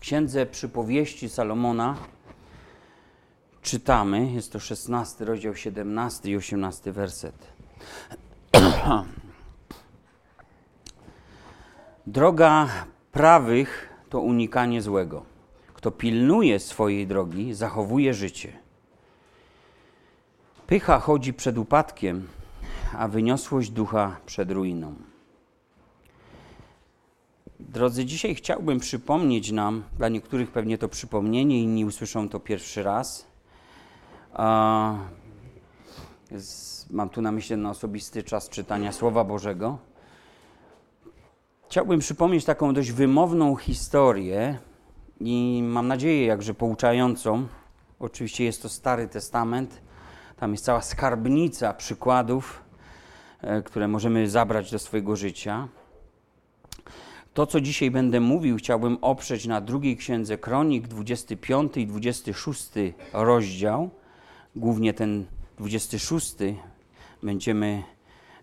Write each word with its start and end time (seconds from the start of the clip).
W 0.00 0.02
księdze 0.02 0.46
przypowieści 0.46 1.28
Salomona 1.28 1.96
czytamy, 3.62 4.32
jest 4.32 4.52
to 4.52 4.60
16 4.60 5.24
rozdział 5.24 5.54
17 5.54 6.30
i 6.30 6.36
18 6.36 6.92
werset. 6.92 7.34
Droga 12.06 12.68
prawych 13.12 13.88
to 14.08 14.20
unikanie 14.20 14.82
złego. 14.82 15.24
Kto 15.74 15.90
pilnuje 15.90 16.60
swojej 16.60 17.06
drogi, 17.06 17.54
zachowuje 17.54 18.14
życie. 18.14 18.52
Pycha 20.66 20.98
chodzi 20.98 21.34
przed 21.34 21.58
upadkiem, 21.58 22.28
a 22.98 23.08
wyniosłość 23.08 23.70
ducha 23.70 24.16
przed 24.26 24.50
ruiną. 24.50 25.09
Drodzy, 27.68 28.04
dzisiaj 28.04 28.34
chciałbym 28.34 28.80
przypomnieć 28.80 29.52
nam, 29.52 29.82
dla 29.98 30.08
niektórych 30.08 30.50
pewnie 30.50 30.78
to 30.78 30.88
przypomnienie, 30.88 31.62
inni 31.62 31.84
usłyszą 31.84 32.28
to 32.28 32.40
pierwszy 32.40 32.82
raz. 32.82 33.26
Mam 36.90 37.08
tu 37.10 37.22
na 37.22 37.32
myśli 37.32 37.56
na 37.56 37.70
osobisty 37.70 38.22
czas 38.22 38.48
czytania 38.48 38.92
Słowa 38.92 39.24
Bożego. 39.24 39.78
Chciałbym 41.68 42.00
przypomnieć 42.00 42.44
taką 42.44 42.74
dość 42.74 42.92
wymowną 42.92 43.56
historię 43.56 44.58
i 45.20 45.62
mam 45.64 45.88
nadzieję, 45.88 46.26
jakże 46.26 46.54
pouczającą. 46.54 47.46
Oczywiście 47.98 48.44
jest 48.44 48.62
to 48.62 48.68
Stary 48.68 49.08
Testament. 49.08 49.80
Tam 50.36 50.52
jest 50.52 50.64
cała 50.64 50.80
skarbnica 50.80 51.74
przykładów, 51.74 52.62
e, 53.40 53.62
które 53.62 53.88
możemy 53.88 54.30
zabrać 54.30 54.70
do 54.70 54.78
swojego 54.78 55.16
życia. 55.16 55.68
To, 57.34 57.46
co 57.46 57.60
dzisiaj 57.60 57.90
będę 57.90 58.20
mówił, 58.20 58.56
chciałbym 58.56 58.98
oprzeć 59.00 59.46
na 59.46 59.60
drugiej 59.60 59.96
księdze 59.96 60.38
Kronik, 60.38 60.88
25 60.88 61.76
i 61.76 61.86
26 61.86 62.70
rozdział. 63.12 63.90
Głównie 64.56 64.94
ten 64.94 65.26
26 65.58 66.34
będziemy 67.22 67.82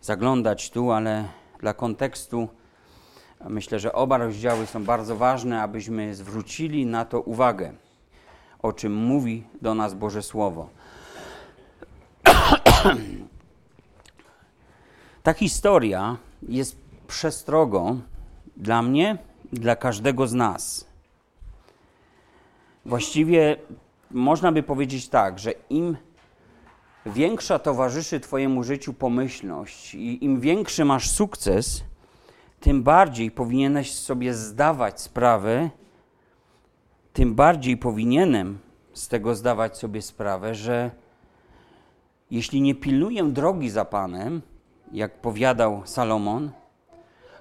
zaglądać 0.01 0.69
tu, 0.69 0.91
ale 0.91 1.27
dla 1.59 1.73
kontekstu 1.73 2.47
myślę, 3.49 3.79
że 3.79 3.93
oba 3.93 4.17
rozdziały 4.17 4.65
są 4.65 4.83
bardzo 4.83 5.15
ważne, 5.15 5.61
abyśmy 5.61 6.15
zwrócili 6.15 6.85
na 6.85 7.05
to 7.05 7.21
uwagę, 7.21 7.73
o 8.61 8.73
czym 8.73 8.95
mówi 8.95 9.43
do 9.61 9.75
nas 9.75 9.93
Boże 9.93 10.23
Słowo. 10.23 10.69
Ta 15.23 15.33
historia 15.33 16.17
jest 16.41 16.77
przestrogą 17.07 18.01
dla 18.57 18.81
mnie, 18.81 19.17
dla 19.53 19.75
każdego 19.75 20.27
z 20.27 20.33
nas. 20.33 20.87
Właściwie 22.85 23.57
można 24.11 24.51
by 24.51 24.63
powiedzieć 24.63 25.09
tak, 25.09 25.39
że 25.39 25.51
im 25.69 25.97
większa 27.05 27.59
towarzyszy 27.59 28.19
Twojemu 28.19 28.63
życiu 28.63 28.93
pomyślność 28.93 29.95
i 29.95 30.25
im 30.25 30.39
większy 30.39 30.85
masz 30.85 31.09
sukces, 31.09 31.83
tym 32.59 32.83
bardziej 32.83 33.31
powinieneś 33.31 33.93
sobie 33.93 34.33
zdawać 34.33 35.01
sprawę, 35.01 35.69
tym 37.13 37.35
bardziej 37.35 37.77
powinienem 37.77 38.57
z 38.93 39.07
tego 39.07 39.35
zdawać 39.35 39.77
sobie 39.77 40.01
sprawę, 40.01 40.55
że 40.55 40.91
jeśli 42.31 42.61
nie 42.61 42.75
pilnuję 42.75 43.23
drogi 43.23 43.69
za 43.69 43.85
Panem, 43.85 44.41
jak 44.91 45.21
powiadał 45.21 45.81
Salomon, 45.85 46.51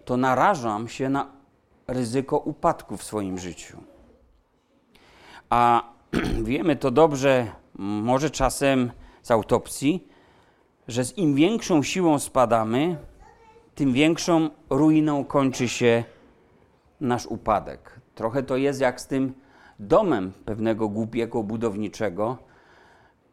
to 0.06 0.16
narażam 0.16 0.88
się 0.88 1.08
na 1.08 1.26
ryzyko 1.88 2.38
upadku 2.38 2.96
w 2.96 3.04
swoim 3.04 3.38
życiu. 3.38 3.78
A 5.50 5.82
wiemy 6.50 6.76
to 6.76 6.90
dobrze, 6.90 7.46
może 7.78 8.30
czasem 8.30 8.90
z 9.22 9.30
autopsji, 9.30 10.08
że 10.88 11.04
z 11.04 11.18
im 11.18 11.34
większą 11.34 11.82
siłą 11.82 12.18
spadamy, 12.18 12.96
tym 13.74 13.92
większą 13.92 14.50
ruiną 14.70 15.24
kończy 15.24 15.68
się 15.68 16.04
nasz 17.00 17.26
upadek. 17.26 18.00
Trochę 18.14 18.42
to 18.42 18.56
jest 18.56 18.80
jak 18.80 19.00
z 19.00 19.06
tym 19.06 19.34
domem 19.78 20.32
pewnego 20.44 20.88
głupiego 20.88 21.42
budowniczego, 21.42 22.38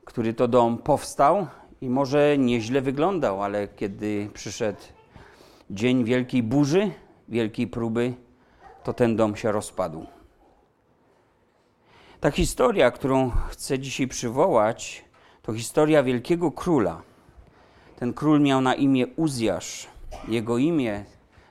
który 0.05 0.33
to 0.33 0.47
dom 0.47 0.77
powstał 0.77 1.47
i 1.81 1.89
może 1.89 2.37
nieźle 2.37 2.81
wyglądał, 2.81 3.43
ale 3.43 3.67
kiedy 3.67 4.29
przyszedł 4.33 4.81
dzień 5.69 6.03
wielkiej 6.03 6.43
burzy, 6.43 6.91
wielkiej 7.29 7.67
próby, 7.67 8.13
to 8.83 8.93
ten 8.93 9.15
dom 9.15 9.35
się 9.35 9.51
rozpadł. 9.51 10.05
Ta 12.19 12.31
historia, 12.31 12.91
którą 12.91 13.29
chcę 13.29 13.79
dzisiaj 13.79 14.07
przywołać, 14.07 15.05
to 15.41 15.53
historia 15.53 16.03
wielkiego 16.03 16.51
króla. 16.51 17.01
Ten 17.99 18.13
król 18.13 18.41
miał 18.41 18.61
na 18.61 18.75
imię 18.75 19.07
Uzjasz. 19.07 19.87
Jego 20.27 20.57
imię 20.57 21.05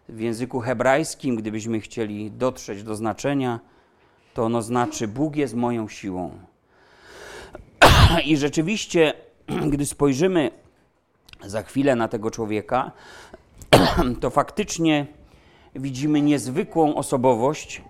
w 0.09 0.21
języku 0.21 0.61
hebrajskim, 0.61 1.37
gdybyśmy 1.37 1.81
chcieli 1.81 2.31
dotrzeć 2.31 2.83
do 2.83 2.94
znaczenia, 2.94 3.61
to 4.34 4.44
ono 4.44 4.62
znaczy 4.62 5.09
Bóg 5.09 5.37
jest 5.37 5.55
moją 5.55 5.89
siłą. 5.89 6.39
I 8.25 8.37
rzeczywiście, 8.37 9.12
gdy 9.73 9.87
spojrzymy 9.87 10.50
za 11.44 11.62
chwilę 11.62 11.97
na 11.97 12.09
tego 12.09 12.31
człowieka, 12.31 12.93
to 14.21 14.31
faktycznie 14.31 15.06
widzimy 15.75 16.23
niezwykłą 16.23 16.95
osobowość, 16.95 17.83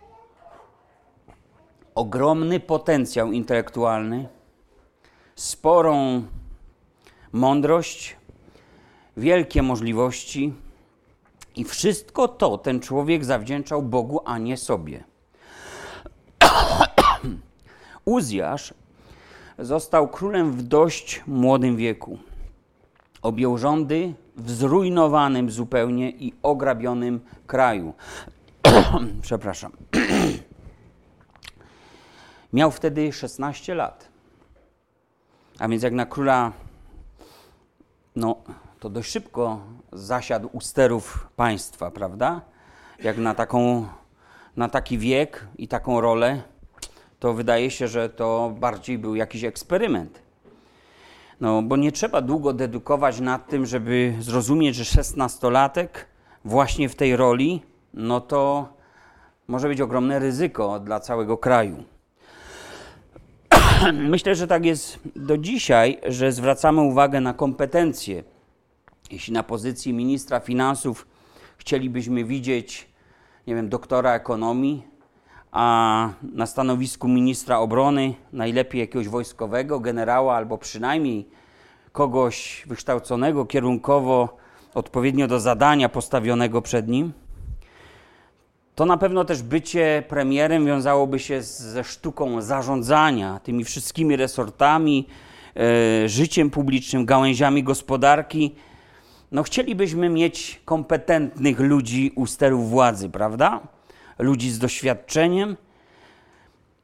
ogromny 1.94 2.60
potencjał 2.60 3.32
intelektualny, 3.32 4.28
sporą 5.34 6.22
mądrość, 7.32 8.16
wielkie 9.16 9.62
możliwości 9.62 10.52
i 11.56 11.64
wszystko 11.64 12.28
to 12.28 12.58
ten 12.58 12.80
człowiek 12.80 13.24
zawdzięczał 13.24 13.82
Bogu, 13.82 14.20
a 14.24 14.38
nie 14.38 14.56
sobie. 14.56 15.04
Uzjasz 18.04 18.74
został 19.58 20.08
królem 20.08 20.52
w 20.52 20.62
dość 20.62 21.22
młodym 21.26 21.76
wieku. 21.76 22.18
Objął 23.22 23.58
rządy 23.58 24.14
w 24.36 24.50
zrujnowanym 24.50 25.50
zupełnie 25.50 26.10
i 26.10 26.34
ograbionym 26.42 27.20
kraju. 27.46 27.94
Przepraszam. 29.22 29.72
Miał 32.52 32.70
wtedy 32.70 33.12
16 33.12 33.74
lat. 33.74 34.08
A 35.58 35.68
więc 35.68 35.82
jak 35.82 35.92
na 35.92 36.06
króla, 36.06 36.52
no 38.16 38.36
to 38.80 38.90
dość 38.90 39.10
szybko 39.10 39.60
zasiadł 39.92 40.48
u 40.52 40.60
sterów 40.60 41.28
państwa, 41.36 41.90
prawda? 41.90 42.40
Jak 43.02 43.18
na, 43.18 43.34
taką, 43.34 43.86
na 44.56 44.68
taki 44.68 44.98
wiek 44.98 45.46
i 45.58 45.68
taką 45.68 46.00
rolę, 46.00 46.42
to 47.18 47.34
wydaje 47.34 47.70
się, 47.70 47.88
że 47.88 48.08
to 48.08 48.54
bardziej 48.60 48.98
był 48.98 49.14
jakiś 49.14 49.44
eksperyment. 49.44 50.21
No, 51.42 51.62
bo 51.62 51.76
nie 51.76 51.92
trzeba 51.92 52.20
długo 52.20 52.52
dedukować 52.52 53.20
nad 53.20 53.48
tym, 53.48 53.66
żeby 53.66 54.14
zrozumieć, 54.20 54.76
że 54.76 54.84
szesnastolatek 54.84 56.06
właśnie 56.44 56.88
w 56.88 56.94
tej 56.94 57.16
roli, 57.16 57.62
no 57.94 58.20
to 58.20 58.68
może 59.48 59.68
być 59.68 59.80
ogromne 59.80 60.18
ryzyko 60.18 60.80
dla 60.80 61.00
całego 61.00 61.38
kraju. 61.38 61.84
Myślę, 63.92 64.34
że 64.34 64.46
tak 64.46 64.64
jest 64.64 64.98
do 65.16 65.38
dzisiaj, 65.38 65.98
że 66.06 66.32
zwracamy 66.32 66.80
uwagę 66.80 67.20
na 67.20 67.34
kompetencje. 67.34 68.24
Jeśli 69.10 69.32
na 69.32 69.42
pozycji 69.42 69.92
ministra 69.92 70.40
finansów 70.40 71.06
chcielibyśmy 71.58 72.24
widzieć, 72.24 72.88
nie 73.46 73.54
wiem, 73.54 73.68
doktora 73.68 74.14
ekonomii, 74.14 74.86
a 75.52 76.08
na 76.22 76.46
stanowisku 76.46 77.08
ministra 77.08 77.58
obrony 77.58 78.14
najlepiej 78.32 78.80
jakiegoś 78.80 79.08
wojskowego, 79.08 79.80
generała 79.80 80.36
albo 80.36 80.58
przynajmniej 80.58 81.28
kogoś 81.92 82.64
wykształconego 82.66 83.46
kierunkowo, 83.46 84.36
odpowiednio 84.74 85.28
do 85.28 85.40
zadania 85.40 85.88
postawionego 85.88 86.62
przed 86.62 86.88
nim, 86.88 87.12
to 88.74 88.86
na 88.86 88.96
pewno 88.96 89.24
też 89.24 89.42
bycie 89.42 90.02
premierem 90.08 90.66
wiązałoby 90.66 91.18
się 91.18 91.42
ze 91.42 91.84
sztuką 91.84 92.42
zarządzania 92.42 93.40
tymi 93.42 93.64
wszystkimi 93.64 94.16
resortami, 94.16 95.06
e, 95.56 96.08
życiem 96.08 96.50
publicznym, 96.50 97.06
gałęziami 97.06 97.62
gospodarki. 97.62 98.54
No, 99.32 99.42
chcielibyśmy 99.42 100.08
mieć 100.08 100.60
kompetentnych 100.64 101.60
ludzi 101.60 102.12
u 102.14 102.26
sterów 102.26 102.70
władzy, 102.70 103.10
prawda? 103.10 103.60
Ludzi 104.18 104.50
z 104.50 104.58
doświadczeniem. 104.58 105.56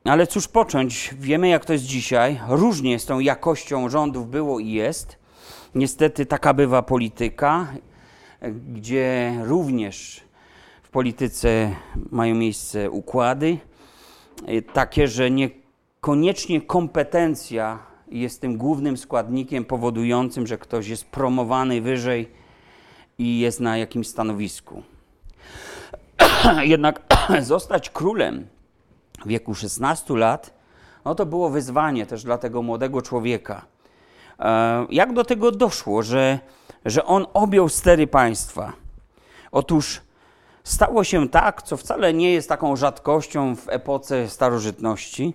Ale 0.04 0.26
cóż 0.26 0.48
począć? 0.48 1.14
Wiemy, 1.19 1.48
jak 1.48 1.64
to 1.64 1.72
jest 1.72 1.84
dzisiaj. 1.84 2.40
Różnie 2.48 2.98
z 2.98 3.06
tą 3.06 3.20
jakością 3.20 3.88
rządów 3.88 4.30
było 4.30 4.58
i 4.58 4.70
jest. 4.70 5.19
Niestety 5.75 6.26
taka 6.26 6.54
bywa 6.54 6.82
polityka, 6.82 7.66
gdzie 8.72 9.34
również 9.44 10.25
w 10.82 10.90
polityce 10.90 11.76
mają 12.10 12.34
miejsce 12.34 12.90
układy, 12.90 13.58
takie, 14.72 15.08
że 15.08 15.31
niekoniecznie 15.31 16.60
kompetencja 16.60 17.78
jest 18.10 18.40
tym 18.40 18.56
głównym 18.56 18.96
składnikiem 18.96 19.64
powodującym, 19.64 20.46
że 20.46 20.58
ktoś 20.58 20.88
jest 20.88 21.04
promowany 21.04 21.81
wyżej 21.81 22.28
i 23.19 23.38
jest 23.38 23.60
na 23.60 23.78
jakimś 23.78 24.08
stanowisku. 24.08 24.82
Jednak 26.62 27.18
zostać 27.40 27.90
królem 27.90 28.46
w 29.25 29.28
wieku 29.28 29.54
16 29.54 30.14
lat, 30.16 30.54
no 31.04 31.14
to 31.14 31.26
było 31.26 31.50
wyzwanie 31.50 32.06
też 32.06 32.25
dla 32.25 32.38
tego 32.38 32.62
młodego 32.62 33.02
człowieka. 33.02 33.66
E, 34.38 34.86
jak 34.90 35.12
do 35.12 35.25
tego 35.25 35.52
doszło, 35.52 36.02
że, 36.02 36.38
że 36.84 37.04
on 37.04 37.26
objął 37.34 37.69
stery 37.69 38.06
państwa? 38.06 38.72
Otóż 39.52 40.00
stało 40.64 41.04
się 41.04 41.28
tak, 41.28 41.62
co 41.62 41.76
wcale 41.76 42.14
nie 42.14 42.32
jest 42.32 42.48
taką 42.48 42.76
rzadkością 42.76 43.56
w 43.56 43.69
epoce 43.69 44.28
starożytności. 44.28 45.34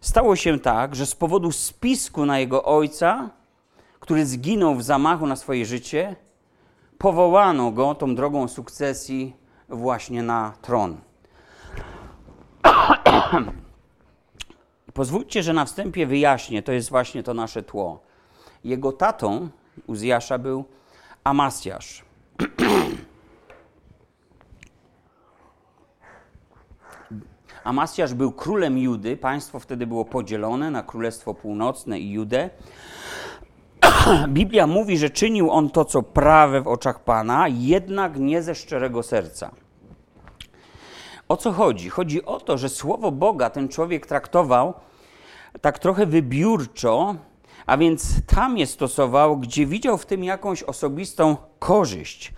Stało 0.00 0.36
się 0.36 0.58
tak, 0.58 0.96
że 0.96 1.06
z 1.06 1.14
powodu 1.14 1.52
spisku 1.52 2.26
na 2.26 2.38
jego 2.38 2.64
ojca, 2.64 3.30
który 4.00 4.26
zginął 4.26 4.74
w 4.74 4.82
zamachu 4.82 5.26
na 5.26 5.36
swoje 5.36 5.66
życie, 5.66 6.16
powołano 6.98 7.70
go 7.70 7.94
tą 7.94 8.14
drogą 8.14 8.48
sukcesji 8.48 9.36
właśnie 9.68 10.22
na 10.22 10.52
tron. 10.62 10.96
Pozwólcie, 14.94 15.42
że 15.42 15.52
na 15.52 15.64
wstępie 15.64 16.06
wyjaśnię, 16.06 16.62
to 16.62 16.72
jest 16.72 16.90
właśnie 16.90 17.22
to 17.22 17.34
nasze 17.34 17.62
tło. 17.62 18.00
Jego 18.64 18.92
tatą 18.92 19.48
Uzjasza 19.86 20.38
był 20.38 20.64
Amasjasz. 21.24 22.04
Amasjasz 27.64 28.14
był 28.14 28.32
królem 28.32 28.78
Judy. 28.78 29.16
Państwo 29.16 29.58
wtedy 29.58 29.86
było 29.86 30.04
podzielone 30.04 30.70
na 30.70 30.82
Królestwo 30.82 31.34
Północne 31.34 32.00
i 32.00 32.10
Judę. 32.10 32.50
Biblia 34.28 34.66
mówi, 34.66 34.98
że 34.98 35.10
czynił 35.10 35.50
on 35.50 35.70
to, 35.70 35.84
co 35.84 36.02
prawe 36.02 36.60
w 36.60 36.68
oczach 36.68 37.04
Pana, 37.04 37.48
jednak 37.48 38.18
nie 38.18 38.42
ze 38.42 38.54
szczerego 38.54 39.02
serca. 39.02 39.50
O 41.32 41.36
co 41.36 41.52
chodzi? 41.52 41.90
Chodzi 41.90 42.24
o 42.24 42.40
to, 42.40 42.58
że 42.58 42.68
słowo 42.68 43.12
Boga 43.12 43.50
ten 43.50 43.68
człowiek 43.68 44.06
traktował 44.06 44.74
tak 45.60 45.78
trochę 45.78 46.06
wybiórczo, 46.06 47.14
a 47.66 47.76
więc 47.76 48.26
tam 48.26 48.58
je 48.58 48.66
stosował, 48.66 49.36
gdzie 49.36 49.66
widział 49.66 49.98
w 49.98 50.06
tym 50.06 50.24
jakąś 50.24 50.62
osobistą 50.62 51.36
korzyść. 51.58 52.32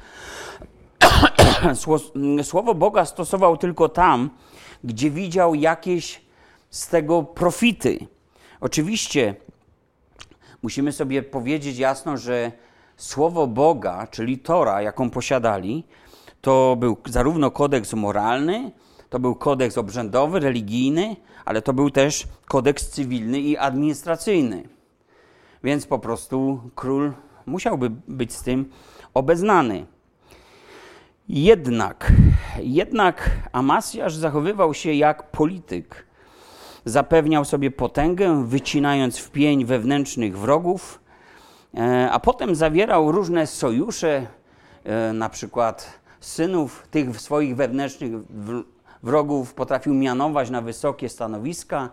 Słowo 2.43 2.75
Boga 2.75 3.05
stosował 3.05 3.57
tylko 3.57 3.89
tam, 3.89 4.31
gdzie 4.85 5.11
widział 5.11 5.55
jakieś 5.55 6.21
z 6.71 6.89
tego 6.89 7.23
profity. 7.23 8.07
Oczywiście 8.61 9.35
musimy 10.63 10.93
sobie 10.93 11.23
powiedzieć 11.23 11.79
jasno, 11.79 12.17
że 12.17 12.53
słowo 12.97 13.47
Boga, 13.47 14.07
czyli 14.07 14.39
Tora, 14.39 14.83
jaką 14.83 15.11
posiadali, 15.11 15.85
to 16.41 16.77
był 16.77 16.97
zarówno 17.07 17.51
kodeks 17.51 17.93
moralny, 17.93 18.73
to 19.15 19.19
był 19.19 19.35
kodeks 19.35 19.79
obrzędowy, 19.79 20.41
religijny, 20.41 21.17
ale 21.45 21.63
to 21.63 21.73
był 21.73 21.91
też 21.91 22.27
kodeks 22.47 22.91
cywilny 22.91 23.41
i 23.41 23.57
administracyjny. 23.57 24.69
Więc 25.65 25.87
po 25.87 25.99
prostu 25.99 26.61
król 26.75 27.13
musiałby 27.47 27.91
być 28.09 28.33
z 28.33 28.43
tym 28.43 28.71
obeznany. 29.15 29.87
Jednak, 31.29 32.13
jednak 32.59 33.31
Amasjasz 33.53 34.17
zachowywał 34.17 34.75
się 34.75 34.93
jak 34.93 35.31
polityk. 35.31 36.07
Zapewniał 36.85 37.45
sobie 37.45 37.71
potęgę, 37.71 38.45
wycinając 38.47 39.19
w 39.19 39.31
pień 39.31 39.65
wewnętrznych 39.65 40.39
wrogów, 40.39 41.01
e, 41.75 42.11
a 42.11 42.21
potem 42.21 42.55
zawierał 42.55 43.13
różne 43.13 43.47
sojusze, 43.47 44.27
e, 44.85 45.13
na 45.13 45.29
przykład 45.29 46.01
synów 46.21 46.89
tych 46.91 47.21
swoich 47.21 47.57
wewnętrznych 47.57 48.13
wrogów 49.05 49.55
potrafił 49.55 49.95
mianować 49.95 50.51
na 50.51 50.61
wysokie 50.61 51.09
stanowiska, 51.09 51.91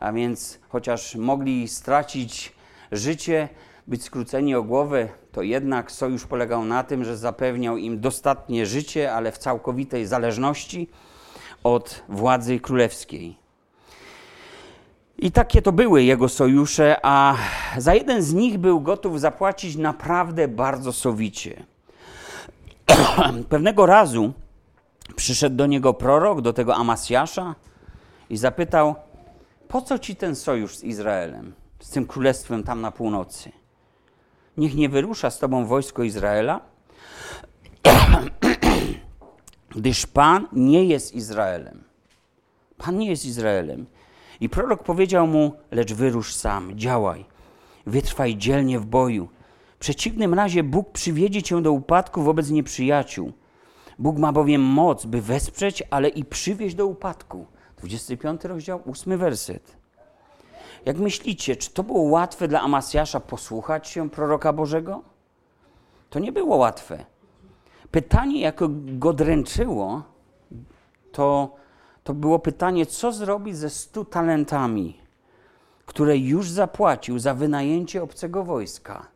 a 0.00 0.12
więc 0.12 0.58
chociaż 0.68 1.14
mogli 1.16 1.68
stracić 1.68 2.52
życie, 2.92 3.48
być 3.86 4.02
skróceni 4.02 4.54
o 4.54 4.62
głowę, 4.62 5.08
to 5.32 5.42
jednak 5.42 5.92
sojusz 5.92 6.26
polegał 6.26 6.64
na 6.64 6.84
tym, 6.84 7.04
że 7.04 7.16
zapewniał 7.16 7.76
im 7.76 8.00
dostatnie 8.00 8.66
życie, 8.66 9.12
ale 9.12 9.32
w 9.32 9.38
całkowitej 9.38 10.06
zależności 10.06 10.90
od 11.64 12.02
władzy 12.08 12.60
królewskiej. 12.60 13.36
I 15.18 15.32
takie 15.32 15.62
to 15.62 15.72
były 15.72 16.02
jego 16.02 16.28
sojusze, 16.28 16.96
a 17.02 17.36
za 17.78 17.94
jeden 17.94 18.22
z 18.22 18.32
nich 18.32 18.58
był 18.58 18.80
gotów 18.80 19.20
zapłacić 19.20 19.76
naprawdę 19.76 20.48
bardzo 20.48 20.92
sowicie. 20.92 21.62
Pewnego 23.48 23.86
razu 23.86 24.32
przyszedł 25.16 25.56
do 25.56 25.66
niego 25.66 25.94
prorok, 25.94 26.40
do 26.40 26.52
tego 26.52 26.74
Amasjasza 26.74 27.54
i 28.30 28.36
zapytał: 28.36 28.94
Po 29.68 29.82
co 29.82 29.98
ci 29.98 30.16
ten 30.16 30.36
sojusz 30.36 30.76
z 30.76 30.84
Izraelem, 30.84 31.54
z 31.80 31.90
tym 31.90 32.06
królestwem 32.06 32.62
tam 32.62 32.80
na 32.80 32.90
północy? 32.90 33.52
Niech 34.56 34.74
nie 34.74 34.88
wyrusza 34.88 35.30
z 35.30 35.38
tobą 35.38 35.66
wojsko 35.66 36.02
Izraela, 36.02 36.60
gdyż 39.76 40.06
Pan 40.06 40.48
nie 40.52 40.84
jest 40.84 41.14
Izraelem. 41.14 41.84
Pan 42.78 42.98
nie 42.98 43.10
jest 43.10 43.24
Izraelem. 43.24 43.86
I 44.40 44.48
prorok 44.48 44.82
powiedział 44.82 45.26
mu: 45.26 45.52
Lecz 45.70 45.92
wyrusz 45.92 46.34
sam, 46.34 46.78
działaj, 46.78 47.24
wytrwaj 47.86 48.36
dzielnie 48.36 48.78
w 48.78 48.86
boju. 48.86 49.28
W 49.76 49.78
przeciwnym 49.78 50.34
razie 50.34 50.62
Bóg 50.62 50.92
przywiedzie 50.92 51.42
cię 51.42 51.62
do 51.62 51.72
upadku 51.72 52.22
wobec 52.22 52.50
nieprzyjaciół. 52.50 53.32
Bóg 53.98 54.18
ma 54.18 54.32
bowiem 54.32 54.62
moc, 54.62 55.06
by 55.06 55.20
wesprzeć, 55.20 55.82
ale 55.90 56.08
i 56.08 56.24
przywieźć 56.24 56.74
do 56.74 56.86
upadku. 56.86 57.46
25 57.76 58.44
rozdział, 58.44 58.80
8 58.90 59.18
werset. 59.18 59.76
Jak 60.84 60.98
myślicie, 60.98 61.56
czy 61.56 61.70
to 61.70 61.82
było 61.82 62.02
łatwe 62.02 62.48
dla 62.48 62.60
Amasjasza 62.60 63.20
posłuchać 63.20 63.88
się 63.88 64.10
proroka 64.10 64.52
Bożego? 64.52 65.02
To 66.10 66.18
nie 66.18 66.32
było 66.32 66.56
łatwe. 66.56 67.04
Pytanie, 67.90 68.40
jakie 68.40 68.66
go 68.70 69.12
dręczyło, 69.12 70.02
to, 71.12 71.56
to 72.04 72.14
było 72.14 72.38
pytanie, 72.38 72.86
co 72.86 73.12
zrobić 73.12 73.56
ze 73.56 73.70
stu 73.70 74.04
talentami, 74.04 74.98
które 75.86 76.16
już 76.16 76.50
zapłacił 76.50 77.18
za 77.18 77.34
wynajęcie 77.34 78.02
obcego 78.02 78.44
wojska, 78.44 79.06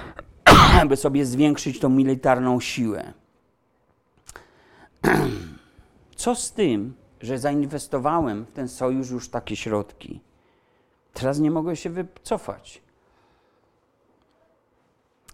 by 0.88 0.96
sobie 0.96 1.26
zwiększyć 1.26 1.80
tą 1.80 1.88
militarną 1.88 2.60
siłę. 2.60 3.12
Co 6.16 6.34
z 6.34 6.52
tym, 6.52 6.94
że 7.20 7.38
zainwestowałem 7.38 8.44
w 8.44 8.52
ten 8.52 8.68
sojusz 8.68 9.10
już 9.10 9.28
takie 9.28 9.56
środki? 9.56 10.20
Teraz 11.12 11.38
nie 11.38 11.50
mogę 11.50 11.76
się 11.76 11.90
wycofać. 11.90 12.82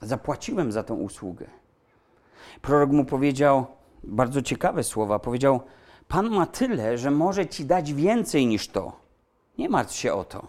Zapłaciłem 0.02 0.72
za 0.72 0.82
tą 0.82 0.94
usługę. 0.94 1.46
Prorok 2.62 2.90
mu 2.90 3.04
powiedział 3.04 3.66
bardzo 4.04 4.42
ciekawe 4.42 4.84
słowa. 4.84 5.18
Powiedział: 5.18 5.60
Pan 6.08 6.30
ma 6.30 6.46
tyle, 6.46 6.98
że 6.98 7.10
może 7.10 7.46
ci 7.46 7.64
dać 7.64 7.92
więcej 7.92 8.46
niż 8.46 8.68
to. 8.68 8.92
Nie 9.58 9.68
martw 9.68 9.94
się 9.94 10.12
o 10.12 10.24
to. 10.24 10.46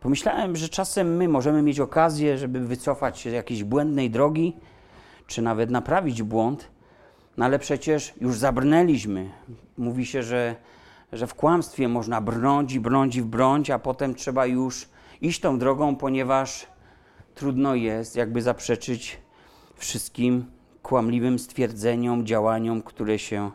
Pomyślałem, 0.00 0.56
że 0.56 0.68
czasem 0.68 1.16
my 1.16 1.28
możemy 1.28 1.62
mieć 1.62 1.80
okazję, 1.80 2.38
żeby 2.38 2.60
wycofać 2.60 3.18
się 3.18 3.30
z 3.30 3.32
jakiejś 3.32 3.64
błędnej 3.64 4.10
drogi, 4.10 4.56
czy 5.26 5.42
nawet 5.42 5.70
naprawić 5.70 6.22
błąd, 6.22 6.68
no 7.36 7.44
ale 7.44 7.58
przecież 7.58 8.14
już 8.20 8.38
zabrnęliśmy. 8.38 9.30
Mówi 9.78 10.06
się, 10.06 10.22
że, 10.22 10.56
że 11.12 11.26
w 11.26 11.34
kłamstwie 11.34 11.88
można 11.88 12.20
brnąć 12.20 12.72
i 12.72 12.80
brnąć 12.80 13.16
i 13.16 13.22
brnąć, 13.22 13.70
a 13.70 13.78
potem 13.78 14.14
trzeba 14.14 14.46
już 14.46 14.88
iść 15.20 15.40
tą 15.40 15.58
drogą, 15.58 15.96
ponieważ 15.96 16.66
trudno 17.34 17.74
jest 17.74 18.16
jakby 18.16 18.42
zaprzeczyć 18.42 19.18
wszystkim 19.74 20.44
kłamliwym 20.82 21.38
stwierdzeniom, 21.38 22.26
działaniom, 22.26 22.82
które 22.82 23.18
się, 23.18 23.50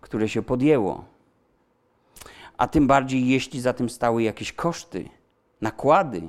które 0.00 0.28
się 0.28 0.42
podjęło. 0.42 1.04
A 2.56 2.66
tym 2.66 2.86
bardziej, 2.86 3.28
jeśli 3.28 3.60
za 3.60 3.72
tym 3.72 3.90
stały 3.90 4.22
jakieś 4.22 4.52
koszty, 4.52 5.08
nakłady, 5.60 6.28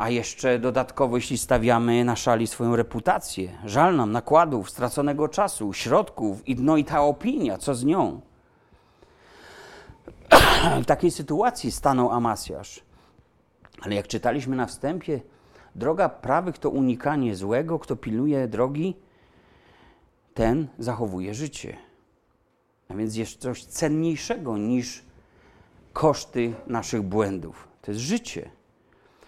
a 0.00 0.10
jeszcze 0.10 0.58
dodatkowo, 0.58 1.16
jeśli 1.16 1.38
stawiamy 1.38 2.04
na 2.04 2.16
szali 2.16 2.46
swoją 2.46 2.76
reputację, 2.76 3.58
żal 3.64 3.96
nam 3.96 4.12
nakładów, 4.12 4.70
straconego 4.70 5.28
czasu, 5.28 5.72
środków 5.72 6.48
i, 6.48 6.56
no 6.56 6.76
i 6.76 6.84
ta 6.84 7.02
opinia, 7.02 7.58
co 7.58 7.74
z 7.74 7.84
nią. 7.84 8.20
W 10.82 10.86
takiej 10.86 11.10
sytuacji 11.10 11.72
stanął 11.72 12.10
Amasjasz. 12.10 12.82
Ale 13.82 13.94
jak 13.94 14.08
czytaliśmy 14.08 14.56
na 14.56 14.66
wstępie, 14.66 15.20
droga 15.74 16.08
prawych 16.08 16.58
to 16.58 16.70
unikanie 16.70 17.36
złego, 17.36 17.78
kto 17.78 17.96
pilnuje 17.96 18.48
drogi, 18.48 18.96
ten 20.34 20.68
zachowuje 20.78 21.34
życie. 21.34 21.76
A 22.88 22.94
więc 22.94 23.16
jest 23.16 23.40
coś 23.40 23.64
cenniejszego 23.64 24.58
niż 24.58 25.04
koszty 25.92 26.54
naszych 26.66 27.02
błędów. 27.02 27.68
To 27.82 27.90
jest 27.90 28.00
życie. 28.00 28.59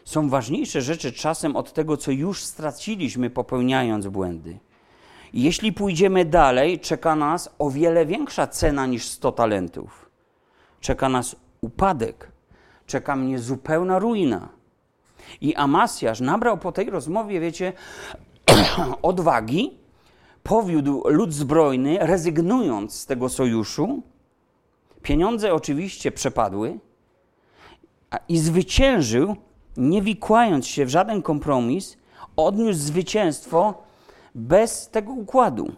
Są 0.04 0.28
ważniejsze 0.28 0.82
rzeczy 0.82 1.12
czasem 1.12 1.56
od 1.56 1.72
tego, 1.72 1.96
co 1.96 2.10
już 2.10 2.44
straciliśmy 2.44 3.30
popełniając 3.30 4.06
błędy. 4.06 4.58
Jeśli 5.32 5.72
pójdziemy 5.72 6.24
dalej, 6.24 6.80
czeka 6.80 7.16
nas 7.16 7.54
o 7.58 7.70
wiele 7.70 8.06
większa 8.06 8.46
cena 8.46 8.86
niż 8.86 9.04
100 9.04 9.32
talentów. 9.32 10.10
Czeka 10.80 11.08
nas 11.08 11.36
upadek, 11.60 12.32
czeka 12.86 13.16
mnie 13.16 13.38
zupełna 13.38 13.98
ruina. 13.98 14.48
I 15.40 15.54
Amasjasz 15.54 16.20
nabrał 16.20 16.58
po 16.58 16.72
tej 16.72 16.90
rozmowie, 16.90 17.40
wiecie, 17.40 17.72
odwagi, 19.02 19.78
powiódł 20.42 21.02
lud 21.08 21.32
zbrojny, 21.32 21.98
rezygnując 22.00 22.94
z 22.94 23.06
tego 23.06 23.28
sojuszu. 23.28 24.02
Pieniądze 25.02 25.54
oczywiście 25.54 26.12
przepadły 26.12 26.78
i 28.28 28.38
zwyciężył, 28.38 29.36
nie 29.76 30.02
wikłając 30.02 30.66
się 30.66 30.86
w 30.86 30.88
żaden 30.88 31.22
kompromis, 31.22 31.96
odniósł 32.36 32.80
zwycięstwo 32.80 33.74
bez 34.34 34.88
tego 34.88 35.12
układu. 35.12 35.72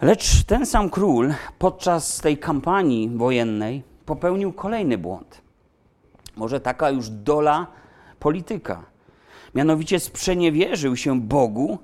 Lecz 0.00 0.44
ten 0.44 0.66
sam 0.66 0.90
król 0.90 1.34
podczas 1.58 2.20
tej 2.20 2.38
kampanii 2.38 3.08
wojennej 3.08 3.82
popełnił 4.06 4.52
kolejny 4.52 4.98
błąd. 4.98 5.42
Może 6.36 6.60
taka 6.60 6.90
już 6.90 7.08
dola 7.08 7.66
polityka. 8.18 8.84
Mianowicie 9.54 10.00
sprzeniewierzył 10.00 10.96
się 10.96 11.20
Bogu, 11.20 11.78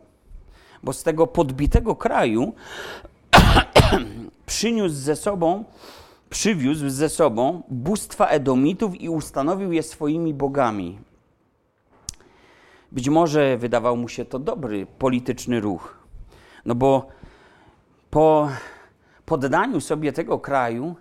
bo 0.83 0.93
z 0.93 1.03
tego 1.03 1.27
podbitego 1.27 1.97
kraju 1.97 2.53
przyniósł 4.47 4.95
ze 4.95 5.17
sobą, 5.17 5.65
przywiózł 6.31 6.89
ze 6.89 7.09
sobą 7.09 7.63
bóstwa 7.69 8.27
Edomitów 8.27 9.01
i 9.01 9.09
ustanowił 9.09 9.73
je 9.73 9.83
swoimi 9.83 10.35
bogami. 10.35 10.99
Być 12.93 13.09
może 13.09 13.57
wydawał 13.57 13.97
mu 13.97 14.09
się 14.09 14.25
to 14.25 14.39
dobry 14.39 14.87
polityczny 14.87 15.61
ruch, 15.61 15.99
no 16.65 16.75
bo 16.75 17.07
po 18.11 18.49
poddaniu 19.27 19.81
sobie 19.81 20.13
tego 20.13 20.39
kraju 20.39 20.95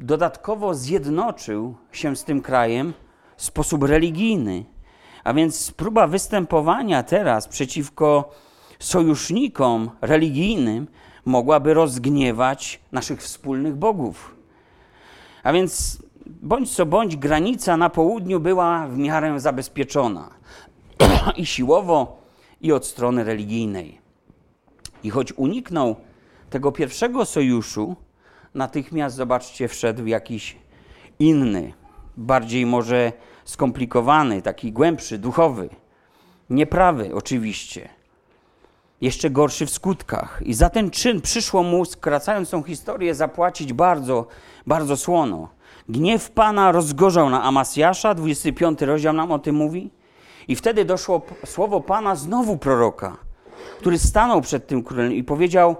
dodatkowo 0.00 0.74
zjednoczył 0.74 1.74
się 1.92 2.16
z 2.16 2.24
tym 2.24 2.42
krajem 2.42 2.92
w 3.36 3.42
sposób 3.42 3.82
religijny. 3.82 4.64
A 5.24 5.34
więc 5.34 5.72
próba 5.72 6.06
występowania 6.06 7.02
teraz 7.02 7.48
przeciwko 7.48 8.30
sojusznikom 8.78 9.90
religijnym 10.00 10.86
mogłaby 11.26 11.74
rozgniewać 11.74 12.80
naszych 12.92 13.22
wspólnych 13.22 13.76
bogów. 13.76 14.34
A 15.42 15.52
więc 15.52 16.02
bądź 16.26 16.74
co 16.74 16.86
bądź 16.86 17.16
granica 17.16 17.76
na 17.76 17.90
południu 17.90 18.40
była 18.40 18.86
w 18.86 18.98
miarę 18.98 19.40
zabezpieczona 19.40 20.30
i 21.36 21.46
siłowo, 21.46 22.22
i 22.60 22.72
od 22.72 22.86
strony 22.86 23.24
religijnej. 23.24 23.98
I 25.02 25.10
choć 25.10 25.32
uniknął 25.32 25.96
tego 26.50 26.72
pierwszego 26.72 27.24
sojuszu, 27.24 27.96
natychmiast, 28.54 29.16
zobaczcie, 29.16 29.68
wszedł 29.68 30.06
jakiś 30.06 30.56
inny, 31.18 31.72
bardziej 32.16 32.66
może 32.66 33.12
skomplikowany, 33.44 34.42
taki 34.42 34.72
głębszy, 34.72 35.18
duchowy, 35.18 35.68
nieprawy 36.50 37.14
oczywiście, 37.14 37.88
jeszcze 39.00 39.30
gorszy 39.30 39.66
w 39.66 39.70
skutkach. 39.70 40.40
I 40.44 40.54
za 40.54 40.70
ten 40.70 40.90
czyn 40.90 41.20
przyszło 41.20 41.62
mu, 41.62 41.84
skracając 41.84 42.50
tą 42.50 42.62
historię, 42.62 43.14
zapłacić 43.14 43.72
bardzo, 43.72 44.26
bardzo 44.66 44.96
słono. 44.96 45.48
Gniew 45.88 46.30
Pana 46.30 46.72
rozgorzał 46.72 47.30
na 47.30 47.42
Amasjasza, 47.42 48.14
25 48.14 48.82
rozdział 48.82 49.12
nam 49.12 49.32
o 49.32 49.38
tym 49.38 49.56
mówi. 49.56 49.90
I 50.48 50.56
wtedy 50.56 50.84
doszło 50.84 51.22
słowo 51.44 51.80
Pana 51.80 52.16
znowu 52.16 52.58
proroka, 52.58 53.16
który 53.78 53.98
stanął 53.98 54.40
przed 54.40 54.66
tym 54.66 54.82
królem 54.82 55.12
i 55.12 55.24
powiedział: 55.24 55.76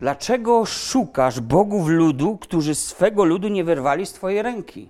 Dlaczego 0.00 0.64
szukasz 0.64 1.40
bogów 1.40 1.88
ludu, 1.88 2.36
którzy 2.36 2.74
swego 2.74 3.24
ludu 3.24 3.48
nie 3.48 3.64
wyrwali 3.64 4.06
z 4.06 4.12
twojej 4.12 4.42
ręki? 4.42 4.88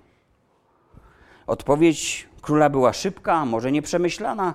Odpowiedź 1.47 2.29
króla 2.41 2.69
była 2.69 2.93
szybka, 2.93 3.45
może 3.45 3.71
nieprzemyślana. 3.71 4.53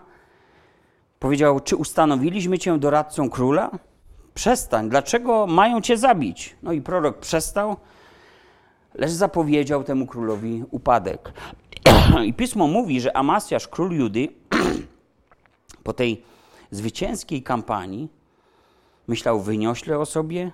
Powiedział: 1.19 1.61
Czy 1.61 1.77
ustanowiliśmy 1.77 2.59
cię 2.59 2.79
doradcą 2.79 3.31
króla? 3.31 3.71
Przestań, 4.35 4.89
dlaczego 4.89 5.47
mają 5.47 5.81
cię 5.81 5.97
zabić? 5.97 6.57
No 6.63 6.73
i 6.73 6.81
prorok 6.81 7.19
przestał, 7.19 7.77
lecz 8.95 9.11
zapowiedział 9.11 9.85
temu 9.85 10.07
królowi 10.07 10.65
upadek. 10.71 11.33
I 12.27 12.35
pismo 12.35 12.67
mówi, 12.67 13.01
że 13.01 13.17
Amasjasz, 13.17 13.69
król 13.69 13.93
Judy, 13.93 14.29
po 15.85 15.93
tej 15.93 16.23
zwycięskiej 16.71 17.43
kampanii, 17.43 18.09
myślał 19.09 19.41
wyniośle 19.41 19.99
o 19.99 20.07
sobie, 20.07 20.53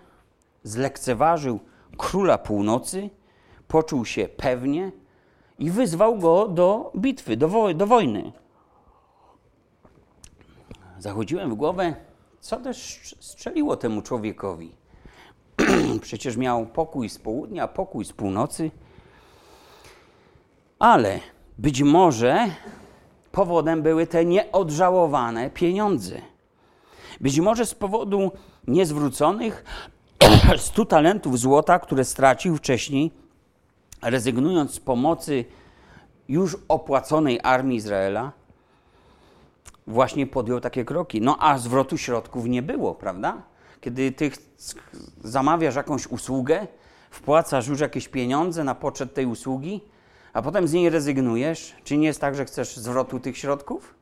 zlekceważył 0.63 1.61
króla 1.97 2.39
północy, 2.39 3.11
poczuł 3.69 4.05
się 4.05 4.29
pewnie 4.29 4.93
i 5.59 5.71
wyzwał 5.71 6.19
go 6.19 6.49
do 6.49 6.93
bitwy, 6.97 7.37
do, 7.37 7.49
wo 7.49 7.75
do 7.75 7.87
wojny. 7.87 8.33
Zachodziłem 11.01 11.51
w 11.51 11.55
głowę, 11.55 11.95
co 12.41 12.57
też 12.57 13.01
strzeliło 13.21 13.77
temu 13.77 14.03
człowiekowi. 14.03 14.73
Przecież 16.03 16.37
miał 16.37 16.67
pokój 16.67 17.09
z 17.09 17.19
południa, 17.19 17.69
pokój 17.69 18.05
z 18.05 18.13
północy. 18.13 18.71
Ale 20.79 21.21
być 21.59 21.83
może 21.83 22.47
powodem 23.33 23.83
były 23.83 24.07
te 24.07 24.25
nieodżałowane 24.25 25.51
pieniądze. 25.51 26.21
Być 27.21 27.41
może 27.41 27.67
z 27.67 27.75
powodu 27.75 28.33
niezwróconych 28.69 29.65
100 30.59 30.85
talentów 30.85 31.39
złota, 31.39 31.79
które 31.79 32.05
stracił 32.05 32.57
wcześniej, 32.57 33.11
rezygnując 34.03 34.75
z 34.75 34.81
pomocy 34.81 35.45
już 36.29 36.57
opłaconej 36.69 37.41
armii 37.43 37.77
Izraela, 37.77 38.40
właśnie 39.87 40.27
podjął 40.27 40.61
takie 40.61 40.85
kroki. 40.85 41.21
No 41.21 41.37
a 41.41 41.59
zwrotu 41.59 41.99
środków 41.99 42.47
nie 42.47 42.63
było, 42.63 42.95
prawda? 42.95 43.43
Kiedy 43.81 44.13
ty 44.13 44.31
zamawiasz 45.25 45.75
jakąś 45.77 46.07
usługę, 46.07 46.67
wpłacasz 47.11 47.69
już 47.69 47.81
jakieś 47.81 48.09
pieniądze 48.09 48.65
na 48.65 48.75
poczet 48.75 49.15
tej 49.15 49.27
usługi, 49.27 49.81
a 50.33 50.43
potem 50.43 50.69
z 50.69 50.73
niej 50.73 50.91
rezygnujesz, 50.91 51.77
czy 51.85 51.97
nie 51.97 52.07
jest 52.07 52.21
tak, 52.21 52.35
że 52.35 52.45
chcesz 52.45 52.77
zwrotu 52.77 53.21
tych 53.21 53.39
środków? 53.39 53.95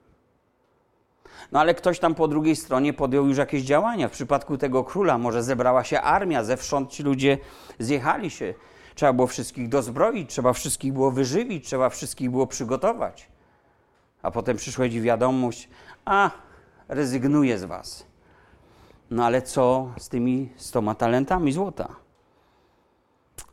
No 1.52 1.60
ale 1.60 1.74
ktoś 1.74 1.98
tam 1.98 2.14
po 2.14 2.28
drugiej 2.28 2.56
stronie 2.56 2.92
podjął 2.92 3.26
już 3.26 3.38
jakieś 3.38 3.62
działania. 3.62 4.08
W 4.08 4.12
przypadku 4.12 4.58
tego 4.58 4.84
króla 4.84 5.18
może 5.18 5.42
zebrała 5.42 5.84
się 5.84 6.00
armia, 6.00 6.44
zewsząd 6.44 6.90
ci 6.90 7.02
ludzie 7.02 7.38
zjechali 7.78 8.30
się. 8.30 8.54
Trzeba 8.94 9.12
było 9.12 9.26
wszystkich 9.26 9.68
dozbroić, 9.68 10.30
trzeba 10.30 10.52
wszystkich 10.52 10.92
było 10.92 11.10
wyżywić, 11.10 11.66
trzeba 11.66 11.88
wszystkich 11.88 12.30
było 12.30 12.46
przygotować. 12.46 13.28
A 14.22 14.30
potem 14.30 14.56
przyszła 14.56 14.88
ci 14.88 15.00
wiadomość, 15.00 15.68
a 16.04 16.30
rezygnuję 16.88 17.58
z 17.58 17.64
was. 17.64 18.06
No 19.10 19.24
ale 19.24 19.42
co 19.42 19.92
z 19.98 20.08
tymi 20.08 20.48
stoma 20.56 20.94
talentami 20.94 21.52
złota? 21.52 21.96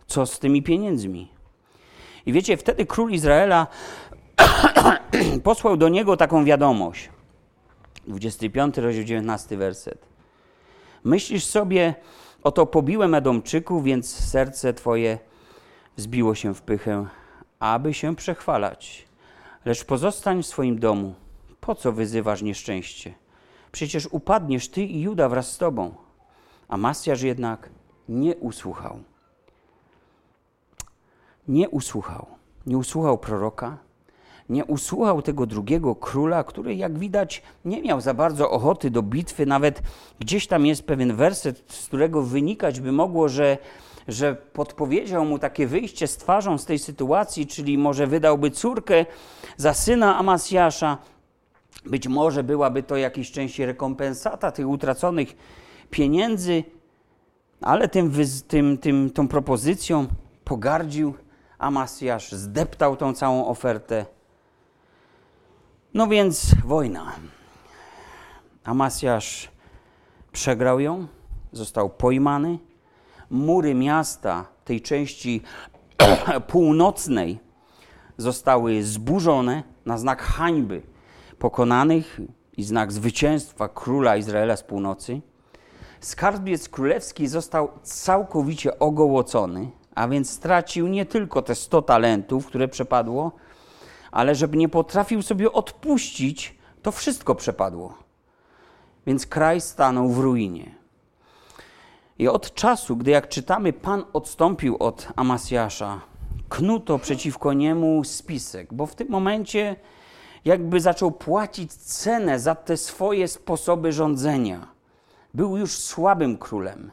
Co 0.07 0.25
z 0.25 0.39
tymi 0.39 0.63
pieniędzmi? 0.63 1.31
I 2.25 2.33
wiecie, 2.33 2.57
wtedy 2.57 2.85
król 2.85 3.11
Izraela 3.11 3.67
posłał 5.43 5.77
do 5.77 5.89
niego 5.89 6.17
taką 6.17 6.45
wiadomość. 6.45 7.09
25 8.07 8.77
rozdział 8.77 9.03
19 9.03 9.57
werset. 9.57 10.05
Myślisz 11.03 11.45
sobie, 11.45 11.95
oto 12.43 12.65
pobiłem 12.65 13.15
Edomczyków, 13.15 13.83
więc 13.83 14.15
serce 14.29 14.73
twoje 14.73 15.19
wzbiło 15.97 16.35
się 16.35 16.53
w 16.53 16.61
pychę, 16.61 17.05
aby 17.59 17.93
się 17.93 18.15
przechwalać. 18.15 19.04
Lecz 19.65 19.83
pozostań 19.85 20.43
w 20.43 20.45
swoim 20.45 20.79
domu. 20.79 21.13
Po 21.61 21.75
co 21.75 21.91
wyzywasz 21.91 22.41
nieszczęście? 22.41 23.13
Przecież 23.71 24.07
upadniesz 24.11 24.69
ty 24.69 24.83
i 24.83 25.01
Juda 25.01 25.29
wraz 25.29 25.51
z 25.51 25.57
tobą. 25.57 25.95
A 26.67 26.77
Masjasz 26.77 27.21
jednak 27.21 27.69
nie 28.09 28.35
usłuchał. 28.35 28.99
Nie 31.47 31.69
usłuchał. 31.69 32.25
Nie 32.65 32.77
usłuchał 32.77 33.17
proroka, 33.17 33.77
nie 34.49 34.65
usłuchał 34.65 35.21
tego 35.21 35.45
drugiego 35.45 35.95
króla, 35.95 36.43
który, 36.43 36.75
jak 36.75 36.99
widać, 36.99 37.41
nie 37.65 37.81
miał 37.81 38.01
za 38.01 38.13
bardzo 38.13 38.51
ochoty 38.51 38.89
do 38.89 39.01
bitwy. 39.01 39.45
Nawet 39.45 39.81
gdzieś 40.19 40.47
tam 40.47 40.65
jest 40.65 40.83
pewien 40.83 41.15
werset, 41.15 41.63
z 41.67 41.87
którego 41.87 42.21
wynikać 42.21 42.79
by 42.79 42.91
mogło, 42.91 43.29
że, 43.29 43.57
że 44.07 44.35
podpowiedział 44.35 45.25
mu 45.25 45.39
takie 45.39 45.67
wyjście 45.67 46.07
z 46.07 46.17
twarzą 46.17 46.57
z 46.57 46.65
tej 46.65 46.79
sytuacji, 46.79 47.47
czyli 47.47 47.77
może 47.77 48.07
wydałby 48.07 48.51
córkę 48.51 49.05
za 49.57 49.73
syna 49.73 50.17
Amasjasza. 50.17 50.97
Być 51.85 52.07
może 52.07 52.43
byłaby 52.43 52.83
to 52.83 52.97
jakiejś 52.97 53.31
części 53.31 53.65
rekompensata 53.65 54.51
tych 54.51 54.67
utraconych 54.67 55.35
pieniędzy. 55.89 56.63
Ale 57.61 57.87
tym, 57.87 58.11
tym, 58.47 58.77
tym, 58.77 59.09
tą 59.09 59.27
propozycją 59.27 60.07
pogardził 60.43 61.13
Amasjasz, 61.57 62.31
zdeptał 62.31 62.97
tą 62.97 63.13
całą 63.13 63.47
ofertę. 63.47 64.05
No 65.93 66.07
więc 66.07 66.55
wojna. 66.65 67.11
Amasjasz 68.63 69.49
przegrał 70.31 70.79
ją, 70.79 71.07
został 71.51 71.89
pojmany. 71.89 72.59
Mury 73.35 73.75
miasta, 73.75 74.45
tej 74.65 74.81
części 74.81 75.41
północnej, 76.47 77.39
zostały 78.17 78.83
zburzone 78.83 79.63
na 79.85 79.97
znak 79.97 80.21
hańby 80.21 80.81
pokonanych 81.39 82.19
i 82.57 82.63
znak 82.63 82.91
zwycięstwa 82.91 83.69
króla 83.69 84.17
Izraela 84.17 84.57
z 84.57 84.63
północy. 84.63 85.21
Skarbiec 85.99 86.69
królewski 86.69 87.27
został 87.27 87.69
całkowicie 87.83 88.79
ogołocony, 88.79 89.71
a 89.95 90.07
więc 90.07 90.29
stracił 90.29 90.87
nie 90.87 91.05
tylko 91.05 91.41
te 91.41 91.55
100 91.55 91.81
talentów, 91.81 92.47
które 92.47 92.67
przepadło, 92.67 93.31
ale 94.11 94.35
żeby 94.35 94.57
nie 94.57 94.69
potrafił 94.69 95.21
sobie 95.21 95.51
odpuścić, 95.51 96.59
to 96.81 96.91
wszystko 96.91 97.35
przepadło. 97.35 97.97
Więc 99.07 99.25
kraj 99.25 99.61
stanął 99.61 100.09
w 100.09 100.19
ruinie. 100.19 100.84
I 102.19 102.27
od 102.27 102.53
czasu, 102.53 102.95
gdy 102.95 103.11
jak 103.11 103.29
czytamy, 103.29 103.73
Pan 103.73 104.03
odstąpił 104.13 104.77
od 104.79 105.07
Amasjasza, 105.15 106.01
knuto 106.49 106.99
przeciwko 106.99 107.53
niemu 107.53 108.03
spisek, 108.03 108.73
bo 108.73 108.85
w 108.85 108.95
tym 108.95 109.09
momencie 109.09 109.75
jakby 110.45 110.79
zaczął 110.79 111.11
płacić 111.11 111.73
cenę 111.73 112.39
za 112.39 112.55
te 112.55 112.77
swoje 112.77 113.27
sposoby 113.27 113.91
rządzenia. 113.91 114.67
Był 115.33 115.57
już 115.57 115.77
słabym 115.77 116.37
królem. 116.37 116.91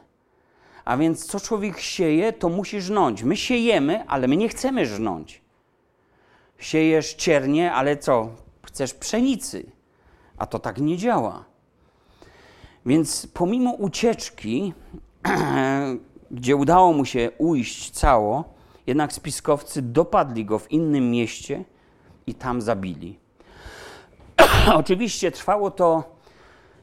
A 0.85 0.97
więc 0.97 1.25
co 1.25 1.39
człowiek 1.39 1.79
sieje, 1.79 2.33
to 2.33 2.49
musi 2.49 2.81
żnąć. 2.81 3.23
My 3.23 3.37
siejemy, 3.37 4.07
ale 4.07 4.27
my 4.27 4.37
nie 4.37 4.49
chcemy 4.49 4.85
żnąć. 4.85 5.41
Siejesz 6.57 7.13
ciernie, 7.13 7.73
ale 7.73 7.97
co? 7.97 8.29
Chcesz 8.65 8.93
pszenicy. 8.93 9.65
A 10.37 10.45
to 10.45 10.59
tak 10.59 10.77
nie 10.77 10.97
działa. 10.97 11.45
Więc 12.85 13.27
pomimo 13.33 13.71
ucieczki, 13.71 14.73
gdzie 16.31 16.55
udało 16.55 16.93
mu 16.93 17.05
się 17.05 17.31
ujść 17.37 17.91
cało, 17.91 18.53
jednak 18.87 19.13
spiskowcy 19.13 19.81
dopadli 19.81 20.45
go 20.45 20.59
w 20.59 20.71
innym 20.71 21.11
mieście 21.11 21.63
i 22.27 22.33
tam 22.35 22.61
zabili. 22.61 23.19
Oczywiście 24.75 25.31
trwało 25.31 25.71
to 25.71 26.17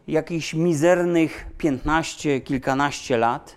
jakichś 0.09 0.54
mizernych 0.54 1.47
15, 1.59 2.40
kilkanaście 2.40 3.16
lat 3.16 3.56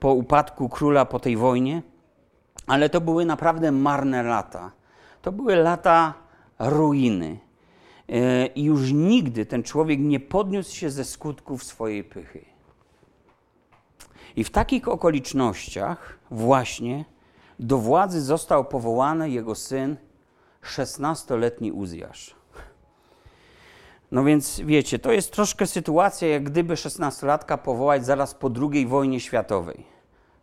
po 0.00 0.12
upadku 0.12 0.68
króla 0.68 1.04
po 1.04 1.20
tej 1.20 1.36
wojnie, 1.36 1.82
ale 2.66 2.88
to 2.88 3.00
były 3.00 3.24
naprawdę 3.24 3.72
marne 3.72 4.22
lata. 4.22 4.72
To 5.22 5.32
były 5.32 5.56
lata 5.56 6.14
ruiny. 6.58 7.38
E, 8.08 8.46
I 8.46 8.64
już 8.64 8.92
nigdy 8.92 9.46
ten 9.46 9.62
człowiek 9.62 10.00
nie 10.00 10.20
podniósł 10.20 10.76
się 10.76 10.90
ze 10.90 11.04
skutków 11.04 11.64
swojej 11.64 12.04
pychy. 12.04 12.44
I 14.36 14.44
w 14.44 14.50
takich 14.50 14.88
okolicznościach 14.88 16.18
właśnie 16.30 17.04
do 17.58 17.78
władzy 17.78 18.20
został 18.20 18.64
powołany 18.64 19.30
jego 19.30 19.54
syn, 19.54 19.96
16-letni 20.62 21.72
Uzjasz. 21.72 22.34
No 24.10 24.24
więc 24.24 24.60
wiecie, 24.60 24.98
to 24.98 25.12
jest 25.12 25.32
troszkę 25.32 25.66
sytuacja, 25.66 26.28
jak 26.28 26.44
gdyby 26.44 26.74
16-latka 26.74 27.58
powołać 27.58 28.06
zaraz 28.06 28.34
po 28.34 28.50
II 28.72 28.86
wojnie 28.86 29.20
światowej. 29.20 29.86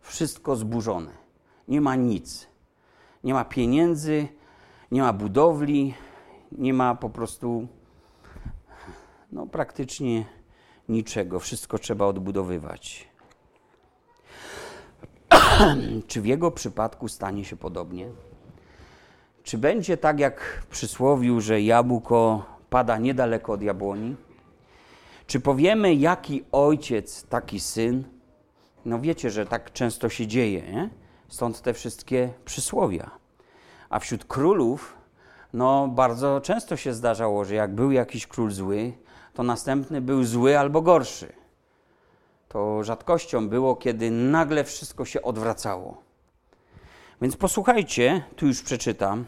Wszystko 0.00 0.56
zburzone. 0.56 1.10
Nie 1.68 1.80
ma 1.80 1.96
nic. 1.96 2.46
Nie 3.24 3.34
ma 3.34 3.44
pieniędzy, 3.44 4.28
nie 4.90 5.02
ma 5.02 5.12
budowli, 5.12 5.94
nie 6.52 6.74
ma 6.74 6.94
po 6.94 7.10
prostu 7.10 7.68
no, 9.32 9.46
praktycznie 9.46 10.24
niczego. 10.88 11.40
Wszystko 11.40 11.78
trzeba 11.78 12.06
odbudowywać. 12.06 13.08
Czy 16.08 16.20
w 16.20 16.26
jego 16.26 16.50
przypadku 16.50 17.08
stanie 17.08 17.44
się 17.44 17.56
podobnie? 17.56 18.08
Czy 19.42 19.58
będzie 19.58 19.96
tak 19.96 20.20
jak 20.20 20.40
w 20.62 20.66
przysłowiu, 20.66 21.40
że 21.40 21.62
jabłko 21.62 22.44
pada 22.70 22.98
niedaleko 22.98 23.52
od 23.52 23.62
jabłoni? 23.62 24.16
Czy 25.26 25.40
powiemy, 25.40 25.94
jaki 25.94 26.44
ojciec, 26.52 27.24
taki 27.24 27.60
syn? 27.60 28.04
No 28.84 29.00
wiecie, 29.00 29.30
że 29.30 29.46
tak 29.46 29.72
często 29.72 30.08
się 30.08 30.26
dzieje, 30.26 30.72
nie? 30.72 30.90
stąd 31.28 31.62
te 31.62 31.74
wszystkie 31.74 32.32
przysłowia. 32.44 33.10
A 33.90 33.98
wśród 33.98 34.24
królów, 34.24 34.96
no 35.52 35.88
bardzo 35.88 36.40
często 36.40 36.76
się 36.76 36.94
zdarzało, 36.94 37.44
że 37.44 37.54
jak 37.54 37.74
był 37.74 37.90
jakiś 37.90 38.26
król 38.26 38.50
zły, 38.50 38.92
to 39.34 39.42
następny 39.42 40.00
był 40.00 40.24
zły 40.24 40.58
albo 40.58 40.82
gorszy. 40.82 41.37
To 42.48 42.84
rzadkością 42.84 43.48
było, 43.48 43.76
kiedy 43.76 44.10
nagle 44.10 44.64
wszystko 44.64 45.04
się 45.04 45.22
odwracało. 45.22 46.02
Więc 47.22 47.36
posłuchajcie, 47.36 48.22
tu 48.36 48.46
już 48.46 48.62
przeczytam 48.62 49.24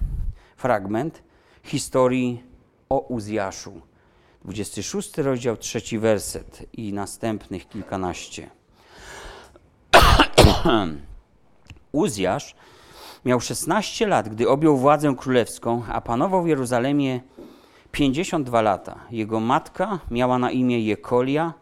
fragment 0.56 1.22
historii 1.62 2.44
o 2.88 2.98
Uzjaszu. 2.98 3.80
26 4.44 5.18
rozdział, 5.18 5.56
trzeci 5.56 5.98
werset 5.98 6.62
i 6.72 6.92
następnych 6.92 7.68
kilkanaście. 7.68 8.50
Uzjasz 11.92 12.54
miał 13.24 13.40
16 13.40 14.06
lat, 14.06 14.28
gdy 14.28 14.48
objął 14.48 14.76
władzę 14.76 15.14
królewską, 15.18 15.82
a 15.88 16.00
panował 16.00 16.42
w 16.42 16.46
Jeruzalemie 16.46 17.20
52 17.92 18.62
lata. 18.62 18.98
Jego 19.10 19.40
matka 19.40 19.98
miała 20.10 20.38
na 20.38 20.50
imię 20.50 20.80
Jekolia, 20.80 21.54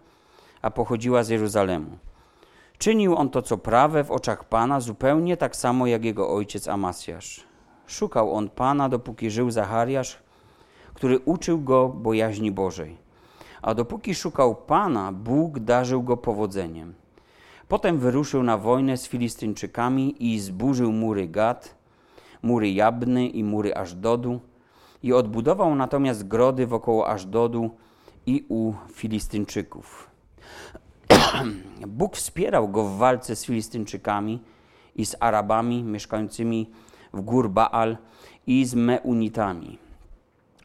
a 0.63 0.71
pochodziła 0.71 1.23
z 1.23 1.29
Jeruzalemu. 1.29 1.99
Czynił 2.79 3.17
on 3.17 3.31
to, 3.31 3.43
co 3.43 3.59
prawe 3.59 4.05
w 4.05 4.11
oczach 4.11 4.45
Pana, 4.45 4.81
zupełnie 4.81 5.37
tak 5.37 5.57
samo 5.57 5.87
jak 5.87 6.05
jego 6.05 6.35
ojciec 6.35 6.69
Amasjasz. 6.69 7.45
Szukał 7.87 8.35
on 8.35 8.49
Pana, 8.49 8.89
dopóki 8.89 9.31
żył 9.31 9.51
Zachariasz, 9.51 10.19
który 10.95 11.19
uczył 11.19 11.61
go 11.61 11.89
bojaźni 11.89 12.51
Bożej. 12.51 12.97
A 13.63 13.75
dopóki 13.75 14.15
szukał 14.15 14.55
Pana, 14.55 15.13
Bóg 15.13 15.59
darzył 15.59 16.03
go 16.03 16.17
powodzeniem. 16.17 16.95
Potem 17.69 17.99
wyruszył 17.99 18.43
na 18.43 18.59
wojnę 18.59 18.97
z 18.97 19.09
Filistyńczykami 19.09 20.33
i 20.33 20.41
zburzył 20.41 20.93
mury 20.93 21.29
Gad, 21.29 21.75
mury 22.43 22.71
Jabny 22.71 23.27
i 23.27 23.45
mury 23.45 23.75
Ażdodu 23.75 24.41
i 25.03 25.13
odbudował 25.13 25.75
natomiast 25.75 26.29
grody 26.29 26.67
wokoło 26.67 27.09
Ażdodu 27.09 27.71
i 28.27 28.45
u 28.49 28.73
Filistyńczyków. 28.93 30.08
Bóg 31.87 32.17
wspierał 32.17 32.69
go 32.69 32.85
w 32.85 32.97
walce 32.97 33.37
z 33.37 33.45
Filistyńczykami 33.45 34.43
i 34.97 35.07
z 35.07 35.17
Arabami 35.21 35.83
mieszkającymi 35.83 36.71
w 37.13 37.21
gór 37.21 37.51
Baal 37.51 37.97
i 38.47 38.65
z 38.65 38.75
Meunitami. 38.75 39.79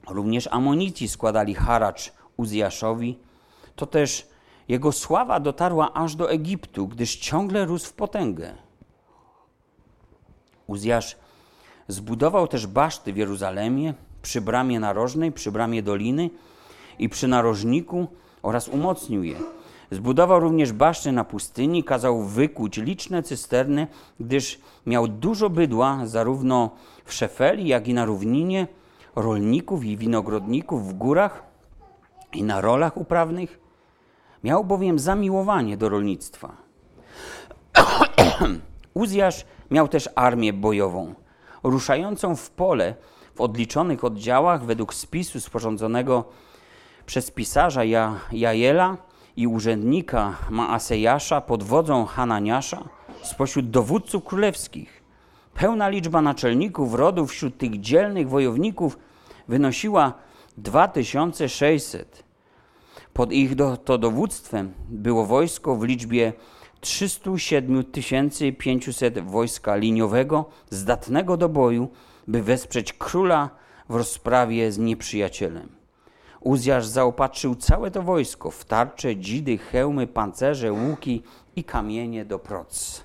Również 0.10 0.47
Amonici 0.52 1.08
składali 1.08 1.56
haracz 1.56 2.13
Uzjaszowi. 2.38 3.19
To 3.76 3.86
też 3.86 4.28
jego 4.67 4.91
sława 4.91 5.39
dotarła 5.39 5.93
aż 5.93 6.15
do 6.15 6.32
Egiptu, 6.32 6.88
gdyż 6.88 7.15
ciągle 7.15 7.65
rósł 7.65 7.89
w 7.89 7.93
potęgę. 7.93 8.54
Uzjasz 10.67 11.17
zbudował 11.88 12.47
też 12.47 12.67
baszty 12.67 13.13
w 13.13 13.17
Jeruzalemie, 13.17 13.93
przy 14.21 14.41
bramie 14.41 14.80
narożnej, 14.80 15.32
przy 15.32 15.52
bramie 15.52 15.84
doliny 15.84 16.30
i 16.99 17.10
przy 17.10 17.28
narożniku 17.28 18.08
oraz 18.41 18.67
umocnił 18.67 19.23
je. 19.23 19.36
Zbudował 19.93 20.39
również 20.39 20.71
baszty 20.71 21.12
na 21.12 21.23
pustyni, 21.23 21.84
kazał 21.84 22.23
wykuć 22.23 22.77
liczne 22.77 23.23
cysterny, 23.23 23.88
gdyż 24.19 24.60
miał 24.86 25.08
dużo 25.08 25.49
bydła 25.49 25.99
zarówno 26.06 26.69
w 27.06 27.13
Szefeli, 27.13 27.67
jak 27.67 27.88
i 27.88 27.93
na 27.93 28.06
równinie, 28.06 28.67
rolników 29.15 29.86
i 29.86 29.97
winogrodników 29.97 30.88
w 30.89 30.93
górach 30.93 31.43
i 32.34 32.43
na 32.43 32.62
rolach 32.62 32.97
uprawnych. 32.97 33.60
Miał 34.43 34.65
bowiem 34.65 34.99
zamiłowanie 34.99 35.77
do 35.77 35.89
rolnictwa. 35.89 36.58
Uzjasz 38.93 39.45
miał 39.71 39.88
też 39.88 40.10
armię 40.15 40.53
bojową, 40.53 41.13
ruszającą 41.63 42.36
w 42.36 42.49
pole 42.49 42.95
w 43.36 43.41
odliczonych 43.41 44.03
oddziałach 44.03 44.65
według 44.65 44.93
spisu 44.93 45.39
sporządzonego 45.39 46.23
przez 47.06 47.32
pisarza 47.32 47.84
ja, 47.84 48.19
Jajela 48.32 48.97
i 49.37 49.47
urzędnika 49.47 50.37
Maasejasza 50.49 51.41
pod 51.41 51.63
wodzą 51.63 52.05
Hananiasza 52.05 52.83
spośród 53.23 53.69
dowódców 53.69 54.23
królewskich. 54.23 55.03
Pełna 55.53 55.89
liczba 55.89 56.21
naczelników 56.21 56.93
rodów 56.93 57.31
wśród 57.31 57.57
tych 57.57 57.79
dzielnych 57.79 58.29
wojowników 58.29 58.97
wynosiła 59.47 60.13
2600. 60.57 62.23
Pod 63.13 63.31
ich 63.31 63.55
do, 63.55 63.77
to 63.77 63.97
dowództwem 63.97 64.73
było 64.89 65.25
wojsko 65.25 65.75
w 65.75 65.83
liczbie 65.83 66.33
307 66.81 67.83
500 68.57 69.19
wojska 69.19 69.75
liniowego, 69.75 70.45
zdatnego 70.69 71.37
do 71.37 71.49
boju, 71.49 71.89
by 72.27 72.43
wesprzeć 72.43 72.93
króla 72.93 73.49
w 73.89 73.95
rozprawie 73.95 74.71
z 74.71 74.77
nieprzyjacielem. 74.77 75.82
Uzjasz 76.43 76.86
zaopatrzył 76.86 77.56
całe 77.56 77.91
to 77.91 78.01
wojsko 78.01 78.51
w 78.51 78.65
tarcze, 78.65 79.15
dzidy, 79.15 79.58
hełmy, 79.58 80.08
pancerze, 80.08 80.73
łuki 80.73 81.23
i 81.56 81.63
kamienie 81.63 82.25
do 82.25 82.39
proc. 82.39 83.03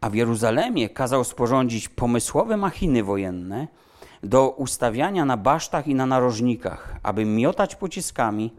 A 0.00 0.10
w 0.10 0.14
Jeruzalemie 0.14 0.88
kazał 0.88 1.24
sporządzić 1.24 1.88
pomysłowe 1.88 2.56
machiny 2.56 3.04
wojenne 3.04 3.68
do 4.22 4.50
ustawiania 4.50 5.24
na 5.24 5.36
basztach 5.36 5.88
i 5.88 5.94
na 5.94 6.06
narożnikach, 6.06 6.96
aby 7.02 7.24
miotać 7.24 7.76
pociskami 7.76 8.54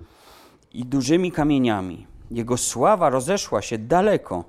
i 0.73 0.85
dużymi 0.85 1.31
kamieniami. 1.31 2.07
Jego 2.31 2.57
sława 2.57 3.09
rozeszła 3.09 3.61
się 3.61 3.77
daleko, 3.77 4.43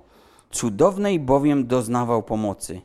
cudownej 0.50 1.20
bowiem 1.20 1.66
doznawał 1.66 2.22
pomocy, 2.22 2.80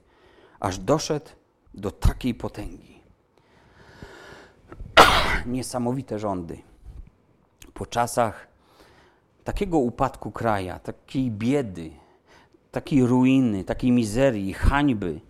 aż 0.59 0.77
doszedł 0.77 1.29
do 1.73 1.91
takiej 1.91 2.33
potęgi. 2.33 2.90
Niesamowite 5.45 6.19
rządy. 6.19 6.57
Po 7.73 7.85
czasach 7.85 8.47
takiego 9.43 9.77
upadku 9.77 10.31
kraja, 10.31 10.79
takiej 10.79 11.31
biedy, 11.31 11.91
takiej 12.71 13.05
ruiny, 13.05 13.63
takiej 13.63 13.91
mizerii, 13.91 14.53
hańby, 14.53 15.21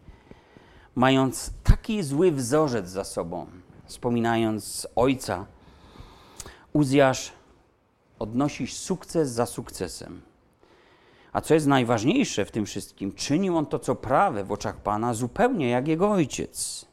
mając 0.96 1.54
taki 1.64 2.04
zły 2.04 2.32
wzorzec 2.32 2.90
za 2.90 3.04
sobą, 3.04 3.48
wspominając 3.86 4.88
ojca, 4.96 5.46
Uzjasz 6.74 7.32
odnosi 8.20 8.68
sukces 8.68 9.30
za 9.30 9.46
sukcesem. 9.46 10.22
A 11.34 11.42
co 11.42 11.54
jest 11.54 11.68
najważniejsze 11.68 12.46
w 12.46 12.52
tym 12.52 12.66
wszystkim, 12.66 13.12
czynił 13.12 13.58
on 13.58 13.66
to, 13.66 13.80
co 13.80 13.96
prawe 13.96 14.44
w 14.44 14.52
oczach 14.52 14.78
Pana, 14.78 15.14
zupełnie 15.14 15.70
jak 15.70 15.88
jego 15.88 16.12
ojciec. 16.12 16.86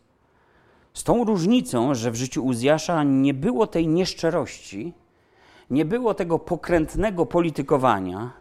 Z 0.98 1.04
tą 1.04 1.24
różnicą, 1.24 1.94
że 1.94 2.10
w 2.10 2.14
życiu 2.14 2.44
Uzjasza 2.44 3.02
nie 3.02 3.34
było 3.34 3.66
tej 3.66 3.88
nieszczerości, 3.88 4.92
nie 5.70 5.84
było 5.84 6.14
tego 6.14 6.38
pokrętnego 6.38 7.26
politykowania 7.26 8.32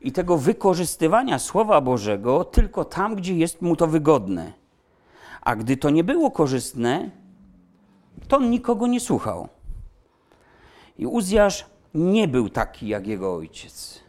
i 0.00 0.12
tego 0.12 0.38
wykorzystywania 0.38 1.38
Słowa 1.38 1.80
Bożego 1.80 2.44
tylko 2.44 2.84
tam, 2.84 3.14
gdzie 3.14 3.34
jest 3.36 3.62
mu 3.62 3.76
to 3.76 3.86
wygodne. 3.86 4.52
A 5.40 5.56
gdy 5.56 5.76
to 5.76 5.90
nie 5.90 6.04
było 6.04 6.30
korzystne, 6.30 7.10
to 8.28 8.36
on 8.36 8.50
nikogo 8.50 8.86
nie 8.86 9.00
słuchał. 9.00 9.48
I 10.98 11.06
Uzjasz 11.06 11.66
nie 11.94 12.28
był 12.28 12.48
taki 12.48 12.88
jak 12.88 13.06
jego 13.06 13.34
ojciec. 13.34 14.00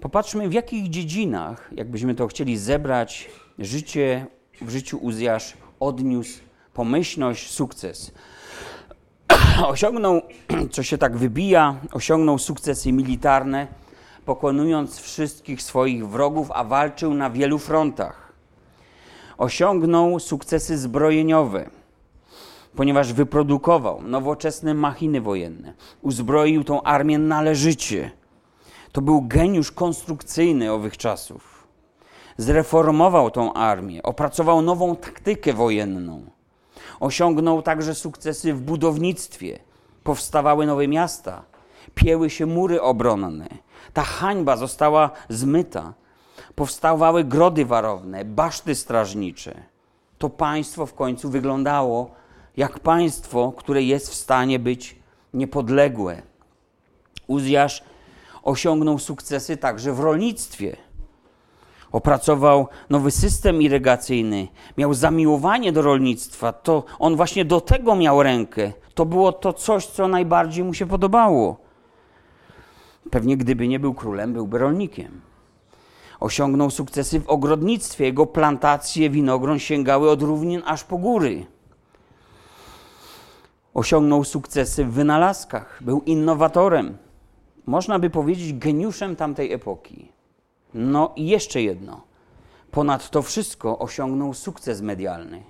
Popatrzmy, 0.00 0.48
w 0.48 0.52
jakich 0.52 0.90
dziedzinach, 0.90 1.70
jakbyśmy 1.72 2.14
to 2.14 2.26
chcieli 2.26 2.58
zebrać, 2.58 3.30
życie 3.58 4.26
w 4.60 4.70
życiu 4.70 4.98
Uzjasz 4.98 5.56
odniósł 5.80 6.47
pomyślność, 6.78 7.50
sukces. 7.50 8.12
osiągnął, 9.74 10.22
co 10.74 10.82
się 10.82 10.98
tak 10.98 11.16
wybija, 11.16 11.76
osiągnął 11.92 12.38
sukcesy 12.38 12.92
militarne, 12.92 13.66
pokonując 14.24 14.98
wszystkich 14.98 15.62
swoich 15.62 16.08
wrogów, 16.08 16.50
a 16.54 16.64
walczył 16.64 17.14
na 17.14 17.30
wielu 17.30 17.58
frontach. 17.58 18.32
Osiągnął 19.38 20.20
sukcesy 20.20 20.78
zbrojeniowe, 20.78 21.70
ponieważ 22.76 23.12
wyprodukował 23.12 24.02
nowoczesne 24.02 24.74
machiny 24.74 25.20
wojenne, 25.20 25.72
uzbroił 26.02 26.64
tą 26.64 26.82
armię 26.82 27.18
należycie. 27.18 28.10
To 28.92 29.00
był 29.00 29.22
geniusz 29.22 29.72
konstrukcyjny 29.72 30.72
owych 30.72 30.96
czasów. 30.96 31.68
Zreformował 32.36 33.30
tą 33.30 33.52
armię, 33.52 34.02
opracował 34.02 34.62
nową 34.62 34.96
taktykę 34.96 35.52
wojenną 35.52 36.37
Osiągnął 37.00 37.62
także 37.62 37.94
sukcesy 37.94 38.54
w 38.54 38.60
budownictwie. 38.60 39.58
Powstawały 40.04 40.66
nowe 40.66 40.88
miasta, 40.88 41.42
pieły 41.94 42.30
się 42.30 42.46
mury 42.46 42.82
obronne. 42.82 43.48
Ta 43.92 44.02
hańba 44.02 44.56
została 44.56 45.10
zmyta. 45.28 45.94
Powstawały 46.54 47.24
grody 47.24 47.64
warowne, 47.64 48.24
baszty 48.24 48.74
strażnicze. 48.74 49.62
To 50.18 50.30
państwo 50.30 50.86
w 50.86 50.94
końcu 50.94 51.30
wyglądało 51.30 52.10
jak 52.56 52.78
państwo, 52.78 53.52
które 53.56 53.82
jest 53.82 54.10
w 54.10 54.14
stanie 54.14 54.58
być 54.58 54.96
niepodległe. 55.34 56.22
Uzjasz 57.26 57.82
osiągnął 58.42 58.98
sukcesy 58.98 59.56
także 59.56 59.92
w 59.92 60.00
rolnictwie 60.00 60.76
opracował 61.92 62.68
nowy 62.90 63.10
system 63.10 63.62
irygacyjny, 63.62 64.48
miał 64.78 64.94
zamiłowanie 64.94 65.72
do 65.72 65.82
rolnictwa, 65.82 66.52
to 66.52 66.84
on 66.98 67.16
właśnie 67.16 67.44
do 67.44 67.60
tego 67.60 67.96
miał 67.96 68.22
rękę. 68.22 68.72
To 68.94 69.06
było 69.06 69.32
to 69.32 69.52
coś, 69.52 69.86
co 69.86 70.08
najbardziej 70.08 70.64
mu 70.64 70.74
się 70.74 70.86
podobało. 70.86 71.56
Pewnie 73.10 73.36
gdyby 73.36 73.68
nie 73.68 73.80
był 73.80 73.94
królem, 73.94 74.32
byłby 74.32 74.58
rolnikiem. 74.58 75.20
Osiągnął 76.20 76.70
sukcesy 76.70 77.20
w 77.20 77.28
ogrodnictwie. 77.28 78.04
Jego 78.04 78.26
plantacje 78.26 79.10
winogron 79.10 79.58
sięgały 79.58 80.10
od 80.10 80.22
równin 80.22 80.62
aż 80.66 80.84
po 80.84 80.98
góry. 80.98 81.46
Osiągnął 83.74 84.24
sukcesy 84.24 84.84
w 84.84 84.92
wynalazkach. 84.92 85.78
Był 85.80 86.02
innowatorem. 86.06 86.98
Można 87.66 87.98
by 87.98 88.10
powiedzieć 88.10 88.58
geniuszem 88.58 89.16
tamtej 89.16 89.52
epoki. 89.52 90.17
No 90.74 91.12
i 91.16 91.26
jeszcze 91.26 91.62
jedno. 91.62 92.00
Ponad 92.70 93.10
to 93.10 93.22
wszystko 93.22 93.78
osiągnął 93.78 94.34
sukces 94.34 94.80
medialny, 94.80 95.42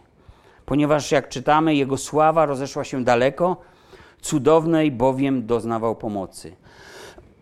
ponieważ 0.67 1.13
jak 1.13 1.29
czytamy, 1.29 1.75
jego 1.75 1.97
sława 1.97 2.47
rozeszła 2.47 2.85
się 2.85 3.05
daleko, 3.05 3.57
cudownej 4.21 4.91
bowiem 4.91 5.47
doznawał 5.47 5.97
pomocy. 5.97 6.57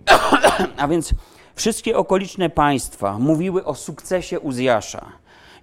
A 0.76 0.88
więc 0.88 1.14
wszystkie 1.54 1.96
okoliczne 1.96 2.50
państwa 2.50 3.18
mówiły 3.18 3.64
o 3.64 3.74
sukcesie 3.74 4.40
Uzjasza. 4.40 5.06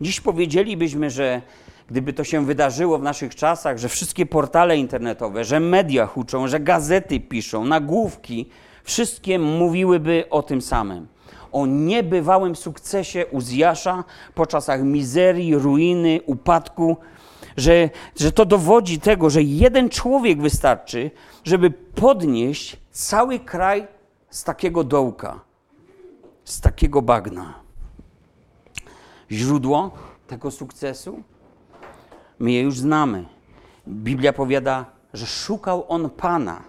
Dziś 0.02 0.21
powiedzielibyśmy, 0.21 1.10
że 1.10 1.41
gdyby 1.88 2.13
to 2.13 2.23
się 2.23 2.45
wydarzyło 2.45 2.97
w 2.97 3.04
naszych 3.04 3.36
czasach, 3.36 3.78
że 3.78 3.89
wszystkie 3.89 4.26
portale 4.26 4.78
internetowe, 4.78 5.45
że 5.45 5.60
media 5.60 6.06
huczą, 6.06 6.47
że 6.47 6.60
gazety 6.60 7.19
piszą, 7.19 7.65
nagłówki, 7.65 8.49
wszystkie 8.84 9.39
mówiłyby 9.39 10.26
o 10.30 10.43
tym 10.43 10.62
samym 10.62 11.12
o 11.54 11.66
niebywałym 11.66 12.56
sukcesie 12.56 13.26
Uzjasza 13.26 14.04
po 14.36 14.46
czasach 14.46 14.84
mizerii, 14.84 15.56
ruiny, 15.56 16.20
upadku, 16.26 16.98
że, 17.58 17.89
że 18.16 18.32
to 18.32 18.46
dowodzi 18.46 19.00
tego, 19.00 19.30
że 19.30 19.44
jeden 19.44 19.89
człowiek 19.89 20.42
wystarczy, 20.42 21.12
żeby 21.44 21.72
podnieść 21.72 22.78
cały 22.92 23.39
kraj 23.39 23.88
z 24.30 24.44
takiego 24.44 24.84
dołka, 24.84 25.39
z 26.44 26.62
takiego 26.62 27.02
bagna. 27.02 27.54
Źródło 29.32 29.92
tego 30.28 30.52
sukcesu? 30.52 31.24
My 32.39 32.52
je 32.52 32.62
już 32.62 32.80
znamy. 32.80 33.26
Biblia 33.88 34.34
powiada, 34.34 34.86
że 35.13 35.26
szukał 35.26 35.86
on 35.88 36.10
Pana. 36.10 36.63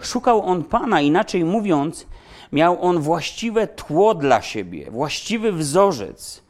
Szukał 0.00 0.42
on 0.42 0.64
Pana, 0.64 1.00
inaczej 1.00 1.44
mówiąc, 1.44 2.06
Miał 2.52 2.82
on 2.82 3.00
właściwe 3.00 3.66
tło 3.66 4.14
dla 4.14 4.42
siebie, 4.42 4.90
właściwy 4.90 5.52
wzorzec. 5.52 6.42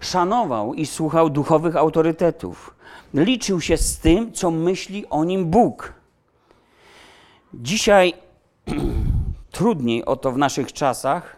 Szanował 0.00 0.74
i 0.74 0.86
słuchał 0.86 1.30
duchowych 1.30 1.76
autorytetów. 1.76 2.74
Liczył 3.14 3.60
się 3.60 3.76
z 3.76 3.98
tym, 3.98 4.32
co 4.32 4.50
myśli 4.50 5.06
o 5.10 5.24
nim 5.24 5.44
Bóg. 5.44 5.92
Dzisiaj 7.54 8.14
trudniej 9.50 10.04
o 10.04 10.16
to 10.16 10.32
w 10.32 10.38
naszych 10.38 10.72
czasach, 10.72 11.36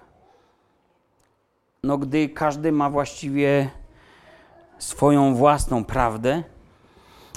no 1.82 1.98
gdy 1.98 2.28
każdy 2.28 2.72
ma 2.72 2.90
właściwie 2.90 3.70
swoją 4.78 5.34
własną 5.34 5.84
prawdę. 5.84 6.42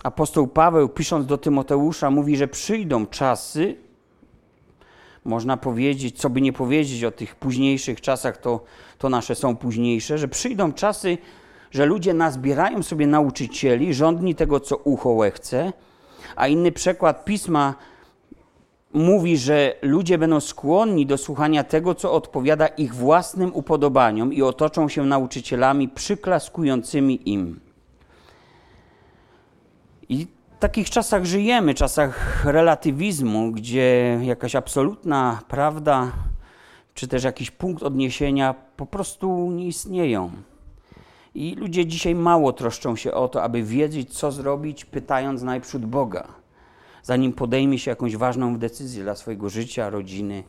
Apostoł 0.04 0.48
Paweł, 0.48 0.90
pisząc 0.90 1.26
do 1.26 1.38
Tymoteusza, 1.38 2.10
mówi, 2.10 2.38
że 2.38 2.48
przyjdą 2.48 3.06
czasy, 3.06 3.76
można 5.28 5.58
powiedzieć, 5.58 6.20
co 6.20 6.30
by 6.30 6.42
nie 6.42 6.54
powiedzieć 6.54 7.04
o 7.04 7.12
tych 7.12 7.36
późniejszych 7.36 8.02
czasach, 8.02 8.38
to, 8.38 8.64
to 8.98 9.10
nasze 9.10 9.36
są 9.36 9.56
późniejsze, 9.56 10.18
że 10.18 10.28
przyjdą 10.28 10.74
czasy, 10.74 11.18
że 11.72 11.86
ludzie 11.86 12.14
nazbierają 12.14 12.84
sobie 12.84 13.08
nauczycieli, 13.08 13.94
rządni 13.94 14.36
tego, 14.36 14.60
co 14.60 14.78
ucho 14.78 15.10
łechce, 15.10 15.74
a 16.36 16.48
inny 16.48 16.72
przekład 16.72 17.26
pisma 17.26 17.76
mówi, 18.94 19.38
że 19.38 19.76
ludzie 19.82 20.18
będą 20.18 20.40
skłonni 20.40 21.06
do 21.06 21.18
słuchania 21.18 21.64
tego, 21.64 21.96
co 21.96 22.14
odpowiada 22.14 22.68
ich 22.68 22.96
własnym 22.96 23.52
upodobaniom 23.54 24.34
i 24.34 24.42
otoczą 24.42 24.90
się 24.90 25.06
nauczycielami 25.06 25.90
przyklaskującymi 25.90 27.30
im. 27.30 27.67
Takich 30.60 30.90
czasach 30.90 31.26
żyjemy, 31.26 31.74
czasach 31.74 32.46
relatywizmu, 32.46 33.52
gdzie 33.52 34.20
jakaś 34.24 34.56
absolutna 34.56 35.40
prawda 35.48 36.12
czy 36.94 37.08
też 37.08 37.24
jakiś 37.24 37.52
punkt 37.52 37.84
odniesienia 37.84 38.56
po 38.78 38.86
prostu 38.86 39.52
nie 39.52 39.68
istnieją. 39.68 40.32
I 41.36 41.56
ludzie 41.56 41.86
dzisiaj 41.86 42.16
mało 42.16 42.54
troszczą 42.54 42.96
się 42.96 43.14
o 43.14 43.28
to, 43.28 43.44
aby 43.44 43.64
wiedzieć, 43.64 44.18
co 44.20 44.32
zrobić, 44.32 44.86
pytając 44.86 45.42
najprzód 45.42 45.86
Boga, 45.86 46.28
zanim 47.04 47.34
podejmie 47.34 47.80
się 47.80 47.92
jakąś 47.92 48.16
ważną 48.16 48.58
decyzję 48.58 49.04
dla 49.04 49.16
swojego 49.16 49.50
życia, 49.50 49.90
rodziny, 49.90 50.44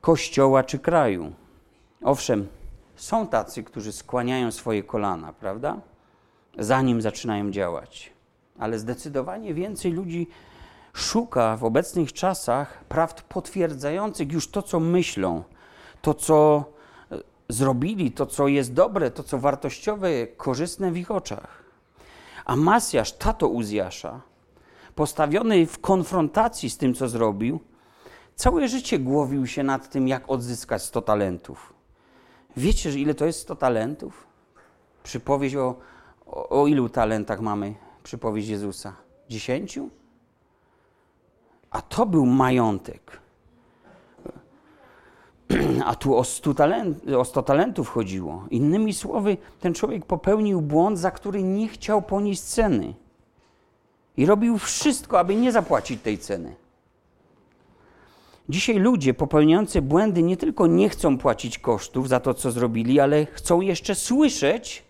kościoła 0.00 0.64
czy 0.64 0.78
kraju. 0.78 1.32
Owszem, 2.04 2.48
są 2.96 3.26
tacy, 3.26 3.62
którzy 3.62 3.92
skłaniają 3.92 4.50
swoje 4.50 4.82
kolana, 4.82 5.32
prawda? 5.32 5.80
Zanim 6.58 7.02
zaczynają 7.02 7.50
działać. 7.50 8.11
Ale 8.62 8.78
zdecydowanie 8.78 9.54
więcej 9.54 9.92
ludzi 9.92 10.28
szuka 10.92 11.56
w 11.56 11.64
obecnych 11.64 12.12
czasach 12.12 12.84
prawd 12.84 13.22
potwierdzających 13.22 14.32
już 14.32 14.48
to, 14.48 14.62
co 14.62 14.80
myślą, 14.80 15.42
to, 16.02 16.14
co 16.14 16.64
e, 17.12 17.18
zrobili, 17.48 18.12
to, 18.12 18.26
co 18.26 18.48
jest 18.48 18.72
dobre, 18.72 19.10
to, 19.10 19.22
co 19.22 19.38
wartościowe, 19.38 20.26
korzystne 20.26 20.92
w 20.92 20.96
ich 20.96 21.10
oczach. 21.10 21.62
A 22.44 22.56
Masjasz, 22.56 23.12
tato 23.12 23.48
Uzjasza, 23.48 24.20
postawiony 24.94 25.66
w 25.66 25.80
konfrontacji 25.80 26.70
z 26.70 26.76
tym, 26.78 26.94
co 26.94 27.08
zrobił, 27.08 27.60
całe 28.34 28.68
życie 28.68 28.98
głowił 28.98 29.46
się 29.46 29.62
nad 29.62 29.90
tym, 29.90 30.08
jak 30.08 30.30
odzyskać 30.30 30.82
100 30.82 31.02
talentów. 31.02 31.74
Wiecie, 32.56 32.90
ile 32.90 33.14
to 33.14 33.26
jest 33.26 33.40
100 33.40 33.56
talentów? 33.56 34.26
Przypowieść 35.02 35.56
o, 35.56 35.76
o, 36.26 36.62
o 36.62 36.66
ilu 36.66 36.88
talentach 36.88 37.40
mamy 37.40 37.74
przypowieść 38.02 38.48
Jezusa? 38.48 38.96
Dziesięciu? 39.28 39.90
A 41.70 41.82
to 41.82 42.06
był 42.06 42.26
majątek. 42.26 43.20
A 45.86 45.94
tu 45.94 46.16
o 46.16 46.24
100, 46.24 46.54
talent, 46.54 47.08
o 47.08 47.24
100 47.24 47.42
talentów 47.42 47.88
chodziło. 47.88 48.46
Innymi 48.50 48.94
słowy, 48.94 49.36
ten 49.60 49.74
człowiek 49.74 50.06
popełnił 50.06 50.60
błąd, 50.60 50.98
za 50.98 51.10
który 51.10 51.42
nie 51.42 51.68
chciał 51.68 52.02
ponieść 52.02 52.40
ceny. 52.40 52.94
I 54.16 54.26
robił 54.26 54.58
wszystko, 54.58 55.18
aby 55.18 55.36
nie 55.36 55.52
zapłacić 55.52 56.02
tej 56.02 56.18
ceny. 56.18 56.54
Dzisiaj 58.48 58.78
ludzie 58.78 59.14
popełniający 59.14 59.82
błędy 59.82 60.22
nie 60.22 60.36
tylko 60.36 60.66
nie 60.66 60.88
chcą 60.88 61.18
płacić 61.18 61.58
kosztów 61.58 62.08
za 62.08 62.20
to, 62.20 62.34
co 62.34 62.50
zrobili, 62.50 63.00
ale 63.00 63.26
chcą 63.26 63.60
jeszcze 63.60 63.94
słyszeć, 63.94 64.84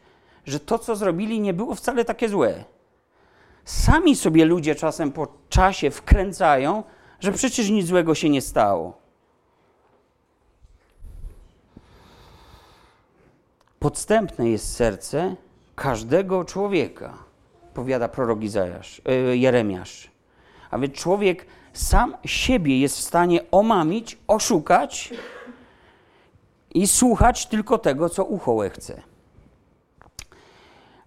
że 0.45 0.61
to, 0.61 0.79
co 0.79 0.97
zrobili, 0.97 1.41
nie 1.41 1.55
było 1.55 1.75
wcale 1.75 2.05
takie 2.05 2.29
złe. 2.29 2.65
Sami 3.65 4.17
sobie 4.17 4.45
ludzie 4.45 4.75
czasem 4.75 5.13
po 5.13 5.29
czasie 5.49 5.91
wkręcają, 5.91 6.83
że 7.21 7.33
przecież 7.33 7.71
nic 7.71 7.87
złego 7.87 8.15
się 8.15 8.29
nie 8.29 8.41
stało. 8.41 9.03
Podstępne 13.79 14.49
jest 14.49 14.77
serce 14.77 15.37
każdego 15.75 16.45
człowieka, 16.45 17.19
powiada 17.75 18.09
prorok 18.09 18.43
Izajasz, 18.43 19.03
yy, 19.05 19.37
Jeremiasz. 19.37 20.11
A 20.71 20.79
więc 20.79 20.95
człowiek 20.95 21.47
sam 21.73 22.17
siebie 22.25 22.81
jest 22.81 22.99
w 22.99 23.01
stanie 23.01 23.41
omamić, 23.51 24.19
oszukać 24.27 25.15
i 26.75 26.87
słuchać 26.87 27.47
tylko 27.47 27.79
tego, 27.79 28.09
co 28.09 28.25
ucho 28.25 28.59
chce. 28.73 29.03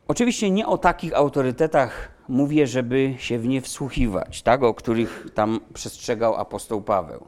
Oczywiście 0.07 0.51
nie 0.51 0.67
o 0.67 0.77
takich 0.77 1.13
autorytetach 1.13 2.14
mówię, 2.27 2.67
żeby 2.67 3.15
się 3.17 3.39
w 3.39 3.47
nie 3.47 3.61
wsłuchiwać, 3.61 4.41
tak, 4.41 4.63
o 4.63 4.73
których 4.73 5.27
tam 5.33 5.59
przestrzegał 5.73 6.35
apostoł 6.35 6.81
Paweł. 6.81 7.27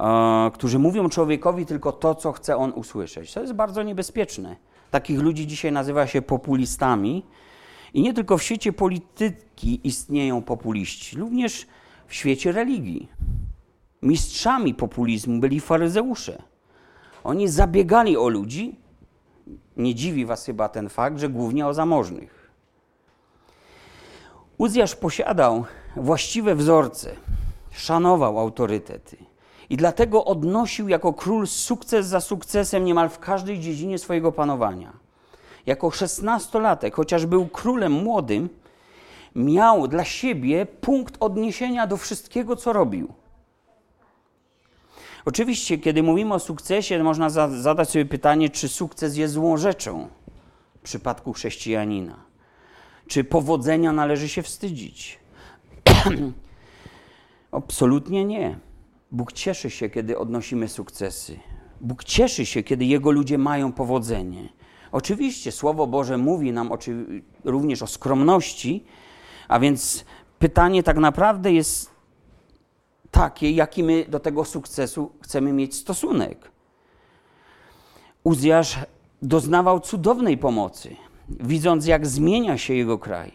E, 0.00 0.50
którzy 0.54 0.78
mówią 0.78 1.08
człowiekowi 1.08 1.66
tylko 1.66 1.92
to, 1.92 2.14
co 2.14 2.32
chce 2.32 2.56
on 2.56 2.72
usłyszeć. 2.72 3.32
To 3.32 3.40
jest 3.40 3.52
bardzo 3.52 3.82
niebezpieczne. 3.82 4.56
Takich 4.90 5.20
ludzi 5.20 5.46
dzisiaj 5.46 5.72
nazywa 5.72 6.06
się 6.06 6.22
populistami. 6.22 7.24
I 7.94 8.02
nie 8.02 8.14
tylko 8.14 8.38
w 8.38 8.42
świecie 8.42 8.72
polityki 8.72 9.80
istnieją 9.84 10.42
populiści, 10.42 11.16
również 11.16 11.66
w 12.06 12.14
świecie 12.14 12.52
religii. 12.52 13.08
Mistrzami 14.02 14.74
populizmu 14.74 15.40
byli 15.40 15.60
faryzeusze. 15.60 16.42
Oni 17.24 17.48
zabiegali 17.48 18.16
o 18.16 18.28
ludzi. 18.28 18.76
Nie 19.76 19.94
dziwi 19.94 20.26
was 20.26 20.46
chyba 20.46 20.68
ten 20.68 20.88
fakt, 20.88 21.18
że 21.18 21.28
głównie 21.28 21.66
o 21.66 21.74
zamożnych. 21.74 22.43
Uzjasz 24.58 24.94
posiadał 24.96 25.64
właściwe 25.96 26.54
wzorce, 26.54 27.16
szanował 27.70 28.38
autorytety 28.38 29.16
i 29.70 29.76
dlatego 29.76 30.24
odnosił 30.24 30.88
jako 30.88 31.12
król 31.12 31.46
sukces 31.46 32.06
za 32.06 32.20
sukcesem 32.20 32.84
niemal 32.84 33.08
w 33.08 33.18
każdej 33.18 33.60
dziedzinie 33.60 33.98
swojego 33.98 34.32
panowania. 34.32 34.92
Jako 35.66 35.90
szesnastolatek, 35.90 36.94
chociaż 36.94 37.26
był 37.26 37.46
królem 37.46 37.92
młodym, 37.92 38.48
miał 39.34 39.88
dla 39.88 40.04
siebie 40.04 40.66
punkt 40.66 41.16
odniesienia 41.20 41.86
do 41.86 41.96
wszystkiego, 41.96 42.56
co 42.56 42.72
robił. 42.72 43.12
Oczywiście, 45.24 45.78
kiedy 45.78 46.02
mówimy 46.02 46.34
o 46.34 46.38
sukcesie, 46.38 47.02
można 47.02 47.30
zadać 47.50 47.90
sobie 47.90 48.04
pytanie, 48.04 48.50
czy 48.50 48.68
sukces 48.68 49.16
jest 49.16 49.34
złą 49.34 49.56
rzeczą 49.56 50.08
w 50.78 50.82
przypadku 50.82 51.32
chrześcijanina. 51.32 52.23
Czy 53.06 53.24
powodzenia 53.24 53.92
należy 53.92 54.28
się 54.28 54.42
wstydzić? 54.42 55.18
Absolutnie 57.50 58.24
nie. 58.24 58.58
Bóg 59.12 59.32
cieszy 59.32 59.70
się, 59.70 59.90
kiedy 59.90 60.18
odnosimy 60.18 60.68
sukcesy. 60.68 61.38
Bóg 61.80 62.04
cieszy 62.04 62.46
się, 62.46 62.62
kiedy 62.62 62.84
Jego 62.84 63.10
ludzie 63.10 63.38
mają 63.38 63.72
powodzenie. 63.72 64.48
Oczywiście 64.92 65.52
Słowo 65.52 65.86
Boże 65.86 66.18
mówi 66.18 66.52
nam 66.52 66.70
również 67.44 67.82
o 67.82 67.86
skromności, 67.86 68.84
a 69.48 69.60
więc 69.60 70.04
pytanie 70.38 70.82
tak 70.82 70.96
naprawdę 70.96 71.52
jest 71.52 71.90
takie, 73.10 73.50
jaki 73.50 73.82
my 73.82 74.04
do 74.08 74.20
tego 74.20 74.44
sukcesu 74.44 75.12
chcemy 75.22 75.52
mieć 75.52 75.74
stosunek. 75.74 76.50
Uzjasz 78.24 78.78
doznawał 79.22 79.80
cudownej 79.80 80.38
pomocy, 80.38 80.96
widząc 81.28 81.86
jak 81.86 82.06
zmienia 82.06 82.58
się 82.58 82.74
jego 82.74 82.98
kraj. 82.98 83.32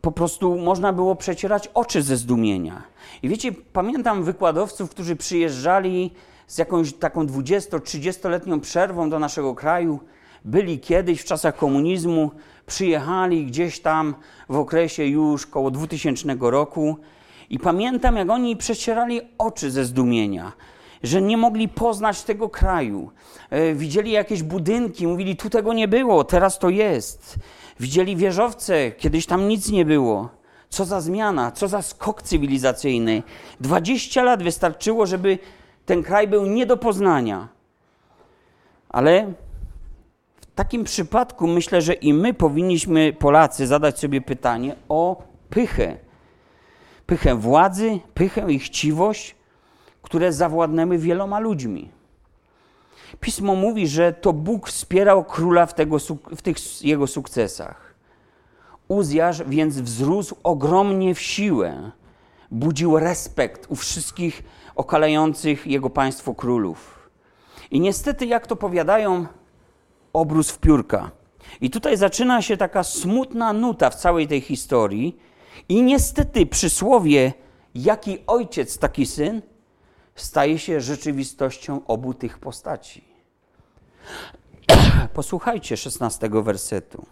Po 0.00 0.12
prostu 0.12 0.56
można 0.56 0.92
było 0.92 1.16
przecierać 1.16 1.68
oczy 1.74 2.02
ze 2.02 2.16
zdumienia. 2.16 2.82
I 3.22 3.28
wiecie, 3.28 3.52
pamiętam 3.72 4.24
wykładowców, 4.24 4.90
którzy 4.90 5.16
przyjeżdżali 5.16 6.10
z 6.46 6.58
jakąś 6.58 6.92
taką 6.92 7.26
20-30-letnią 7.26 8.60
przerwą 8.60 9.10
do 9.10 9.18
naszego 9.18 9.54
kraju, 9.54 10.00
byli 10.44 10.80
kiedyś 10.80 11.20
w 11.20 11.24
czasach 11.24 11.56
komunizmu, 11.56 12.30
przyjechali 12.66 13.46
gdzieś 13.46 13.80
tam 13.80 14.14
w 14.48 14.56
okresie 14.56 15.04
już 15.04 15.46
koło 15.46 15.70
2000 15.70 16.36
roku 16.40 16.96
i 17.50 17.58
pamiętam, 17.58 18.16
jak 18.16 18.30
oni 18.30 18.56
przecierali 18.56 19.20
oczy 19.38 19.70
ze 19.70 19.84
zdumienia, 19.84 20.52
że 21.06 21.22
nie 21.22 21.36
mogli 21.36 21.68
poznać 21.68 22.22
tego 22.22 22.48
kraju. 22.48 23.10
E, 23.50 23.74
widzieli 23.74 24.10
jakieś 24.10 24.42
budynki, 24.42 25.06
mówili, 25.06 25.36
tu 25.36 25.50
tego 25.50 25.72
nie 25.72 25.88
było, 25.88 26.24
teraz 26.24 26.58
to 26.58 26.68
jest. 26.68 27.36
Widzieli 27.80 28.16
wieżowce, 28.16 28.90
kiedyś 28.90 29.26
tam 29.26 29.48
nic 29.48 29.70
nie 29.70 29.84
było. 29.84 30.28
Co 30.68 30.84
za 30.84 31.00
zmiana, 31.00 31.52
co 31.52 31.68
za 31.68 31.82
skok 31.82 32.22
cywilizacyjny. 32.22 33.22
20 33.60 34.22
lat 34.22 34.42
wystarczyło, 34.42 35.06
żeby 35.06 35.38
ten 35.86 36.02
kraj 36.02 36.28
był 36.28 36.46
nie 36.46 36.66
do 36.66 36.76
poznania. 36.76 37.48
Ale 38.88 39.32
w 40.40 40.54
takim 40.54 40.84
przypadku 40.84 41.46
myślę, 41.46 41.82
że 41.82 41.94
i 41.94 42.12
my 42.12 42.34
powinniśmy, 42.34 43.12
Polacy, 43.12 43.66
zadać 43.66 43.98
sobie 43.98 44.20
pytanie 44.20 44.76
o 44.88 45.22
pychę. 45.50 45.96
Pychę 47.06 47.34
władzy, 47.34 48.00
pychę 48.14 48.52
i 48.52 48.58
chciwość, 48.58 49.35
które 50.06 50.32
zawładnęły 50.32 50.98
wieloma 50.98 51.38
ludźmi. 51.38 51.88
Pismo 53.20 53.54
mówi, 53.54 53.88
że 53.88 54.12
to 54.12 54.32
Bóg 54.32 54.68
wspierał 54.68 55.24
króla 55.24 55.66
w, 55.66 55.74
tego, 55.74 55.96
w 56.36 56.42
tych 56.42 56.84
jego 56.84 57.06
sukcesach. 57.06 57.94
Uzjasz 58.88 59.42
więc 59.42 59.80
wzrósł 59.80 60.36
ogromnie 60.42 61.14
w 61.14 61.20
siłę, 61.20 61.90
budził 62.50 62.98
respekt 62.98 63.66
u 63.68 63.76
wszystkich 63.76 64.42
okalających 64.74 65.66
jego 65.66 65.90
państwo 65.90 66.34
królów. 66.34 67.10
I 67.70 67.80
niestety, 67.80 68.26
jak 68.26 68.46
to 68.46 68.56
powiadają, 68.56 69.26
obróz 70.12 70.50
w 70.50 70.58
piórka. 70.58 71.10
I 71.60 71.70
tutaj 71.70 71.96
zaczyna 71.96 72.42
się 72.42 72.56
taka 72.56 72.84
smutna 72.84 73.52
nuta 73.52 73.90
w 73.90 73.94
całej 73.94 74.28
tej 74.28 74.40
historii. 74.40 75.16
I 75.68 75.82
niestety 75.82 76.46
przysłowie, 76.46 77.32
jaki 77.74 78.18
ojciec, 78.26 78.78
taki 78.78 79.06
syn, 79.06 79.42
staje 80.16 80.58
się 80.58 80.80
rzeczywistością 80.80 81.86
obu 81.86 82.14
tych 82.14 82.38
postaci. 82.38 83.04
Posłuchajcie 85.14 85.76
szesnastego 85.76 86.42
wersetu. 86.42 87.06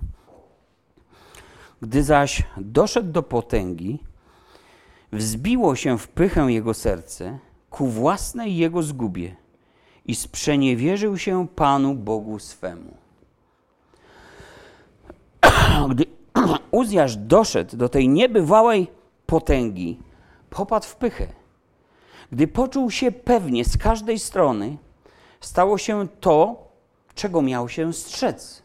Gdy 1.82 2.02
zaś 2.02 2.42
doszedł 2.56 3.12
do 3.12 3.22
potęgi, 3.22 3.98
wzbiło 5.12 5.76
się 5.76 5.98
w 5.98 6.08
pychę 6.08 6.52
jego 6.52 6.74
serce, 6.74 7.38
ku 7.70 7.86
własnej 7.86 8.56
jego 8.56 8.82
zgubie 8.82 9.36
i 10.06 10.14
sprzeniewierzył 10.14 11.18
się 11.18 11.48
Panu 11.48 11.94
Bogu 11.94 12.38
swemu. 12.38 12.96
Gdy 15.90 16.04
Uzjasz 16.70 17.16
doszedł 17.16 17.76
do 17.76 17.88
tej 17.88 18.08
niebywałej 18.08 18.90
potęgi, 19.26 19.98
popadł 20.50 20.86
w 20.86 20.96
pychę. 20.96 21.43
Gdy 22.32 22.48
poczuł 22.48 22.90
się 22.90 23.12
pewnie 23.12 23.64
z 23.64 23.76
każdej 23.76 24.18
strony, 24.18 24.76
stało 25.40 25.78
się 25.78 26.08
to, 26.20 26.68
czego 27.14 27.42
miał 27.42 27.68
się 27.68 27.92
strzec. 27.92 28.62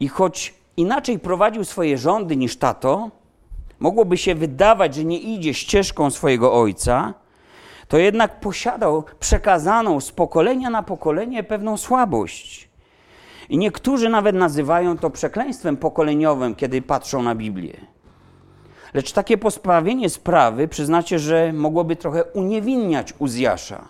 I 0.00 0.08
choć 0.08 0.54
inaczej 0.76 1.18
prowadził 1.18 1.64
swoje 1.64 1.98
rządy 1.98 2.36
niż 2.36 2.56
tato, 2.56 3.10
mogłoby 3.80 4.16
się 4.16 4.34
wydawać, 4.34 4.94
że 4.94 5.04
nie 5.04 5.18
idzie 5.18 5.54
ścieżką 5.54 6.10
swojego 6.10 6.54
ojca, 6.54 7.14
to 7.88 7.98
jednak 7.98 8.40
posiadał 8.40 9.04
przekazaną 9.20 10.00
z 10.00 10.12
pokolenia 10.12 10.70
na 10.70 10.82
pokolenie 10.82 11.42
pewną 11.42 11.76
słabość. 11.76 12.68
I 13.48 13.58
niektórzy 13.58 14.08
nawet 14.08 14.36
nazywają 14.36 14.98
to 14.98 15.10
przekleństwem 15.10 15.76
pokoleniowym, 15.76 16.54
kiedy 16.54 16.82
patrzą 16.82 17.22
na 17.22 17.34
Biblię. 17.34 17.91
Lecz 18.94 19.12
takie 19.12 19.38
posprawienie 19.38 20.10
sprawy, 20.10 20.68
przyznacie, 20.68 21.18
że 21.18 21.52
mogłoby 21.52 21.96
trochę 21.96 22.24
uniewinniać 22.24 23.14
Uzjasza. 23.18 23.88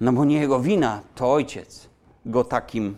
No 0.00 0.12
bo 0.12 0.24
nie 0.24 0.40
jego 0.40 0.60
wina, 0.60 1.00
to 1.14 1.32
ojciec 1.32 1.88
go 2.26 2.44
takim. 2.44 2.96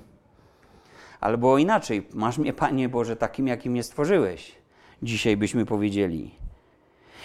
Albo 1.20 1.58
inaczej, 1.58 2.06
masz 2.12 2.38
mnie, 2.38 2.52
Panie 2.52 2.88
Boże, 2.88 3.16
takim, 3.16 3.46
jakim 3.46 3.72
mnie 3.72 3.82
stworzyłeś. 3.82 4.54
Dzisiaj 5.02 5.36
byśmy 5.36 5.66
powiedzieli. 5.66 6.34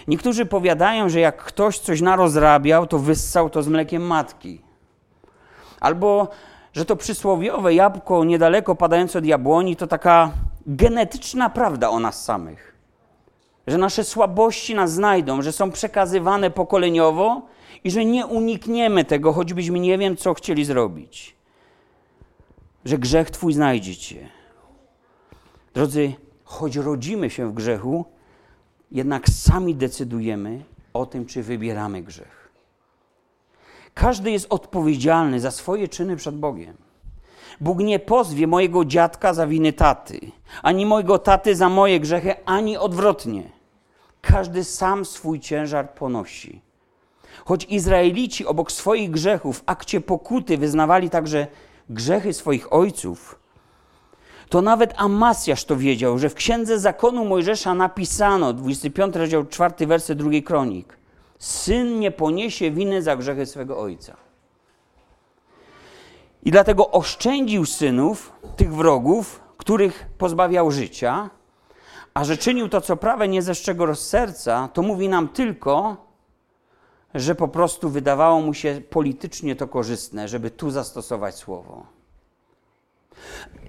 Niektórzy 0.08 0.46
powiadają, 0.46 1.10
że 1.10 1.20
jak 1.20 1.44
ktoś 1.44 1.80
coś 1.80 2.02
narozrabiał, 2.02 2.88
to 2.88 3.00
wyssał 3.00 3.50
to 3.50 3.64
z 3.64 3.68
mlekiem 3.68 4.02
matki. 4.02 4.62
Albo, 5.80 6.30
że 6.74 6.86
to 6.86 6.96
przysłowiowe 6.96 7.74
jabłko 7.74 8.24
niedaleko 8.24 8.76
padające 8.76 9.20
od 9.20 9.26
jabłoni 9.26 9.76
to 9.76 9.88
taka 9.88 10.32
genetyczna 10.68 11.50
prawda 11.50 11.90
o 11.90 12.00
nas 12.00 12.24
samych. 12.24 12.71
Że 13.68 13.78
nasze 13.78 14.04
słabości 14.04 14.76
nas 14.76 14.94
znajdą, 14.94 15.42
że 15.42 15.52
są 15.52 15.72
przekazywane 15.72 16.52
pokoleniowo 16.52 17.42
i 17.84 17.92
że 17.92 18.06
nie 18.06 18.26
unikniemy 18.26 19.06
tego, 19.06 19.34
choćbyśmy 19.34 19.80
nie 19.80 19.98
wiem, 19.98 20.18
co 20.18 20.34
chcieli 20.34 20.66
zrobić. 20.66 21.36
Że 22.86 22.98
grzech 22.98 23.32
Twój 23.32 23.54
znajdzie 23.54 23.96
Cię. 23.96 24.30
Drodzy, 25.74 26.14
choć 26.44 26.76
rodzimy 26.76 27.30
się 27.30 27.50
w 27.50 27.54
grzechu, 27.54 28.06
jednak 28.92 29.30
sami 29.30 29.76
decydujemy 29.76 30.64
o 30.94 31.06
tym, 31.06 31.26
czy 31.26 31.44
wybieramy 31.44 32.02
grzech. 32.02 32.52
Każdy 33.94 34.32
jest 34.32 34.48
odpowiedzialny 34.50 35.40
za 35.40 35.52
swoje 35.52 35.88
czyny 35.88 36.16
przed 36.16 36.36
Bogiem. 36.36 36.91
Bóg 37.62 37.80
nie 37.80 38.00
pozwie 38.00 38.48
mojego 38.48 38.86
dziadka 38.86 39.34
za 39.34 39.48
winy 39.48 39.74
taty, 39.74 40.20
ani 40.64 40.86
mojego 40.86 41.20
taty 41.20 41.56
za 41.56 41.70
moje 41.70 42.00
grzechy, 42.00 42.46
ani 42.46 42.78
odwrotnie. 42.78 43.44
Każdy 44.22 44.64
sam 44.64 45.06
swój 45.06 45.40
ciężar 45.40 45.94
ponosi. 45.94 46.62
Choć 47.46 47.66
Izraelici 47.66 48.46
obok 48.46 48.72
swoich 48.72 49.12
grzechów 49.12 49.60
w 49.60 49.64
akcie 49.66 50.02
pokuty 50.02 50.58
wyznawali 50.58 51.10
także 51.10 51.48
grzechy 51.90 52.34
swoich 52.34 52.74
ojców, 52.74 53.40
to 54.50 54.62
nawet 54.62 54.94
Amasjasz 54.98 55.66
to 55.66 55.76
wiedział, 55.76 56.18
że 56.18 56.30
w 56.30 56.36
księdze 56.36 56.80
zakonu 56.80 57.26
Mojżesza 57.26 57.74
napisano, 57.74 58.54
25 58.54 59.16
rozdział 59.16 59.46
4 59.46 59.88
werset 59.88 60.18
drugiej 60.18 60.44
kronik, 60.44 60.98
syn 61.40 62.00
nie 62.00 62.12
poniesie 62.12 62.72
winy 62.72 63.02
za 63.02 63.16
grzechy 63.16 63.46
swego 63.46 63.80
ojca. 63.80 64.31
I 66.44 66.52
dlatego 66.52 66.92
oszczędził 66.92 67.66
synów, 67.66 68.34
tych 68.56 68.74
wrogów, 68.74 69.42
których 69.58 70.10
pozbawiał 70.18 70.72
życia, 70.72 71.30
a 72.14 72.24
że 72.24 72.38
czynił 72.38 72.70
to, 72.70 72.82
co 72.82 72.98
prawe, 72.98 73.28
nie 73.28 73.42
ze 73.42 73.56
szczególnego 73.56 73.96
serca, 73.96 74.70
to 74.74 74.82
mówi 74.82 75.10
nam 75.10 75.28
tylko, 75.28 75.98
że 77.14 77.36
po 77.36 77.48
prostu 77.48 77.90
wydawało 77.90 78.42
mu 78.42 78.54
się 78.54 78.82
politycznie 78.90 79.56
to 79.56 79.68
korzystne, 79.68 80.28
żeby 80.28 80.52
tu 80.52 80.72
zastosować 80.72 81.36
słowo. 81.36 81.86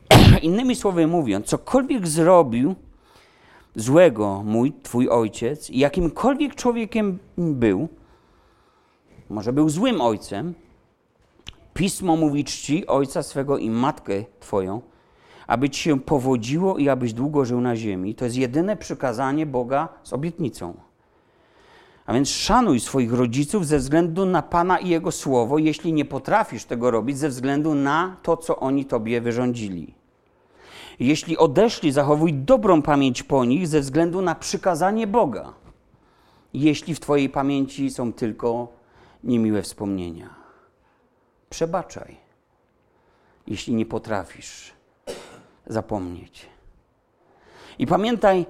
Innymi 0.42 0.76
słowy 0.76 1.06
mówiąc, 1.06 1.46
cokolwiek 1.46 2.08
zrobił 2.08 2.74
złego 3.76 4.42
mój, 4.44 4.72
twój 4.82 5.08
ojciec, 5.08 5.68
jakimkolwiek 5.68 6.54
człowiekiem 6.54 7.18
był, 7.38 7.88
może 9.28 9.52
był 9.52 9.68
złym 9.68 10.00
ojcem, 10.00 10.54
pismo 11.74 12.16
mówi 12.16 12.44
czci 12.44 12.86
ojca 12.86 13.22
swego 13.22 13.58
i 13.58 13.70
matkę 13.70 14.24
twoją, 14.40 14.80
aby 15.46 15.70
ci 15.70 15.82
się 15.82 16.00
powodziło 16.00 16.78
i 16.78 16.88
abyś 16.88 17.12
długo 17.12 17.44
żył 17.44 17.60
na 17.60 17.76
ziemi. 17.76 18.14
To 18.14 18.24
jest 18.24 18.36
jedyne 18.36 18.76
przykazanie 18.76 19.46
Boga 19.46 19.88
z 20.02 20.12
obietnicą. 20.12 20.74
A 22.06 22.14
więc 22.14 22.28
szanuj 22.28 22.80
swoich 22.80 23.12
rodziców 23.12 23.66
ze 23.66 23.78
względu 23.78 24.26
na 24.26 24.42
Pana 24.42 24.78
i 24.78 24.88
Jego 24.88 25.12
słowo, 25.12 25.58
jeśli 25.58 25.92
nie 25.92 26.04
potrafisz 26.04 26.64
tego 26.64 26.90
robić, 26.90 27.18
ze 27.18 27.28
względu 27.28 27.74
na 27.74 28.16
to, 28.22 28.36
co 28.36 28.56
oni 28.56 28.84
tobie 28.84 29.20
wyrządzili. 29.20 29.94
Jeśli 31.00 31.38
odeszli, 31.38 31.92
zachowuj 31.92 32.34
dobrą 32.34 32.82
pamięć 32.82 33.22
po 33.22 33.44
nich 33.44 33.68
ze 33.68 33.80
względu 33.80 34.22
na 34.22 34.34
przykazanie 34.34 35.06
Boga. 35.06 35.52
Jeśli 36.54 36.94
w 36.94 37.00
Twojej 37.00 37.28
pamięci 37.28 37.90
są 37.90 38.12
tylko 38.12 38.68
niemiłe 39.24 39.62
wspomnienia, 39.62 40.41
przebaczaj, 41.52 42.16
jeśli 43.46 43.74
nie 43.74 43.86
potrafisz 43.86 44.72
zapomnieć. 45.66 46.46
I 47.78 47.86
pamiętaj, 47.86 48.46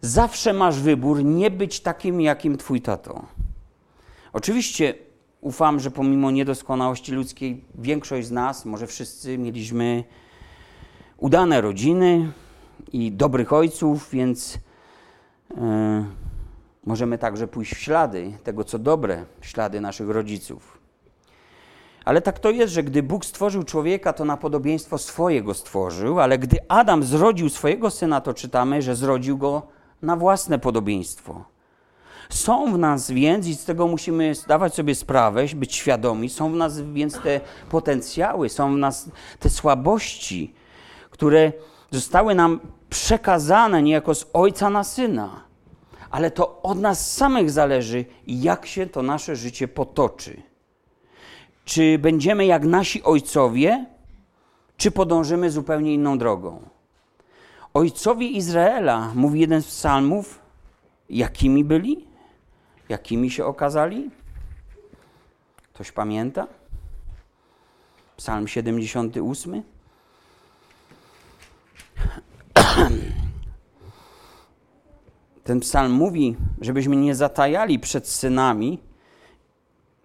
zawsze 0.00 0.52
masz 0.52 0.80
wybór 0.80 1.24
nie 1.24 1.50
być 1.50 1.80
takim, 1.80 2.20
jakim 2.20 2.56
Twój 2.56 2.80
tato. 2.80 3.26
Oczywiście 4.32 4.94
ufam, 5.40 5.80
że 5.80 5.90
pomimo 5.90 6.30
niedoskonałości 6.30 7.12
ludzkiej, 7.12 7.64
większość 7.74 8.26
z 8.26 8.30
nas, 8.30 8.64
może 8.64 8.86
wszyscy, 8.86 9.38
mieliśmy 9.38 10.04
udane 11.16 11.60
rodziny 11.60 12.32
i 12.92 13.12
dobrych 13.12 13.52
ojców, 13.52 14.10
więc 14.10 14.58
yy, 15.50 15.58
możemy 16.86 17.18
także 17.18 17.48
pójść 17.48 17.74
w 17.74 17.78
ślady 17.78 18.32
tego, 18.44 18.64
co 18.64 18.78
dobre, 18.78 19.24
ślady 19.40 19.80
naszych 19.80 20.08
rodziców. 20.08 20.73
Ale 22.04 22.20
tak 22.20 22.38
to 22.38 22.50
jest, 22.50 22.72
że 22.72 22.82
gdy 22.82 23.02
Bóg 23.02 23.24
stworzył 23.24 23.62
człowieka, 23.62 24.12
to 24.12 24.24
na 24.24 24.36
podobieństwo 24.36 24.98
swojego 24.98 25.54
stworzył, 25.54 26.20
ale 26.20 26.38
gdy 26.38 26.58
Adam 26.68 27.02
zrodził 27.02 27.48
swojego 27.48 27.90
syna, 27.90 28.20
to 28.20 28.34
czytamy, 28.34 28.82
że 28.82 28.96
zrodził 28.96 29.38
go 29.38 29.62
na 30.02 30.16
własne 30.16 30.58
podobieństwo. 30.58 31.44
Są 32.30 32.72
w 32.72 32.78
nas 32.78 33.10
więc, 33.10 33.46
i 33.46 33.54
z 33.54 33.64
tego 33.64 33.86
musimy 33.86 34.34
zdawać 34.34 34.74
sobie 34.74 34.94
sprawę, 34.94 35.46
być 35.54 35.74
świadomi, 35.74 36.30
są 36.30 36.52
w 36.52 36.56
nas 36.56 36.80
więc 36.80 37.20
te 37.20 37.40
potencjały, 37.70 38.48
są 38.48 38.74
w 38.74 38.78
nas 38.78 39.10
te 39.38 39.50
słabości, 39.50 40.54
które 41.10 41.52
zostały 41.90 42.34
nam 42.34 42.60
przekazane 42.90 43.82
niejako 43.82 44.14
z 44.14 44.26
ojca 44.32 44.70
na 44.70 44.84
syna. 44.84 45.44
Ale 46.10 46.30
to 46.30 46.62
od 46.62 46.80
nas 46.80 47.12
samych 47.16 47.50
zależy, 47.50 48.04
jak 48.26 48.66
się 48.66 48.86
to 48.86 49.02
nasze 49.02 49.36
życie 49.36 49.68
potoczy. 49.68 50.42
Czy 51.64 51.98
będziemy 51.98 52.46
jak 52.46 52.64
nasi 52.64 53.02
ojcowie, 53.02 53.86
czy 54.76 54.90
podążymy 54.90 55.50
zupełnie 55.50 55.94
inną 55.94 56.18
drogą? 56.18 56.62
Ojcowie 57.74 58.28
Izraela, 58.28 59.12
mówi 59.14 59.40
jeden 59.40 59.62
z 59.62 59.66
psalmów, 59.66 60.38
jakimi 61.10 61.64
byli? 61.64 62.06
Jakimi 62.88 63.30
się 63.30 63.44
okazali? 63.44 64.10
Ktoś 65.72 65.92
pamięta? 65.92 66.46
Psalm 68.16 68.48
78. 68.48 69.62
Ten 75.44 75.60
psalm 75.60 75.92
mówi, 75.92 76.36
żebyśmy 76.60 76.96
nie 76.96 77.14
zatajali 77.14 77.78
przed 77.78 78.08
synami 78.08 78.78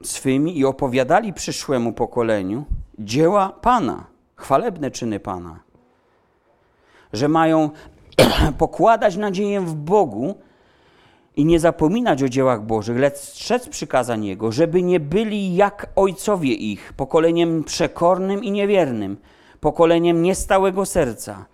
swymi 0.04 0.58
i 0.58 0.66
opowiadali 0.66 1.34
przyszłemu 1.34 1.94
pokoleniu 1.94 2.66
dzieła 3.00 3.50
Pana, 3.62 4.08
chwalebne 4.36 4.92
czyny 4.92 5.20
Pana. 5.20 5.60
Że 7.14 7.28
mają 7.28 7.70
pokładać 8.58 9.18
nadzieję 9.18 9.62
w 9.62 9.76
Bogu 9.76 10.36
i 11.36 11.46
nie 11.46 11.60
zapominać 11.60 12.24
o 12.24 12.30
dziełach 12.30 12.66
Bożych, 12.66 12.98
lecz 12.98 13.18
strzec 13.18 13.70
przykazań 13.70 14.26
Jego, 14.26 14.52
żeby 14.52 14.84
nie 14.84 15.00
byli 15.00 15.56
jak 15.56 15.88
ojcowie 15.96 16.54
ich, 16.54 16.94
pokoleniem 16.94 17.64
przekornym 17.64 18.44
i 18.44 18.52
niewiernym, 18.52 19.18
pokoleniem 19.60 20.22
niestałego 20.22 20.86
serca, 20.86 21.46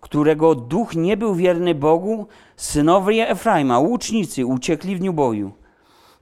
którego 0.00 0.54
duch 0.54 0.94
nie 0.94 1.16
był 1.16 1.34
wierny 1.34 1.74
Bogu, 1.74 2.26
synowie 2.56 3.28
Efraima, 3.28 3.78
łucznicy, 3.78 4.46
uciekli 4.46 4.96
w 4.96 4.98
dniu 4.98 5.12
boju. 5.12 5.59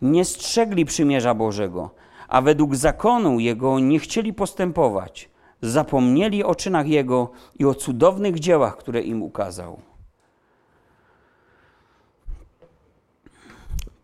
Nie 0.02 0.24
strzegli 0.24 0.84
przymierza 0.84 1.34
Bożego, 1.34 1.90
a 2.28 2.40
według 2.42 2.76
zakonu 2.76 3.40
Jego 3.40 3.78
nie 3.78 3.98
chcieli 3.98 4.32
postępować. 4.32 5.30
Zapomnieli 5.62 6.44
o 6.44 6.54
czynach 6.54 6.86
Jego 6.86 7.30
i 7.58 7.64
o 7.64 7.74
cudownych 7.74 8.38
dziełach, 8.38 8.76
które 8.76 9.02
im 9.02 9.22
ukazał. 9.22 9.80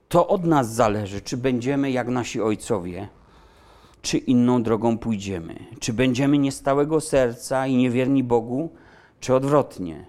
To 0.08 0.28
od 0.28 0.44
nas 0.44 0.74
zależy, 0.74 1.20
czy 1.20 1.36
będziemy 1.36 1.90
jak 1.90 2.08
nasi 2.08 2.40
ojcowie, 2.40 3.08
czy 4.02 4.18
inną 4.18 4.62
drogą 4.62 4.98
pójdziemy. 4.98 5.54
Czy 5.80 5.92
będziemy 5.92 6.38
niestałego 6.38 7.00
serca 7.00 7.66
i 7.66 7.76
niewierni 7.76 8.24
Bogu, 8.24 8.72
czy 9.20 9.34
odwrotnie. 9.34 10.06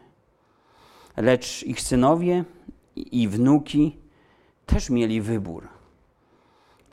Lecz 1.18 1.64
ich 1.64 1.82
synowie 1.82 2.44
i 2.96 3.28
wnuki 3.28 3.98
też 4.66 4.90
mieli 4.90 5.22
wybór. 5.22 5.74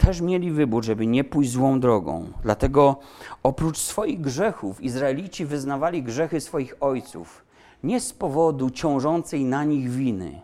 Też 0.07 0.21
mieli 0.21 0.51
wybór, 0.51 0.85
żeby 0.85 1.07
nie 1.07 1.25
pójść 1.25 1.51
złą 1.51 1.81
drogą. 1.81 2.33
Dlatego 2.43 2.97
oprócz 3.43 3.79
swoich 3.79 4.21
grzechów 4.21 4.81
Izraelici 4.81 5.47
wyznawali 5.47 6.03
grzechy 6.03 6.41
swoich 6.41 6.75
ojców. 6.81 7.45
Nie 7.83 8.01
z 8.01 8.13
powodu 8.13 8.71
ciążącej 8.71 9.45
na 9.45 9.65
nich 9.65 9.91
winy, 9.91 10.41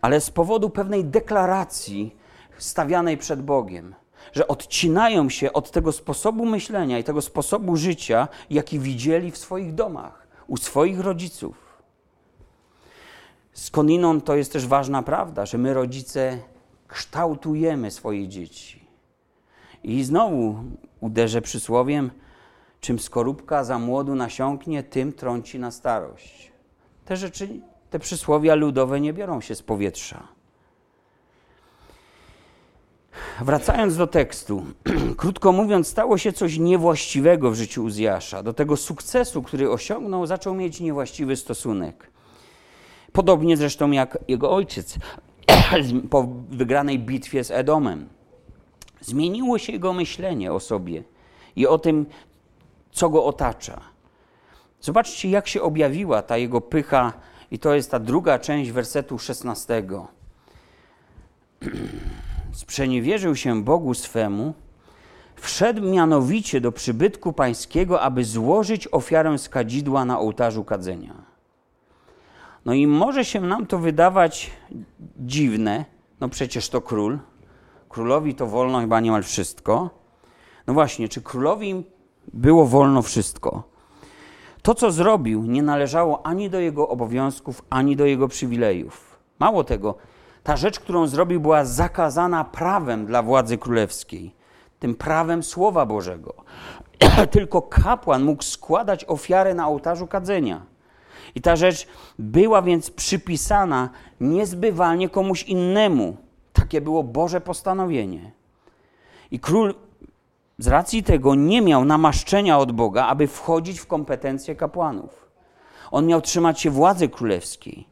ale 0.00 0.20
z 0.20 0.30
powodu 0.30 0.70
pewnej 0.70 1.04
deklaracji 1.04 2.16
stawianej 2.58 3.16
przed 3.16 3.42
Bogiem, 3.42 3.94
że 4.32 4.48
odcinają 4.48 5.28
się 5.28 5.52
od 5.52 5.70
tego 5.70 5.92
sposobu 5.92 6.46
myślenia 6.46 6.98
i 6.98 7.04
tego 7.04 7.22
sposobu 7.22 7.76
życia, 7.76 8.28
jaki 8.50 8.78
widzieli 8.78 9.30
w 9.30 9.38
swoich 9.38 9.74
domach, 9.74 10.28
u 10.46 10.56
swoich 10.56 11.00
rodziców. 11.00 11.82
Skądinąd 13.52 14.24
to 14.24 14.36
jest 14.36 14.52
też 14.52 14.66
ważna 14.66 15.02
prawda, 15.02 15.46
że 15.46 15.58
my 15.58 15.74
rodzice 15.74 16.38
kształtujemy 16.88 17.90
swoje 17.90 18.28
dzieci. 18.28 18.77
I 19.84 20.04
znowu 20.04 20.64
uderzę 21.00 21.42
przysłowiem, 21.42 22.10
czym 22.80 22.98
skorupka 22.98 23.64
za 23.64 23.78
młodu 23.78 24.14
nasiąknie, 24.14 24.82
tym 24.82 25.12
trąci 25.12 25.58
na 25.58 25.70
starość. 25.70 26.52
Te 27.04 27.16
rzeczy, 27.16 27.48
te 27.90 27.98
przysłowia 27.98 28.54
ludowe 28.54 29.00
nie 29.00 29.12
biorą 29.12 29.40
się 29.40 29.54
z 29.54 29.62
powietrza. 29.62 30.28
Wracając 33.40 33.96
do 33.96 34.06
tekstu, 34.06 34.66
krótko 35.16 35.52
mówiąc, 35.52 35.88
stało 35.88 36.18
się 36.18 36.32
coś 36.32 36.58
niewłaściwego 36.58 37.50
w 37.50 37.54
życiu 37.54 37.84
Uzjasza. 37.84 38.42
Do 38.42 38.52
tego 38.52 38.76
sukcesu, 38.76 39.42
który 39.42 39.70
osiągnął, 39.70 40.26
zaczął 40.26 40.54
mieć 40.54 40.80
niewłaściwy 40.80 41.36
stosunek. 41.36 42.10
Podobnie 43.12 43.56
zresztą 43.56 43.90
jak 43.90 44.18
jego 44.28 44.50
ojciec 44.50 44.98
po 46.10 46.28
wygranej 46.48 46.98
bitwie 46.98 47.44
z 47.44 47.50
Edomem. 47.50 48.17
Zmieniło 49.00 49.58
się 49.58 49.72
jego 49.72 49.92
myślenie 49.92 50.52
o 50.52 50.60
sobie 50.60 51.02
i 51.56 51.66
o 51.66 51.78
tym, 51.78 52.06
co 52.92 53.10
go 53.10 53.24
otacza. 53.24 53.80
Zobaczcie, 54.80 55.30
jak 55.30 55.48
się 55.48 55.62
objawiła 55.62 56.22
ta 56.22 56.36
jego 56.36 56.60
pycha, 56.60 57.12
i 57.50 57.58
to 57.58 57.74
jest 57.74 57.90
ta 57.90 57.98
druga 57.98 58.38
część 58.38 58.70
wersetu 58.70 59.18
16. 59.18 59.82
Sprzeniewierzył 62.52 63.36
się 63.36 63.62
Bogu 63.62 63.94
swemu, 63.94 64.54
wszedł 65.36 65.82
mianowicie 65.82 66.60
do 66.60 66.72
przybytku 66.72 67.32
pańskiego, 67.32 68.00
aby 68.00 68.24
złożyć 68.24 68.88
ofiarę 68.92 69.38
z 69.38 69.48
kadzidła 69.48 70.04
na 70.04 70.18
ołtarzu 70.20 70.64
kadzenia. 70.64 71.14
No 72.64 72.74
i 72.74 72.86
może 72.86 73.24
się 73.24 73.40
nam 73.40 73.66
to 73.66 73.78
wydawać 73.78 74.50
dziwne, 75.16 75.84
no 76.20 76.28
przecież 76.28 76.68
to 76.68 76.80
król. 76.80 77.18
Królowi 77.88 78.34
to 78.34 78.46
wolno 78.46 78.80
chyba 78.80 79.00
niemal 79.00 79.22
wszystko. 79.22 79.90
No 80.66 80.74
właśnie, 80.74 81.08
czy 81.08 81.22
królowi 81.22 81.84
było 82.32 82.66
wolno 82.66 83.02
wszystko? 83.02 83.62
To, 84.62 84.74
co 84.74 84.92
zrobił, 84.92 85.42
nie 85.42 85.62
należało 85.62 86.26
ani 86.26 86.50
do 86.50 86.60
jego 86.60 86.88
obowiązków, 86.88 87.62
ani 87.70 87.96
do 87.96 88.06
jego 88.06 88.28
przywilejów. 88.28 89.18
Mało 89.38 89.64
tego, 89.64 89.94
ta 90.42 90.56
rzecz, 90.56 90.80
którą 90.80 91.06
zrobił, 91.06 91.40
była 91.40 91.64
zakazana 91.64 92.44
prawem 92.44 93.06
dla 93.06 93.22
władzy 93.22 93.58
królewskiej, 93.58 94.34
tym 94.78 94.94
prawem 94.94 95.42
Słowa 95.42 95.86
Bożego. 95.86 96.34
Tylko 97.30 97.62
kapłan 97.62 98.22
mógł 98.22 98.42
składać 98.42 99.04
ofiarę 99.04 99.54
na 99.54 99.68
ołtarzu 99.68 100.06
kadzenia. 100.06 100.62
I 101.34 101.40
ta 101.40 101.56
rzecz 101.56 101.86
była 102.18 102.62
więc 102.62 102.90
przypisana 102.90 103.90
niezbywalnie 104.20 105.08
komuś 105.08 105.42
innemu. 105.42 106.16
Takie 106.68 106.80
było 106.80 107.02
Boże 107.02 107.40
postanowienie. 107.40 108.30
I 109.30 109.40
król 109.40 109.74
z 110.58 110.66
racji 110.66 111.02
tego 111.02 111.34
nie 111.34 111.62
miał 111.62 111.84
namaszczenia 111.84 112.58
od 112.58 112.72
Boga, 112.72 113.06
aby 113.06 113.26
wchodzić 113.26 113.80
w 113.80 113.86
kompetencje 113.86 114.56
kapłanów. 114.56 115.28
On 115.90 116.06
miał 116.06 116.20
trzymać 116.20 116.60
się 116.60 116.70
władzy 116.70 117.08
królewskiej 117.08 117.86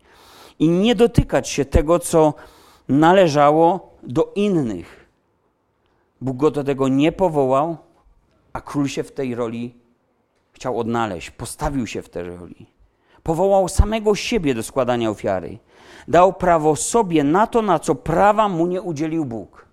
i 0.58 0.68
nie 0.68 0.94
dotykać 0.94 1.48
się 1.48 1.64
tego, 1.64 1.98
co 1.98 2.34
należało 2.88 3.90
do 4.02 4.32
innych. 4.34 5.06
Bóg 6.20 6.36
go 6.36 6.50
do 6.50 6.64
tego 6.64 6.88
nie 6.88 7.12
powołał, 7.12 7.76
a 8.52 8.60
król 8.60 8.88
się 8.88 9.02
w 9.02 9.12
tej 9.12 9.34
roli 9.34 9.74
chciał 10.52 10.78
odnaleźć, 10.78 11.30
postawił 11.30 11.86
się 11.86 12.02
w 12.02 12.08
tej 12.08 12.24
roli. 12.24 12.66
Powołał 13.22 13.68
samego 13.68 14.14
siebie 14.14 14.54
do 14.54 14.62
składania 14.62 15.10
ofiary. 15.10 15.58
Dał 16.08 16.32
prawo 16.32 16.76
sobie 16.76 17.24
na 17.24 17.46
to, 17.46 17.62
na 17.62 17.78
co 17.78 17.94
prawa 17.94 18.48
mu 18.48 18.66
nie 18.66 18.82
udzielił 18.82 19.24
Bóg. 19.24 19.66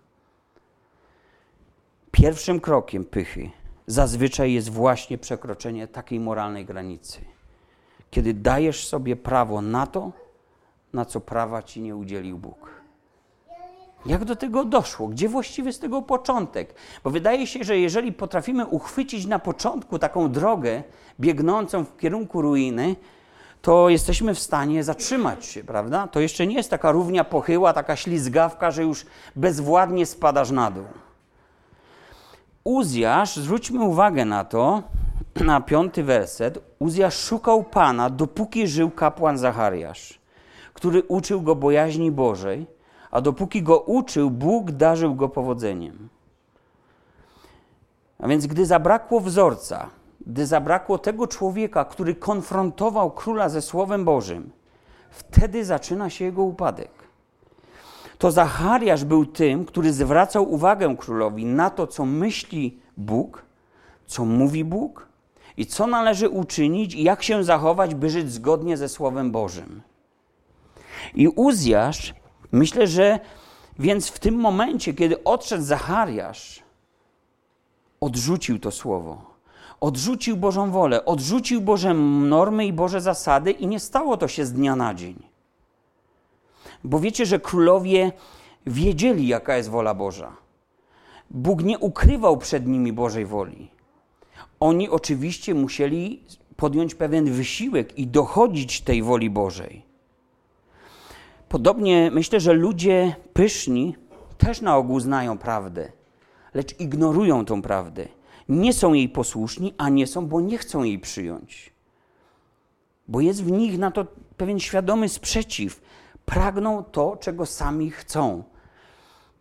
Pierwszym 2.12 2.60
krokiem 2.60 3.06
pychy 3.06 3.50
zazwyczaj 3.88 4.54
jest 4.54 4.70
właśnie 4.70 5.18
przekroczenie 5.18 5.88
takiej 5.88 6.20
moralnej 6.20 6.66
granicy. 6.66 7.22
Kiedy 8.12 8.34
dajesz 8.34 8.88
sobie 8.88 9.16
prawo 9.16 9.62
na 9.62 9.88
to, 9.88 10.12
na 10.94 11.06
co 11.06 11.20
prawa 11.20 11.64
ci 11.64 11.82
nie 11.82 11.96
udzielił 11.96 12.38
Bóg. 12.38 12.84
Jak 14.06 14.26
do 14.26 14.36
tego 14.36 14.66
doszło? 14.66 15.08
Gdzie 15.08 15.30
właściwie 15.30 15.68
jest 15.68 15.82
tego 15.82 16.02
początek? 16.02 16.76
Bo 17.04 17.10
wydaje 17.10 17.48
się, 17.48 17.64
że 17.64 17.78
jeżeli 17.78 18.14
potrafimy 18.14 18.66
uchwycić 18.66 19.26
na 19.26 19.40
początku 19.40 20.00
taką 20.00 20.32
drogę 20.32 20.84
biegnącą 21.20 21.84
w 21.84 21.98
kierunku 21.98 22.42
ruiny, 22.42 22.96
to 23.64 23.90
jesteśmy 23.90 24.36
w 24.36 24.40
stanie 24.40 24.84
zatrzymać 24.84 25.46
się, 25.46 25.64
prawda? 25.64 26.08
To 26.08 26.20
jeszcze 26.20 26.48
nie 26.48 26.56
jest 26.56 26.70
taka 26.70 26.92
równia 26.92 27.24
pochyła, 27.24 27.74
taka 27.74 27.96
ślizgawka, 27.96 28.72
że 28.72 28.84
już 28.84 29.06
bezwładnie 29.36 30.06
spadasz 30.06 30.52
na 30.52 30.72
dół. 30.72 30.86
Uzjasz, 32.64 33.36
zwróćmy 33.36 33.84
uwagę 33.84 34.26
na 34.26 34.46
to, 34.46 34.84
na 35.46 35.62
piąty 35.62 36.04
werset. 36.04 36.60
Uzjasz 36.80 37.18
szukał 37.18 37.64
Pana, 37.64 38.10
dopóki 38.10 38.68
żył 38.68 38.92
kapłan 38.92 39.38
Zachariasz, 39.38 40.20
który 40.74 41.04
uczył 41.04 41.42
go 41.42 41.56
bojaźni 41.56 42.12
Bożej, 42.12 42.68
a 43.12 43.22
dopóki 43.22 43.64
go 43.64 43.80
uczył, 43.80 44.32
Bóg 44.32 44.72
darzył 44.72 45.16
go 45.16 45.30
powodzeniem. 45.30 46.10
A 48.20 48.28
więc 48.28 48.48
gdy 48.48 48.66
zabrakło 48.66 49.20
wzorca, 49.20 49.90
gdy 50.28 50.46
zabrakło 50.46 50.98
tego 50.98 51.28
człowieka, 51.28 51.86
który 51.86 52.16
konfrontował 52.16 53.12
króla 53.12 53.50
ze 53.50 53.62
Słowem 53.62 54.06
Bożym, 54.06 54.52
wtedy 55.10 55.66
zaczyna 55.66 56.10
się 56.10 56.26
jego 56.26 56.44
upadek. 56.44 56.92
To 58.18 58.32
Zachariasz 58.32 59.04
był 59.04 59.26
tym, 59.26 59.66
który 59.66 59.94
zwracał 59.94 60.52
uwagę 60.52 60.96
królowi 60.98 61.46
na 61.46 61.70
to, 61.70 61.88
co 61.88 62.06
myśli 62.06 62.80
Bóg, 62.98 63.46
co 64.06 64.26
mówi 64.26 64.64
Bóg 64.64 65.08
i 65.58 65.66
co 65.66 65.88
należy 65.88 66.30
uczynić 66.30 66.96
i 66.96 67.04
jak 67.04 67.24
się 67.24 67.44
zachować, 67.44 67.96
by 67.96 68.10
żyć 68.10 68.32
zgodnie 68.32 68.78
ze 68.78 68.90
Słowem 68.90 69.32
Bożym. 69.32 69.82
I 71.16 71.28
Uzjasz, 71.28 72.14
myślę, 72.52 72.88
że 72.88 73.20
więc 73.80 74.08
w 74.08 74.20
tym 74.20 74.36
momencie, 74.36 74.94
kiedy 74.94 75.24
odszedł 75.24 75.64
Zachariasz, 75.64 76.64
odrzucił 78.00 78.60
to 78.60 78.72
słowo 78.72 79.33
odrzucił 79.84 80.38
Bożą 80.38 80.72
wolę, 80.72 81.06
odrzucił 81.06 81.62
Boże 81.62 81.94
normy 81.94 82.66
i 82.66 82.74
Boże 82.74 83.02
zasady 83.02 83.52
i 83.52 83.68
nie 83.68 83.80
stało 83.80 84.18
to 84.18 84.28
się 84.28 84.46
z 84.46 84.54
dnia 84.54 84.76
na 84.76 84.94
dzień. 84.94 85.16
Bo 86.84 87.00
wiecie, 87.00 87.26
że 87.26 87.40
królowie 87.40 88.12
wiedzieli, 88.68 89.28
jaka 89.28 89.58
jest 89.58 89.70
wola 89.70 89.94
Boża. 89.94 90.36
Bóg 91.30 91.64
nie 91.64 91.80
ukrywał 91.80 92.38
przed 92.38 92.68
nimi 92.68 92.94
Bożej 92.94 93.26
woli. 93.26 93.72
Oni 94.60 94.90
oczywiście 94.90 95.54
musieli 95.54 96.24
podjąć 96.56 96.96
pewien 96.96 97.26
wysiłek 97.26 97.98
i 97.98 98.08
dochodzić 98.08 98.82
tej 98.82 99.04
woli 99.04 99.30
Bożej. 99.30 99.86
Podobnie 101.50 102.12
myślę, 102.14 102.40
że 102.40 102.54
ludzie 102.54 103.16
pyszni 103.34 103.96
też 104.38 104.62
na 104.62 104.78
ogół 104.78 105.00
znają 105.00 105.38
prawdę, 105.38 105.92
lecz 106.54 106.80
ignorują 106.80 107.46
tą 107.46 107.62
prawdę 107.62 108.08
nie 108.50 108.74
są 108.74 108.94
jej 108.94 109.10
posłuszni, 109.10 109.74
a 109.78 109.90
nie 109.90 110.08
są, 110.08 110.28
bo 110.28 110.42
nie 110.42 110.58
chcą 110.58 110.84
jej 110.84 111.00
przyjąć. 111.00 111.74
Bo 113.08 113.22
jest 113.22 113.44
w 113.44 113.52
nich 113.52 113.80
na 113.80 113.92
to 113.92 114.06
pewien 114.38 114.60
świadomy 114.60 115.10
sprzeciw. 115.10 115.82
Pragną 116.26 116.84
to, 116.84 117.18
czego 117.20 117.46
sami 117.46 117.92
chcą. 117.92 118.44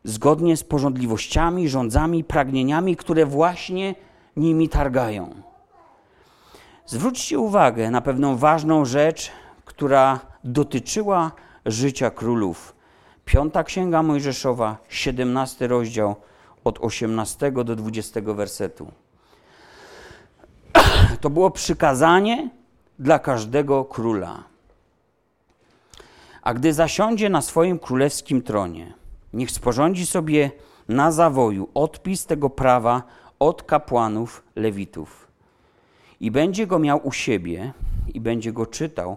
zgodnie 0.05 0.57
z 0.57 0.65
porządliwościami, 0.65 1.69
rządzami, 1.69 2.25
pragnieniami, 2.25 2.97
które 2.97 3.27
właśnie 3.27 3.95
nimi 4.37 4.69
targają. 4.69 5.35
Zwróćcie 6.87 7.39
uwagę 7.39 7.91
na 7.91 8.01
pewną 8.01 8.37
ważną 8.37 8.85
rzecz, 8.85 9.31
która 9.65 10.21
dotyczyła 10.45 11.33
życia 11.67 12.11
królów. 12.11 12.75
Piąta 13.25 13.65
Księga 13.65 14.03
Mojżeszowa, 14.03 14.77
17 14.89 15.67
rozdział, 15.67 16.17
od 16.65 16.79
18 16.81 17.53
do 17.53 17.77
20 17.77 18.21
wersetu. 18.21 18.93
To 21.21 21.31
było 21.31 21.51
przykazanie 21.51 22.51
dla 22.99 23.19
każdego 23.19 23.85
króla. 23.85 24.45
A 26.43 26.55
gdy 26.55 26.73
zasiądzie 26.73 27.29
na 27.31 27.43
swoim 27.43 27.79
królewskim 27.79 28.43
tronie, 28.43 28.93
niech 29.33 29.51
sporządzi 29.51 30.07
sobie 30.07 30.51
na 30.89 31.13
zawoju 31.13 31.69
odpis 31.75 32.27
tego 32.27 32.51
prawa 32.51 33.03
od 33.39 33.63
kapłanów 33.63 34.45
lewitów. 34.57 35.29
I 36.21 36.31
będzie 36.31 36.67
go 36.67 36.79
miał 36.79 37.07
u 37.07 37.13
siebie 37.13 37.73
i 38.15 38.21
będzie 38.21 38.53
go 38.53 38.67
czytał 38.67 39.17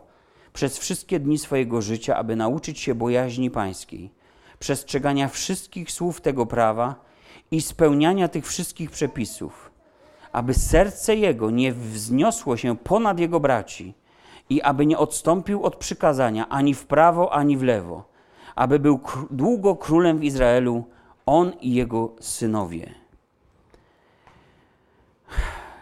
przez 0.53 0.77
wszystkie 0.77 1.19
dni 1.19 1.37
swojego 1.37 1.81
życia, 1.81 2.15
aby 2.15 2.35
nauczyć 2.35 2.79
się 2.79 2.95
bojaźni 2.95 3.51
pańskiej, 3.51 4.11
przestrzegania 4.59 5.27
wszystkich 5.27 5.91
słów 5.91 6.21
tego 6.21 6.45
prawa 6.45 6.95
i 7.51 7.61
spełniania 7.61 8.27
tych 8.27 8.47
wszystkich 8.47 8.91
przepisów, 8.91 9.71
aby 10.31 10.53
serce 10.53 11.15
jego 11.15 11.51
nie 11.51 11.73
wzniosło 11.73 12.57
się 12.57 12.77
ponad 12.77 13.19
jego 13.19 13.39
braci 13.39 13.93
i 14.49 14.61
aby 14.61 14.85
nie 14.85 14.97
odstąpił 14.97 15.63
od 15.63 15.75
przykazania 15.75 16.49
ani 16.49 16.73
w 16.73 16.85
prawo, 16.85 17.33
ani 17.33 17.57
w 17.57 17.63
lewo, 17.63 18.03
aby 18.55 18.79
był 18.79 18.99
długo 19.31 19.75
królem 19.75 20.17
w 20.17 20.23
Izraelu, 20.23 20.83
on 21.25 21.53
i 21.61 21.73
jego 21.73 22.13
synowie. 22.19 22.93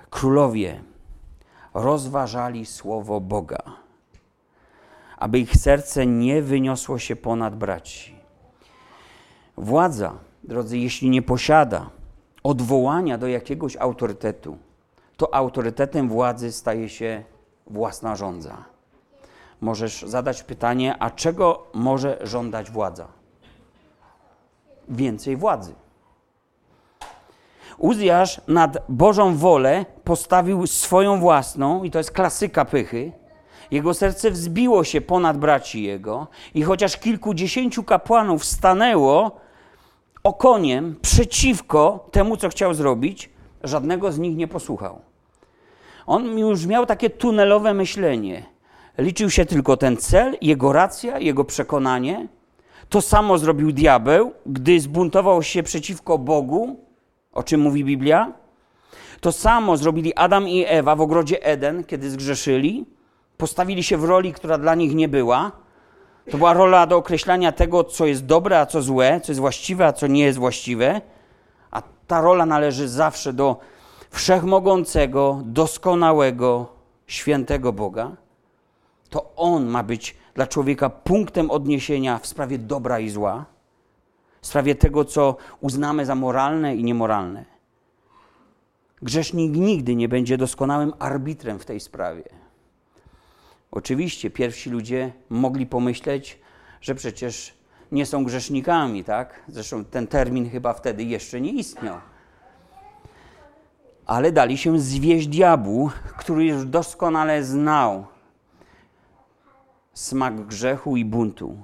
Królowie 0.09 0.81
rozważali 1.73 2.65
słowo 2.65 3.21
Boga, 3.21 3.63
aby 5.17 5.39
ich 5.39 5.55
serce 5.55 6.05
nie 6.05 6.41
wyniosło 6.41 6.99
się 6.99 7.15
ponad 7.15 7.55
braci. 7.55 8.15
Władza, 9.57 10.17
drodzy, 10.43 10.77
jeśli 10.77 11.09
nie 11.09 11.21
posiada 11.21 11.89
odwołania 12.43 13.17
do 13.17 13.27
jakiegoś 13.27 13.77
autorytetu, 13.77 14.57
to 15.17 15.35
autorytetem 15.35 16.09
władzy 16.09 16.51
staje 16.51 16.89
się 16.89 17.23
własna 17.67 18.15
rządza. 18.15 18.65
Możesz 19.61 20.01
zadać 20.01 20.43
pytanie, 20.43 20.95
a 20.99 21.09
czego 21.11 21.67
może 21.73 22.17
żądać 22.21 22.71
władza? 22.71 23.07
Więcej 24.89 25.37
władzy. 25.37 25.73
Uzjasz 27.77 28.41
nad 28.47 28.77
Bożą 28.89 29.35
wolę 29.37 29.85
postawił 30.03 30.67
swoją 30.67 31.19
własną, 31.19 31.83
i 31.83 31.91
to 31.91 31.97
jest 31.97 32.11
klasyka 32.11 32.65
pychy. 32.65 33.11
Jego 33.71 33.93
serce 33.93 34.31
wzbiło 34.31 34.83
się 34.83 35.01
ponad 35.01 35.37
braci 35.37 35.83
jego, 35.83 36.27
i 36.53 36.63
chociaż 36.63 36.97
kilkudziesięciu 36.97 37.83
kapłanów 37.83 38.45
stanęło 38.45 39.42
okoniem 40.23 40.95
przeciwko 41.01 42.09
temu, 42.11 42.37
co 42.37 42.49
chciał 42.49 42.73
zrobić, 42.73 43.29
żadnego 43.63 44.11
z 44.11 44.19
nich 44.19 44.35
nie 44.35 44.47
posłuchał. 44.47 44.99
On 46.05 46.39
już 46.39 46.65
miał 46.65 46.85
takie 46.85 47.09
tunelowe 47.09 47.73
myślenie. 47.73 48.43
Liczył 48.97 49.29
się 49.29 49.45
tylko 49.45 49.77
ten 49.77 49.97
cel, 49.97 50.37
jego 50.41 50.73
racja, 50.73 51.19
jego 51.19 51.43
przekonanie. 51.43 52.27
To 52.89 53.01
samo 53.01 53.37
zrobił 53.37 53.71
diabeł, 53.71 54.31
gdy 54.45 54.79
zbuntował 54.79 55.43
się 55.43 55.63
przeciwko 55.63 56.17
Bogu, 56.17 56.79
o 57.33 57.43
czym 57.43 57.61
mówi 57.61 57.85
Biblia. 57.85 58.33
To 59.21 59.31
samo 59.31 59.77
zrobili 59.77 60.15
Adam 60.15 60.47
i 60.47 60.65
Ewa 60.67 60.95
w 60.95 61.01
ogrodzie 61.01 61.43
Eden, 61.43 61.83
kiedy 61.83 62.09
zgrzeszyli. 62.09 62.85
Postawili 63.37 63.83
się 63.83 63.97
w 63.97 64.03
roli, 64.03 64.33
która 64.33 64.57
dla 64.57 64.75
nich 64.75 64.95
nie 64.95 65.07
była. 65.07 65.51
To 66.31 66.37
była 66.37 66.53
rola 66.53 66.87
do 66.87 66.97
określania 66.97 67.51
tego, 67.51 67.83
co 67.83 68.05
jest 68.05 68.25
dobre, 68.25 68.59
a 68.59 68.65
co 68.65 68.81
złe, 68.81 69.21
co 69.23 69.31
jest 69.31 69.39
właściwe, 69.39 69.85
a 69.85 69.93
co 69.93 70.07
nie 70.07 70.23
jest 70.23 70.39
właściwe. 70.39 71.01
A 71.71 71.81
ta 72.07 72.21
rola 72.21 72.45
należy 72.45 72.87
zawsze 72.87 73.33
do 73.33 73.59
wszechmogącego, 74.09 75.41
doskonałego, 75.45 76.67
świętego 77.07 77.73
Boga. 77.73 78.11
To 79.09 79.35
On 79.35 79.65
ma 79.65 79.83
być 79.83 80.17
dla 80.33 80.47
człowieka 80.47 80.89
punktem 80.89 81.51
odniesienia 81.51 82.19
w 82.19 82.27
sprawie 82.27 82.57
dobra 82.57 82.99
i 82.99 83.09
zła, 83.09 83.45
w 84.41 84.47
sprawie 84.47 84.75
tego, 84.75 85.05
co 85.05 85.35
uznamy 85.61 86.05
za 86.05 86.15
moralne 86.15 86.75
i 86.75 86.83
niemoralne. 86.83 87.45
Grzesznik 89.01 89.55
nigdy 89.55 89.95
nie 89.95 90.09
będzie 90.09 90.37
doskonałym 90.37 90.93
arbitrem 90.99 91.59
w 91.59 91.65
tej 91.65 91.79
sprawie. 91.79 92.42
Oczywiście 93.75 94.29
pierwsi 94.29 94.69
ludzie 94.69 95.11
mogli 95.29 95.65
pomyśleć, 95.65 96.39
że 96.81 96.95
przecież 96.95 97.53
nie 97.91 98.05
są 98.05 98.23
grzesznikami, 98.23 99.03
tak? 99.03 99.43
Zresztą 99.47 99.85
ten 99.85 100.07
termin 100.07 100.49
chyba 100.49 100.73
wtedy 100.73 101.03
jeszcze 101.03 101.41
nie 101.41 101.51
istniał. 101.51 101.97
Ale 104.05 104.31
dali 104.31 104.57
się 104.57 104.79
zwieść 104.79 105.27
diabłu, 105.27 105.91
który 106.17 106.45
już 106.45 106.65
doskonale 106.65 107.43
znał 107.43 108.05
smak 109.93 110.45
grzechu 110.45 110.97
i 110.97 111.05
buntu. 111.05 111.57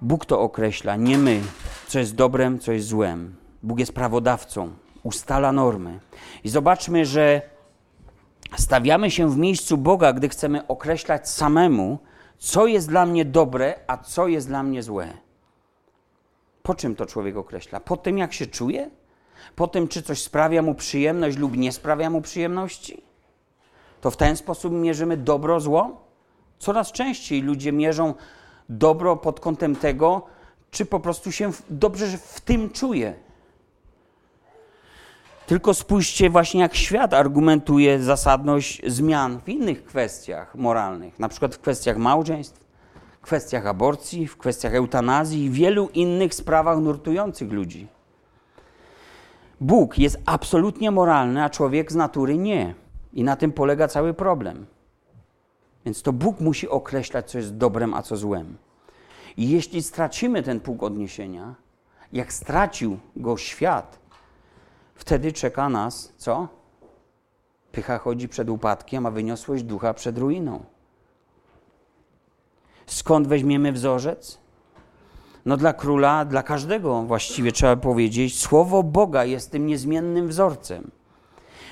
Bóg 0.00 0.26
to 0.26 0.40
określa, 0.40 0.96
nie 0.96 1.18
my, 1.18 1.40
co 1.86 1.98
jest 1.98 2.14
dobrem, 2.14 2.58
co 2.58 2.72
jest 2.72 2.86
złem. 2.86 3.36
Bóg 3.62 3.78
jest 3.78 3.92
prawodawcą, 3.92 4.70
ustala 5.02 5.52
normy. 5.52 6.00
I 6.44 6.48
zobaczmy, 6.48 7.06
że 7.06 7.55
stawiamy 8.56 9.10
się 9.10 9.30
w 9.30 9.36
miejscu 9.36 9.78
Boga, 9.78 10.12
gdy 10.12 10.28
chcemy 10.28 10.66
określać 10.66 11.28
samemu, 11.28 11.98
co 12.38 12.66
jest 12.66 12.88
dla 12.88 13.06
mnie 13.06 13.24
dobre, 13.24 13.74
a 13.86 13.96
co 13.96 14.28
jest 14.28 14.48
dla 14.48 14.62
mnie 14.62 14.82
złe. 14.82 15.08
Po 16.62 16.74
czym 16.74 16.96
to 16.96 17.06
człowiek 17.06 17.36
określa? 17.36 17.80
Po 17.80 17.96
tym, 17.96 18.18
jak 18.18 18.32
się 18.32 18.46
czuje? 18.46 18.90
Po 19.56 19.68
tym, 19.68 19.88
czy 19.88 20.02
coś 20.02 20.22
sprawia 20.22 20.62
mu 20.62 20.74
przyjemność 20.74 21.36
lub 21.36 21.56
nie 21.56 21.72
sprawia 21.72 22.10
mu 22.10 22.22
przyjemności? 22.22 23.02
To 24.00 24.10
w 24.10 24.16
ten 24.16 24.36
sposób 24.36 24.72
mierzymy 24.72 25.16
dobro, 25.16 25.60
zło? 25.60 26.06
Coraz 26.58 26.92
częściej 26.92 27.42
ludzie 27.42 27.72
mierzą 27.72 28.14
dobro 28.68 29.16
pod 29.16 29.40
kątem 29.40 29.76
tego, 29.76 30.22
czy 30.70 30.86
po 30.86 31.00
prostu 31.00 31.32
się 31.32 31.50
dobrze 31.70 32.18
w 32.18 32.40
tym 32.40 32.70
czuje. 32.70 33.25
Tylko 35.46 35.74
spójrzcie 35.74 36.30
właśnie, 36.30 36.60
jak 36.60 36.74
świat 36.74 37.14
argumentuje 37.14 38.02
zasadność 38.02 38.82
zmian 38.86 39.40
w 39.40 39.48
innych 39.48 39.84
kwestiach 39.84 40.54
moralnych, 40.54 41.18
na 41.18 41.28
przykład 41.28 41.54
w 41.54 41.58
kwestiach 41.58 41.96
małżeństw, 41.96 42.60
w 43.12 43.20
kwestiach 43.20 43.66
aborcji, 43.66 44.26
w 44.26 44.36
kwestiach 44.36 44.74
eutanazji 44.74 45.44
i 45.44 45.50
wielu 45.50 45.88
innych 45.88 46.34
sprawach 46.34 46.78
nurtujących 46.78 47.52
ludzi. 47.52 47.86
Bóg 49.60 49.98
jest 49.98 50.18
absolutnie 50.26 50.90
moralny, 50.90 51.44
a 51.44 51.50
człowiek 51.50 51.92
z 51.92 51.94
natury 51.94 52.38
nie. 52.38 52.74
I 53.12 53.24
na 53.24 53.36
tym 53.36 53.52
polega 53.52 53.88
cały 53.88 54.14
problem. 54.14 54.66
Więc 55.84 56.02
to 56.02 56.12
Bóg 56.12 56.40
musi 56.40 56.68
określać, 56.68 57.30
co 57.30 57.38
jest 57.38 57.56
dobrem, 57.56 57.94
a 57.94 58.02
co 58.02 58.16
złem. 58.16 58.56
I 59.36 59.50
jeśli 59.50 59.82
stracimy 59.82 60.42
ten 60.42 60.60
punkt 60.60 60.82
odniesienia, 60.82 61.54
jak 62.12 62.32
stracił 62.32 62.98
go 63.16 63.36
świat, 63.36 63.98
wtedy 64.96 65.32
czeka 65.32 65.68
nas 65.68 66.12
co? 66.16 66.48
Pycha 67.72 67.98
chodzi 67.98 68.28
przed 68.28 68.50
upadkiem, 68.50 69.06
a 69.06 69.10
wyniosłość 69.10 69.62
ducha 69.62 69.94
przed 69.94 70.18
ruiną. 70.18 70.64
Skąd 72.86 73.28
weźmiemy 73.28 73.72
wzorzec? 73.72 74.38
No 75.46 75.56
dla 75.56 75.72
króla, 75.72 76.24
dla 76.24 76.42
każdego 76.42 77.02
właściwie 77.02 77.52
trzeba 77.52 77.76
powiedzieć, 77.76 78.38
słowo 78.38 78.82
Boga 78.82 79.24
jest 79.24 79.50
tym 79.50 79.66
niezmiennym 79.66 80.28
wzorcem. 80.28 80.90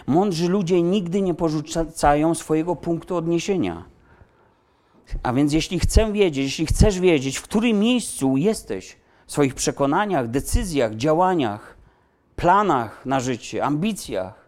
Mądrzy 0.07 0.49
ludzie 0.49 0.83
nigdy 0.83 1.23
nie 1.23 1.35
porzucają 1.35 2.35
swojego 2.35 2.77
punktu 2.77 3.17
odniesienia. 3.17 3.85
A 5.23 5.33
więc 5.33 5.53
jeśli 5.53 5.79
chcę 5.79 6.13
wiedzieć, 6.13 6.45
jeśli 6.45 6.67
chcesz 6.67 7.01
wiedzieć, 7.01 7.37
w 7.37 7.43
którym 7.43 7.79
miejscu 7.79 8.37
jesteś 8.37 8.97
w 9.27 9.33
swoich 9.33 9.55
przekonaniach, 9.55 10.29
decyzjach, 10.29 10.95
działaniach, 10.95 11.77
planach 12.37 13.07
na 13.07 13.21
życie, 13.21 13.65
ambicjach, 13.65 14.45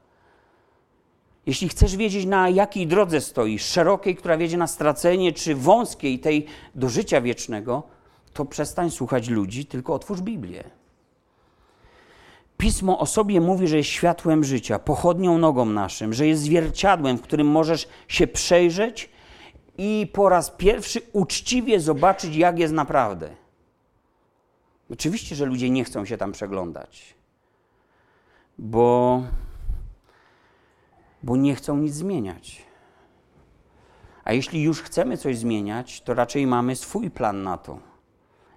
jeśli 1.46 1.68
chcesz 1.68 1.96
wiedzieć, 1.96 2.26
na 2.26 2.48
jakiej 2.48 2.86
drodze 2.86 3.20
stoisz, 3.20 3.64
szerokiej, 3.64 4.16
która 4.16 4.36
wiedzie 4.36 4.56
na 4.56 4.66
stracenie, 4.66 5.32
czy 5.32 5.54
wąskiej, 5.54 6.18
tej 6.18 6.46
do 6.74 6.88
życia 6.88 7.20
wiecznego, 7.20 7.82
to 8.32 8.44
przestań 8.44 8.90
słuchać 8.90 9.28
ludzi, 9.28 9.66
tylko 9.66 9.94
otwórz 9.94 10.20
Biblię. 10.20 10.64
Pismo 12.56 12.98
o 12.98 13.06
sobie 13.06 13.40
mówi, 13.40 13.68
że 13.68 13.76
jest 13.76 13.88
światłem 13.88 14.44
życia, 14.44 14.78
pochodnią 14.78 15.38
nogą 15.38 15.66
naszym, 15.66 16.14
że 16.14 16.26
jest 16.26 16.42
zwierciadłem, 16.42 17.18
w 17.18 17.22
którym 17.22 17.46
możesz 17.46 17.88
się 18.08 18.26
przejrzeć 18.26 19.10
i 19.78 20.10
po 20.12 20.28
raz 20.28 20.50
pierwszy 20.50 21.00
uczciwie 21.12 21.80
zobaczyć, 21.80 22.36
jak 22.36 22.58
jest 22.58 22.74
naprawdę. 22.74 23.30
Oczywiście, 24.92 25.36
że 25.36 25.44
ludzie 25.44 25.70
nie 25.70 25.84
chcą 25.84 26.04
się 26.04 26.16
tam 26.16 26.32
przeglądać, 26.32 27.15
bo, 28.58 29.22
bo 31.22 31.36
nie 31.36 31.54
chcą 31.54 31.76
nic 31.76 31.94
zmieniać. 31.94 32.66
A 34.24 34.32
jeśli 34.32 34.62
już 34.62 34.82
chcemy 34.82 35.16
coś 35.16 35.38
zmieniać, 35.38 36.00
to 36.00 36.14
raczej 36.14 36.46
mamy 36.46 36.76
swój 36.76 37.10
plan 37.10 37.42
na 37.42 37.56
to. 37.58 37.78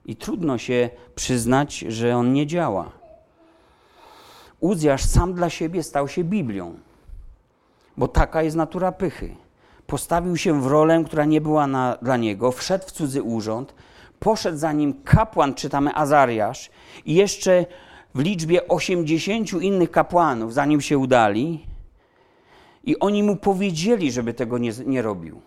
I 0.06 0.16
trudno 0.16 0.58
się 0.58 0.89
przyznać, 1.16 1.80
że 1.80 2.18
on 2.18 2.34
nie 2.34 2.47
działa. 2.47 2.91
Uzjasz 4.60 5.06
sam 5.06 5.34
dla 5.34 5.50
siebie 5.50 5.84
stał 5.84 6.08
się 6.08 6.24
Biblią, 6.24 6.80
bo 7.97 8.08
taka 8.08 8.43
jest 8.43 8.56
natura 8.56 8.91
pychy. 8.91 9.36
Postawił 9.88 10.38
się 10.38 10.62
w 10.62 10.68
rolę, 10.68 11.04
która 11.06 11.26
nie 11.26 11.41
była 11.41 11.68
na, 11.68 11.97
dla 12.02 12.18
niego, 12.18 12.52
wszedł 12.52 12.88
w 12.88 12.91
cudzy 12.91 13.24
urząd, 13.24 13.76
poszedł 14.20 14.58
za 14.58 14.72
nim 14.72 15.04
kapłan, 15.04 15.54
czytamy 15.54 15.95
Azariasz, 15.95 16.70
i 17.06 17.14
jeszcze 17.14 17.66
w 18.16 18.20
liczbie 18.20 18.68
80 18.68 19.53
innych 19.53 19.91
kapłanów, 19.91 20.53
zanim 20.53 20.82
się 20.82 20.97
udali, 20.97 21.70
i 22.84 22.99
oni 22.99 23.24
mu 23.24 23.36
powiedzieli, 23.36 24.12
żeby 24.12 24.34
tego 24.34 24.57
nie, 24.57 24.72
nie 24.86 25.01
robił. 25.01 25.41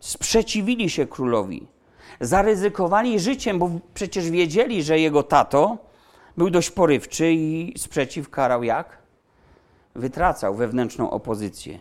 Sprzeciwili 0.00 0.90
się 0.90 1.06
królowi. 1.06 1.66
Zaryzykowali 2.20 3.20
życiem, 3.20 3.58
bo 3.58 3.70
przecież 3.94 4.30
wiedzieli, 4.30 4.82
że 4.82 4.98
jego 4.98 5.22
tato 5.22 5.78
był 6.36 6.50
dość 6.50 6.70
porywczy 6.70 7.32
i 7.32 7.74
sprzeciw 7.78 8.30
karał 8.30 8.62
jak? 8.62 8.98
Wytracał 9.94 10.54
wewnętrzną 10.54 11.10
opozycję. 11.10 11.78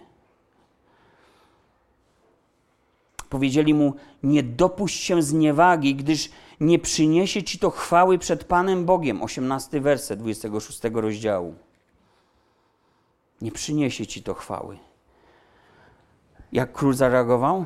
Powiedzieli 3.30 3.74
mu: 3.74 3.94
Nie 4.24 4.44
dopuść 4.44 5.04
się 5.04 5.22
zniewagi, 5.22 5.96
gdyż 5.96 6.30
nie 6.60 6.80
przyniesie 6.80 7.44
ci 7.44 7.60
to 7.60 7.70
chwały 7.70 8.18
przed 8.18 8.44
Panem 8.44 8.86
Bogiem. 8.86 9.24
18 9.24 9.82
werset 9.82 10.20
26 10.20 10.82
rozdziału. 10.94 11.56
Nie 13.42 13.52
przyniesie 13.52 14.08
ci 14.08 14.24
to 14.24 14.34
chwały. 14.34 14.78
Jak 16.52 16.74
król 16.74 16.94
zareagował? 16.94 17.66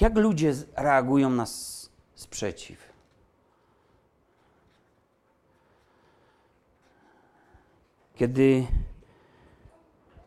Jak 0.00 0.16
ludzie 0.16 0.54
reagują 0.76 1.30
na 1.30 1.46
sprzeciw? 2.14 2.92
Kiedy 8.14 8.66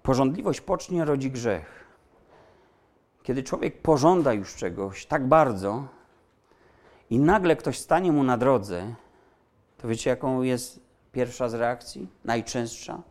porządliwość 0.04 0.62
pocznie, 0.62 1.06
rodzi 1.06 1.32
grzech. 1.32 1.86
Kiedy 3.24 3.44
człowiek 3.44 3.82
pożąda 3.82 4.34
już 4.34 4.56
czegoś 4.56 5.06
tak 5.06 5.28
bardzo 5.28 5.88
i 7.10 7.20
nagle 7.20 7.56
ktoś 7.56 7.80
stanie 7.80 8.12
mu 8.12 8.24
na 8.24 8.38
drodze, 8.38 8.96
to 9.78 9.88
wiecie, 9.88 10.10
jaką 10.10 10.42
jest 10.42 10.80
pierwsza 11.12 11.50
z 11.50 11.54
reakcji? 11.54 12.08
Najczęstsza? 12.26 13.02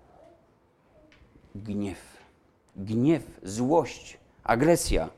Gniew. 1.55 1.99
Gniew, 2.77 3.41
złość, 3.43 4.19
agresja. 4.45 5.09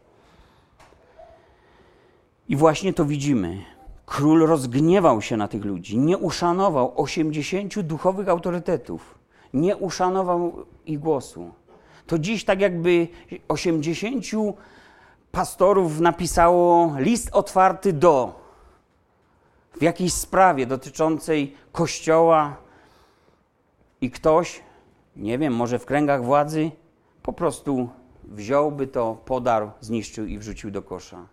I 2.48 2.56
właśnie 2.56 2.92
to 2.92 3.04
widzimy. 3.04 3.64
Król 4.06 4.46
rozgniewał 4.46 5.22
się 5.22 5.36
na 5.36 5.48
tych 5.48 5.64
ludzi, 5.64 5.98
nie 5.98 6.18
uszanował 6.18 6.92
80 6.96 7.80
duchowych 7.80 8.28
autorytetów, 8.28 9.18
nie 9.54 9.76
uszanował 9.76 10.66
ich 10.86 10.98
głosu. 10.98 11.50
To 12.06 12.18
dziś 12.18 12.44
tak 12.44 12.60
jakby 12.60 13.08
80 13.48 14.24
pastorów 15.32 16.00
napisało 16.00 16.94
list 16.98 17.28
otwarty 17.32 17.92
do 17.92 18.39
w 19.78 19.82
jakiejś 19.82 20.12
sprawie 20.12 20.66
dotyczącej 20.66 21.54
kościoła 21.72 22.56
i 24.00 24.10
ktoś, 24.10 24.62
nie 25.16 25.38
wiem, 25.38 25.54
może 25.54 25.78
w 25.78 25.86
kręgach 25.86 26.24
władzy, 26.24 26.70
po 27.22 27.32
prostu 27.32 27.88
wziąłby 28.24 28.86
to, 28.86 29.14
podarł, 29.24 29.70
zniszczył 29.80 30.26
i 30.26 30.38
wrzucił 30.38 30.70
do 30.70 30.82
kosza. 30.82 31.26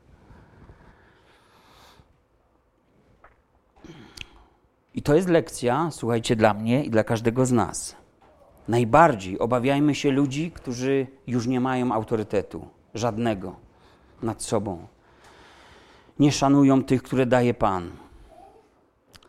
I 4.94 5.02
to 5.02 5.16
jest 5.16 5.28
lekcja, 5.28 5.90
słuchajcie, 5.92 6.36
dla 6.36 6.54
mnie 6.54 6.84
i 6.84 6.90
dla 6.90 7.04
każdego 7.04 7.46
z 7.46 7.52
nas. 7.52 7.96
Najbardziej 8.68 9.40
obawiajmy 9.40 9.96
się 9.96 10.12
ludzi, 10.12 10.52
którzy 10.52 11.08
już 11.28 11.48
nie 11.48 11.60
mają 11.60 11.92
autorytetu, 11.92 12.68
żadnego 12.94 13.56
nad 14.22 14.44
sobą. 14.44 14.88
Nie 16.20 16.32
szanują 16.32 16.84
tych, 16.84 17.04
które 17.04 17.26
daje 17.26 17.54
Pan. 17.54 17.92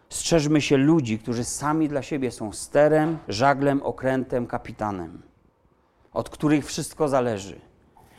Strzeżmy 0.09 0.61
się 0.61 0.77
ludzi, 0.77 1.19
którzy 1.19 1.45
sami 1.45 1.89
dla 1.89 2.03
siebie 2.03 2.31
są 2.31 2.53
sterem, 2.53 3.19
żaglem, 3.29 3.83
okrętem, 3.83 4.47
kapitanem, 4.47 5.23
od 6.13 6.31
których 6.31 6.67
wszystko 6.67 7.09
zależy, 7.09 7.61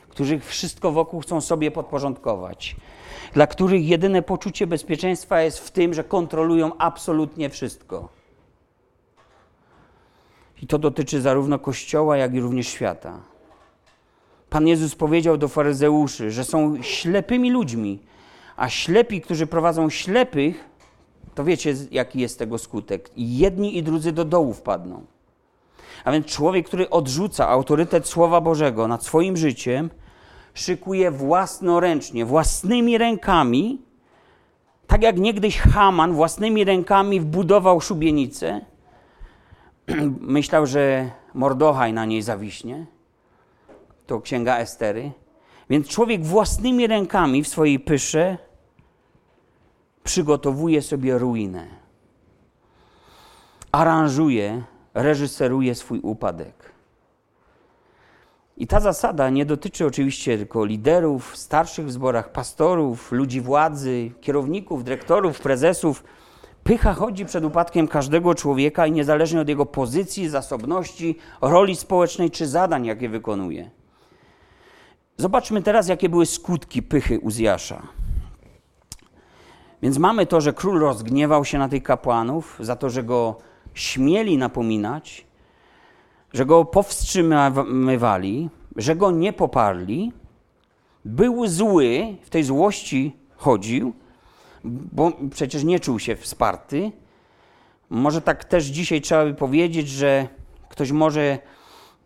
których 0.09 0.45
wszystko 0.45 0.91
wokół 0.91 1.19
chcą 1.19 1.41
sobie 1.41 1.71
podporządkować, 1.71 2.75
dla 3.33 3.47
których 3.47 3.87
jedyne 3.87 4.21
poczucie 4.21 4.67
bezpieczeństwa 4.67 5.41
jest 5.41 5.59
w 5.59 5.71
tym, 5.71 5.93
że 5.93 6.03
kontrolują 6.03 6.77
absolutnie 6.77 7.49
wszystko. 7.49 8.09
I 10.61 10.67
to 10.67 10.77
dotyczy 10.77 11.21
zarówno 11.21 11.59
Kościoła, 11.59 12.17
jak 12.17 12.33
i 12.33 12.39
również 12.39 12.67
świata. 12.67 13.19
Pan 14.49 14.67
Jezus 14.67 14.95
powiedział 14.95 15.37
do 15.37 15.47
faryzeuszy, 15.47 16.31
że 16.31 16.43
są 16.43 16.81
ślepymi 16.81 17.51
ludźmi, 17.51 17.99
a 18.57 18.69
ślepi, 18.69 19.21
którzy 19.21 19.47
prowadzą 19.47 19.89
ślepych, 19.89 20.69
to 21.35 21.43
wiecie, 21.43 21.75
jaki 21.91 22.19
jest 22.19 22.39
tego 22.39 22.57
skutek. 22.57 23.09
Jedni 23.17 23.77
i 23.77 23.83
drudzy 23.83 24.11
do 24.11 24.25
dołu 24.25 24.53
wpadną. 24.53 25.05
A 26.03 26.11
więc 26.11 26.25
człowiek, 26.25 26.67
który 26.67 26.89
odrzuca 26.89 27.47
autorytet 27.47 28.07
Słowa 28.07 28.41
Bożego 28.41 28.87
nad 28.87 29.03
swoim 29.03 29.37
życiem, 29.37 29.89
szykuje 30.53 31.11
własnoręcznie, 31.11 32.25
własnymi 32.25 32.97
rękami, 32.97 33.81
tak 34.87 35.03
jak 35.03 35.17
niegdyś 35.17 35.57
Haman 35.57 36.13
własnymi 36.13 36.63
rękami 36.63 37.19
wbudował 37.19 37.81
szubienicę, 37.81 38.61
myślał, 40.21 40.65
że 40.65 41.11
Mordochaj 41.33 41.93
na 41.93 42.05
niej 42.05 42.21
zawiśnie. 42.21 42.85
To 44.07 44.21
księga 44.21 44.57
Estery. 44.57 45.11
Więc 45.69 45.87
człowiek 45.87 46.25
własnymi 46.25 46.87
rękami 46.87 47.43
w 47.43 47.47
swojej 47.47 47.79
pysze 47.79 48.37
przygotowuje 50.09 50.81
sobie 50.81 51.17
ruinę. 51.17 51.67
Aranżuje, 53.71 54.63
reżyseruje 54.93 55.75
swój 55.75 55.99
upadek. 55.99 56.71
I 58.57 58.67
ta 58.67 58.79
zasada 58.79 59.29
nie 59.29 59.45
dotyczy 59.45 59.85
oczywiście 59.85 60.37
tylko 60.37 60.65
liderów, 60.65 61.37
starszych 61.37 61.85
w 61.85 61.91
zborach, 61.91 62.31
pastorów, 62.31 63.11
ludzi 63.11 63.41
władzy, 63.41 64.11
kierowników, 64.21 64.83
dyrektorów, 64.83 65.39
prezesów. 65.39 66.03
Pycha 66.63 66.93
chodzi 66.93 67.25
przed 67.25 67.43
upadkiem 67.43 67.87
każdego 67.87 68.35
człowieka 68.35 68.87
i 68.87 68.91
niezależnie 68.91 69.41
od 69.41 69.49
jego 69.49 69.65
pozycji, 69.65 70.29
zasobności, 70.29 71.17
roli 71.41 71.75
społecznej 71.75 72.31
czy 72.31 72.47
zadań, 72.47 72.85
jakie 72.85 73.09
wykonuje. 73.09 73.69
Zobaczmy 75.17 75.61
teraz, 75.61 75.87
jakie 75.87 76.09
były 76.09 76.25
skutki 76.25 76.83
pychy 76.83 77.19
Uzjasza. 77.19 77.98
Więc 79.81 79.97
mamy 79.97 80.25
to, 80.25 80.41
że 80.41 80.53
król 80.53 80.79
rozgniewał 80.79 81.45
się 81.45 81.57
na 81.57 81.69
tych 81.69 81.83
kapłanów 81.83 82.57
za 82.59 82.75
to, 82.75 82.89
że 82.89 83.03
go 83.03 83.37
śmieli 83.73 84.37
napominać, 84.37 85.25
że 86.33 86.45
go 86.45 86.65
powstrzymywali, 86.65 88.49
że 88.75 88.95
go 88.95 89.11
nie 89.11 89.33
poparli. 89.33 90.11
Był 91.05 91.47
zły, 91.47 92.17
w 92.21 92.29
tej 92.29 92.43
złości 92.43 93.15
chodził, 93.35 93.93
bo 94.63 95.11
przecież 95.31 95.63
nie 95.63 95.79
czuł 95.79 95.99
się 95.99 96.15
wsparty. 96.15 96.91
Może 97.89 98.21
tak 98.21 98.45
też 98.45 98.65
dzisiaj 98.65 99.01
trzeba 99.01 99.25
by 99.25 99.33
powiedzieć, 99.33 99.89
że 99.89 100.27
ktoś 100.69 100.91
może 100.91 101.39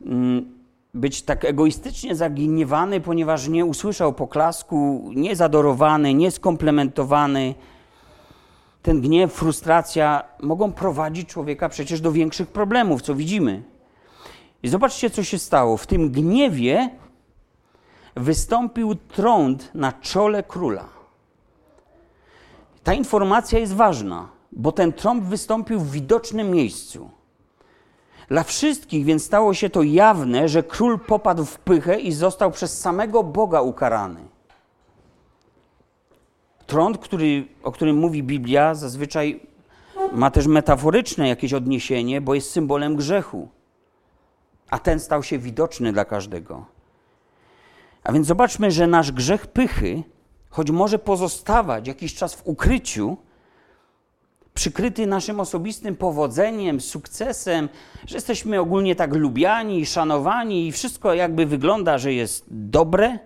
mm, 0.05 0.52
być 0.93 1.21
tak 1.21 1.45
egoistycznie 1.45 2.15
zagniewany, 2.15 3.01
ponieważ 3.01 3.47
nie 3.47 3.65
usłyszał 3.65 4.13
poklasku, 4.13 5.11
niezadorowany, 5.15 6.13
nieskomplementowany. 6.13 7.55
Ten 8.81 9.01
gniew, 9.01 9.33
frustracja 9.33 10.23
mogą 10.39 10.71
prowadzić 10.71 11.29
człowieka 11.29 11.69
przecież 11.69 12.01
do 12.01 12.11
większych 12.11 12.47
problemów, 12.47 13.01
co 13.01 13.15
widzimy. 13.15 13.63
I 14.63 14.69
zobaczcie, 14.69 15.09
co 15.09 15.23
się 15.23 15.39
stało. 15.39 15.77
W 15.77 15.87
tym 15.87 16.11
gniewie 16.11 16.89
wystąpił 18.15 18.95
trąd 18.95 19.75
na 19.75 19.91
czole 19.91 20.43
króla. 20.43 20.85
Ta 22.83 22.93
informacja 22.93 23.59
jest 23.59 23.73
ważna, 23.73 24.29
bo 24.51 24.71
ten 24.71 24.93
trąb 24.93 25.23
wystąpił 25.23 25.79
w 25.79 25.91
widocznym 25.91 26.51
miejscu. 26.51 27.09
Dla 28.33 28.43
wszystkich 28.43 29.05
więc 29.05 29.23
stało 29.23 29.53
się 29.53 29.69
to 29.69 29.83
jawne, 29.83 30.49
że 30.49 30.63
król 30.63 30.99
popadł 30.99 31.45
w 31.45 31.59
pychę 31.59 31.99
i 31.99 32.11
został 32.11 32.51
przez 32.51 32.79
samego 32.79 33.23
Boga 33.23 33.61
ukarany. 33.61 34.19
Trąd, 36.65 36.97
który, 36.97 37.47
o 37.63 37.71
którym 37.71 37.97
mówi 37.97 38.23
Biblia, 38.23 38.75
zazwyczaj 38.75 39.39
ma 40.13 40.31
też 40.31 40.47
metaforyczne 40.47 41.27
jakieś 41.27 41.53
odniesienie, 41.53 42.21
bo 42.21 42.35
jest 42.35 42.51
symbolem 42.51 42.95
grzechu. 42.95 43.49
A 44.69 44.79
ten 44.79 44.99
stał 44.99 45.23
się 45.23 45.37
widoczny 45.37 45.93
dla 45.93 46.05
każdego. 46.05 46.65
A 48.03 48.11
więc 48.11 48.27
zobaczmy, 48.27 48.71
że 48.71 48.87
nasz 48.87 49.11
grzech 49.11 49.47
pychy, 49.47 50.03
choć 50.49 50.71
może 50.71 50.99
pozostawać 50.99 51.87
jakiś 51.87 52.15
czas 52.15 52.35
w 52.35 52.47
ukryciu, 52.47 53.17
przykryty 54.53 55.07
naszym 55.07 55.39
osobistym 55.39 55.95
powodzeniem, 55.95 56.81
sukcesem, 56.81 57.69
że 58.07 58.15
jesteśmy 58.17 58.59
ogólnie 58.59 58.95
tak 58.95 59.13
lubiani, 59.13 59.85
szanowani 59.85 60.67
i 60.67 60.71
wszystko 60.71 61.13
jakby 61.13 61.45
wygląda, 61.45 61.97
że 61.97 62.13
jest 62.13 62.45
dobre, 62.49 63.19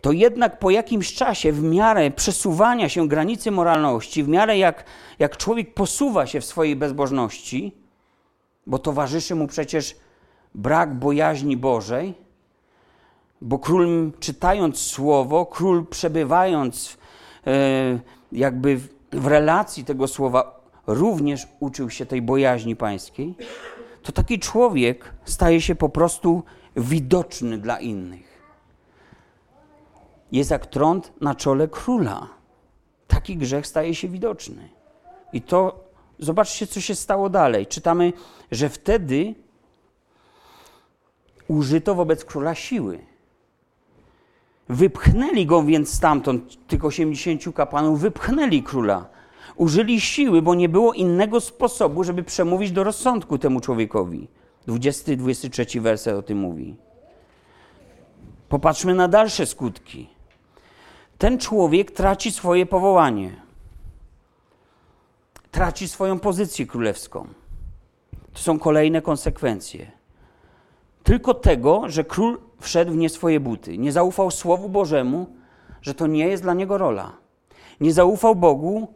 to 0.00 0.12
jednak 0.12 0.58
po 0.58 0.70
jakimś 0.70 1.14
czasie, 1.14 1.52
w 1.52 1.62
miarę 1.62 2.10
przesuwania 2.10 2.88
się 2.88 3.08
granicy 3.08 3.50
moralności, 3.50 4.22
w 4.22 4.28
miarę 4.28 4.58
jak, 4.58 4.84
jak 5.18 5.36
człowiek 5.36 5.74
posuwa 5.74 6.26
się 6.26 6.40
w 6.40 6.44
swojej 6.44 6.76
bezbożności, 6.76 7.72
bo 8.66 8.78
towarzyszy 8.78 9.34
mu 9.34 9.46
przecież 9.46 9.96
brak 10.54 10.94
bojaźni 10.94 11.56
Bożej, 11.56 12.14
bo 13.40 13.58
król 13.58 14.12
czytając 14.20 14.78
słowo, 14.78 15.46
król 15.46 15.86
przebywając 15.86 16.98
e, 17.46 17.98
jakby 18.32 18.76
w 18.76 18.93
relacji 19.26 19.84
tego 19.84 20.08
słowa, 20.08 20.60
również 20.86 21.48
uczył 21.60 21.90
się 21.90 22.06
tej 22.06 22.22
bojaźni 22.22 22.76
pańskiej, 22.76 23.34
to 24.02 24.12
taki 24.12 24.38
człowiek 24.38 25.14
staje 25.24 25.60
się 25.60 25.74
po 25.74 25.88
prostu 25.88 26.42
widoczny 26.76 27.58
dla 27.58 27.80
innych. 27.80 28.34
Jest 30.32 30.50
jak 30.50 30.66
trąd 30.66 31.12
na 31.20 31.34
czole 31.34 31.68
króla. 31.68 32.28
Taki 33.08 33.36
grzech 33.36 33.66
staje 33.66 33.94
się 33.94 34.08
widoczny. 34.08 34.68
I 35.32 35.42
to 35.42 35.84
zobaczcie, 36.18 36.66
co 36.66 36.80
się 36.80 36.94
stało 36.94 37.30
dalej. 37.30 37.66
Czytamy, 37.66 38.12
że 38.50 38.68
wtedy 38.68 39.34
użyto 41.48 41.94
wobec 41.94 42.24
króla 42.24 42.54
siły. 42.54 43.13
Wypchnęli 44.68 45.46
go 45.46 45.62
więc 45.62 45.94
stamtąd, 45.94 46.66
tych 46.66 46.84
80 46.84 47.54
kapłanów, 47.54 48.00
wypchnęli 48.00 48.62
króla. 48.62 49.06
Użyli 49.56 50.00
siły, 50.00 50.42
bo 50.42 50.54
nie 50.54 50.68
było 50.68 50.92
innego 50.92 51.40
sposobu, 51.40 52.04
żeby 52.04 52.22
przemówić 52.22 52.72
do 52.72 52.84
rozsądku 52.84 53.38
temu 53.38 53.60
człowiekowi. 53.60 54.28
20-23 54.68 55.80
werset 55.80 56.14
o 56.14 56.22
tym 56.22 56.38
mówi. 56.38 56.76
Popatrzmy 58.48 58.94
na 58.94 59.08
dalsze 59.08 59.46
skutki. 59.46 60.08
Ten 61.18 61.38
człowiek 61.38 61.90
traci 61.90 62.32
swoje 62.32 62.66
powołanie. 62.66 63.36
Traci 65.50 65.88
swoją 65.88 66.18
pozycję 66.18 66.66
królewską. 66.66 67.28
To 68.32 68.38
są 68.38 68.58
kolejne 68.58 69.02
konsekwencje. 69.02 69.90
Tylko 71.02 71.34
tego, 71.34 71.88
że 71.88 72.04
król 72.04 72.38
wszedł 72.60 72.92
w 72.92 72.96
nie 72.96 73.08
swoje 73.08 73.40
buty. 73.40 73.78
Nie 73.78 73.92
zaufał 73.92 74.30
Słowu 74.30 74.68
Bożemu, 74.68 75.26
że 75.82 75.94
to 75.94 76.06
nie 76.06 76.28
jest 76.28 76.42
dla 76.42 76.54
niego 76.54 76.78
rola. 76.78 77.12
Nie 77.80 77.92
zaufał 77.92 78.34
Bogu, 78.34 78.88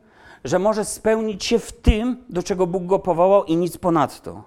że 0.45 0.59
może 0.59 0.85
spełnić 0.85 1.45
się 1.45 1.59
w 1.59 1.73
tym, 1.73 2.25
do 2.29 2.43
czego 2.43 2.67
Bóg 2.67 2.85
go 2.87 2.99
powołał 2.99 3.45
i 3.45 3.57
nic 3.57 3.79
ponadto. 3.79 4.43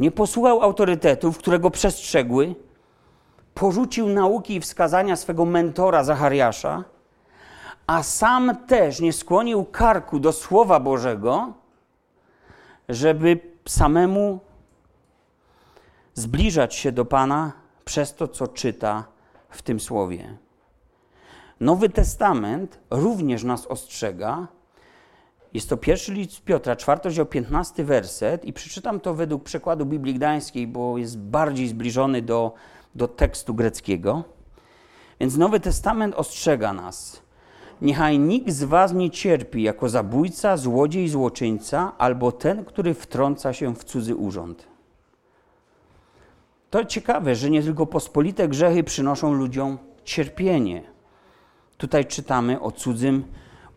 Nie 0.00 0.10
posłuchał 0.10 0.62
autorytetów, 0.62 1.38
które 1.38 1.58
go 1.58 1.70
przestrzegły, 1.70 2.54
porzucił 3.54 4.08
nauki 4.08 4.54
i 4.54 4.60
wskazania 4.60 5.16
swego 5.16 5.44
mentora 5.44 6.04
Zachariasza, 6.04 6.84
a 7.86 8.02
sam 8.02 8.56
też 8.66 9.00
nie 9.00 9.12
skłonił 9.12 9.64
karku 9.64 10.18
do 10.18 10.32
Słowa 10.32 10.80
Bożego, 10.80 11.52
żeby 12.88 13.40
samemu 13.68 14.40
zbliżać 16.14 16.74
się 16.74 16.92
do 16.92 17.04
Pana 17.04 17.59
przez 17.90 18.14
to, 18.14 18.28
co 18.28 18.48
czyta 18.48 19.04
w 19.48 19.62
tym 19.62 19.80
słowie. 19.80 20.36
Nowy 21.60 21.88
Testament 21.88 22.78
również 22.90 23.44
nas 23.44 23.66
ostrzega. 23.66 24.48
Jest 25.54 25.68
to 25.68 25.76
pierwszy 25.76 26.12
list 26.12 26.44
Piotra, 26.44 26.76
czwarty 26.76 27.08
rozdział, 27.08 27.26
15 27.26 27.84
werset 27.84 28.44
i 28.44 28.52
przeczytam 28.52 29.00
to 29.00 29.14
według 29.14 29.44
przekładu 29.44 29.86
Biblii 29.86 30.14
Gdańskiej, 30.14 30.66
bo 30.66 30.98
jest 30.98 31.18
bardziej 31.18 31.68
zbliżony 31.68 32.22
do, 32.22 32.54
do 32.94 33.08
tekstu 33.08 33.54
greckiego. 33.54 34.24
Więc 35.20 35.36
Nowy 35.36 35.60
Testament 35.60 36.14
ostrzega 36.14 36.72
nas. 36.72 37.22
Niechaj 37.82 38.18
nikt 38.18 38.50
z 38.50 38.64
was 38.64 38.92
nie 38.92 39.10
cierpi 39.10 39.62
jako 39.62 39.88
zabójca, 39.88 40.56
złodziej, 40.56 41.08
złoczyńca 41.08 41.92
albo 41.98 42.32
ten, 42.32 42.64
który 42.64 42.94
wtrąca 42.94 43.52
się 43.52 43.74
w 43.74 43.84
cudzy 43.84 44.16
urząd. 44.16 44.69
To 46.70 46.84
ciekawe, 46.84 47.34
że 47.34 47.50
nie 47.50 47.62
tylko 47.62 47.86
pospolite 47.86 48.48
grzechy 48.48 48.84
przynoszą 48.84 49.32
ludziom 49.32 49.78
cierpienie. 50.04 50.82
Tutaj 51.76 52.06
czytamy 52.06 52.60
o 52.60 52.70
cudzym 52.70 53.24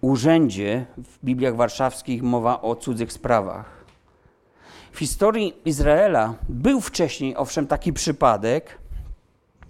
urzędzie. 0.01 0.85
W 0.97 1.25
Bibliach 1.25 1.55
warszawskich 1.55 2.23
mowa 2.23 2.61
o 2.61 2.75
cudzych 2.75 3.13
sprawach. 3.13 3.85
W 4.91 4.99
historii 4.99 5.53
Izraela 5.65 6.33
był 6.49 6.81
wcześniej, 6.81 7.35
owszem, 7.35 7.67
taki 7.67 7.93
przypadek, 7.93 8.77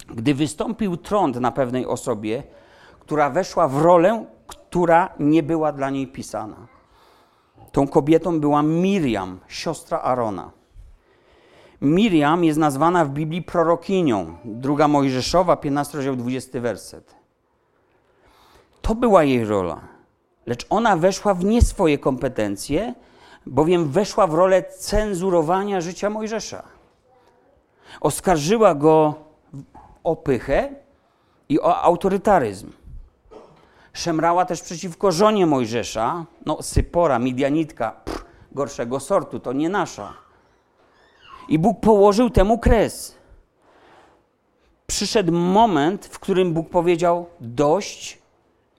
gdy 0.07 0.33
wystąpił 0.33 0.97
trąd 0.97 1.35
na 1.35 1.51
pewnej 1.51 1.85
osobie, 1.85 2.43
która 2.99 3.29
weszła 3.29 3.67
w 3.67 3.81
rolę, 3.81 4.25
która 4.47 5.09
nie 5.19 5.43
była 5.43 5.71
dla 5.71 5.89
niej 5.89 6.07
pisana. 6.07 6.67
Tą 7.71 7.87
kobietą 7.87 8.39
była 8.39 8.63
Miriam, 8.63 9.39
siostra 9.47 10.01
Arona. 10.01 10.62
Miriam 11.83 12.43
jest 12.43 12.59
nazwana 12.59 13.05
w 13.05 13.09
Biblii 13.09 13.41
prorokinią. 13.41 14.37
Druga 14.45 14.87
Mojżeszowa, 14.87 15.55
15 15.55 15.97
rozdział, 15.97 16.15
20 16.15 16.59
werset. 16.61 17.15
To 18.81 18.95
była 18.95 19.23
jej 19.23 19.45
rola. 19.45 19.81
Lecz 20.45 20.65
ona 20.69 20.97
weszła 20.97 21.33
w 21.33 21.45
nie 21.45 21.61
swoje 21.61 21.97
kompetencje, 21.97 22.93
bowiem 23.45 23.89
weszła 23.89 24.27
w 24.27 24.33
rolę 24.33 24.63
cenzurowania 24.63 25.81
życia 25.81 26.09
Mojżesza. 26.09 26.63
Oskarżyła 28.01 28.75
go 28.75 29.13
o 30.03 30.15
pychę 30.15 30.75
i 31.49 31.59
o 31.59 31.81
autorytaryzm. 31.81 32.71
Szemrała 33.93 34.45
też 34.45 34.61
przeciwko 34.61 35.11
żonie 35.11 35.45
Mojżesza, 35.45 36.25
no 36.45 36.61
Sypora, 36.61 37.19
Midianitka, 37.19 37.91
pff, 37.91 38.25
gorszego 38.51 38.99
sortu, 38.99 39.39
to 39.39 39.53
nie 39.53 39.69
nasza. 39.69 40.22
I 41.49 41.59
Bóg 41.59 41.79
położył 41.79 42.29
temu 42.29 42.57
kres. 42.57 43.15
Przyszedł 44.87 45.31
moment, 45.31 46.05
w 46.05 46.19
którym 46.19 46.53
Bóg 46.53 46.69
powiedział 46.69 47.25
dość 47.41 48.17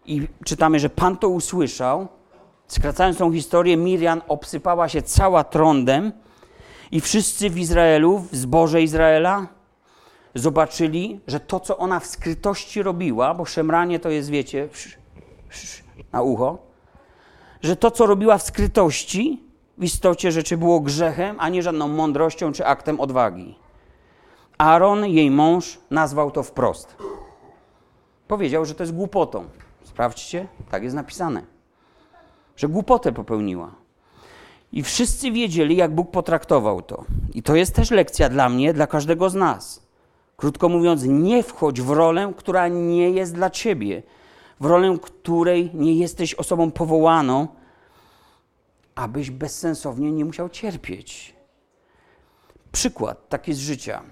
i 0.07 0.29
czytamy, 0.45 0.79
że 0.79 0.91
Pan 0.91 1.17
to 1.17 1.29
usłyszał. 1.29 2.09
Skracając 2.69 3.19
tą 3.19 3.33
historię, 3.33 3.77
Miriam 3.77 4.23
obsypała 4.29 4.89
się 4.89 5.03
cała 5.03 5.45
trądem 5.45 6.13
i 6.93 7.01
wszyscy 7.01 7.51
w 7.51 7.59
Izraelu, 7.59 8.19
w 8.19 8.37
zborze 8.37 8.83
Izraela, 8.83 9.47
zobaczyli, 10.35 11.21
że 11.27 11.41
to, 11.41 11.61
co 11.61 11.77
ona 11.77 12.01
w 12.01 12.07
skrytości 12.07 12.83
robiła, 12.83 13.35
bo 13.35 13.45
szemranie 13.45 13.99
to 14.01 14.11
jest, 14.11 14.31
wiecie, 14.31 14.69
na 16.13 16.23
ucho, 16.23 16.59
że 17.63 17.77
to, 17.77 17.91
co 17.91 18.07
robiła 18.07 18.39
w 18.39 18.43
skrytości, 18.43 19.44
w 19.79 19.85
istocie 19.85 20.33
rzeczy 20.33 20.57
było 20.57 20.81
grzechem, 20.81 21.37
a 21.39 21.49
nie 21.49 21.63
żadną 21.63 21.89
mądrością 21.89 22.53
czy 22.53 22.67
aktem 22.67 23.01
odwagi. 23.01 23.55
Aaron, 24.59 25.07
jej 25.07 25.31
mąż, 25.31 25.79
nazwał 25.91 26.31
to 26.31 26.43
wprost. 26.43 26.97
Powiedział, 28.29 28.65
że 28.65 28.75
to 28.75 28.83
jest 28.83 28.95
głupotą. 28.95 29.45
Sprawdźcie, 29.83 30.49
tak 30.71 30.83
jest 30.83 30.97
napisane. 30.97 31.43
Że 32.57 32.69
głupotę 32.69 33.13
popełniła. 33.13 33.71
I 34.73 34.83
wszyscy 34.83 35.31
wiedzieli, 35.31 35.77
jak 35.77 35.95
Bóg 35.95 36.11
potraktował 36.11 36.83
to. 36.83 37.05
I 37.35 37.43
to 37.43 37.57
jest 37.57 37.75
też 37.75 37.91
lekcja 37.91 38.29
dla 38.29 38.49
mnie, 38.49 38.75
dla 38.75 38.87
każdego 38.87 39.31
z 39.31 39.35
nas. 39.35 39.87
Krótko 40.37 40.69
mówiąc, 40.69 41.05
nie 41.05 41.43
wchodź 41.43 41.81
w 41.81 41.91
rolę, 41.91 42.33
która 42.37 42.69
nie 42.69 43.11
jest 43.11 43.35
dla 43.35 43.51
ciebie, 43.51 44.03
w 44.61 44.67
rolę, 44.67 44.97
której 45.03 45.71
nie 45.75 45.95
jesteś 45.95 46.35
osobą 46.35 46.71
powołaną, 46.71 47.49
abyś 48.95 49.31
bezsensownie 49.31 50.13
nie 50.13 50.25
musiał 50.25 50.49
cierpieć. 50.49 51.35
Przykład 52.73 53.29
taki 53.29 53.55
z 53.55 53.59
życia. 53.59 54.03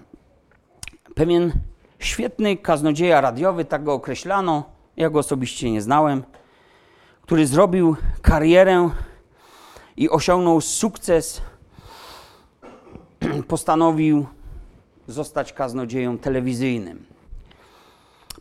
Pewien 1.15 1.53
świetny 1.99 2.57
kaznodzieja 2.57 3.21
radiowy, 3.21 3.65
tak 3.65 3.83
go 3.83 3.93
określano, 3.93 4.63
ja 4.97 5.09
go 5.09 5.19
osobiście 5.19 5.71
nie 5.71 5.81
znałem, 5.81 6.23
który 7.21 7.47
zrobił 7.47 7.95
karierę 8.21 8.89
i 9.97 10.09
osiągnął 10.09 10.61
sukces, 10.61 11.41
postanowił 13.47 14.25
zostać 15.07 15.53
kaznodzieją 15.53 16.17
telewizyjnym. 16.17 17.05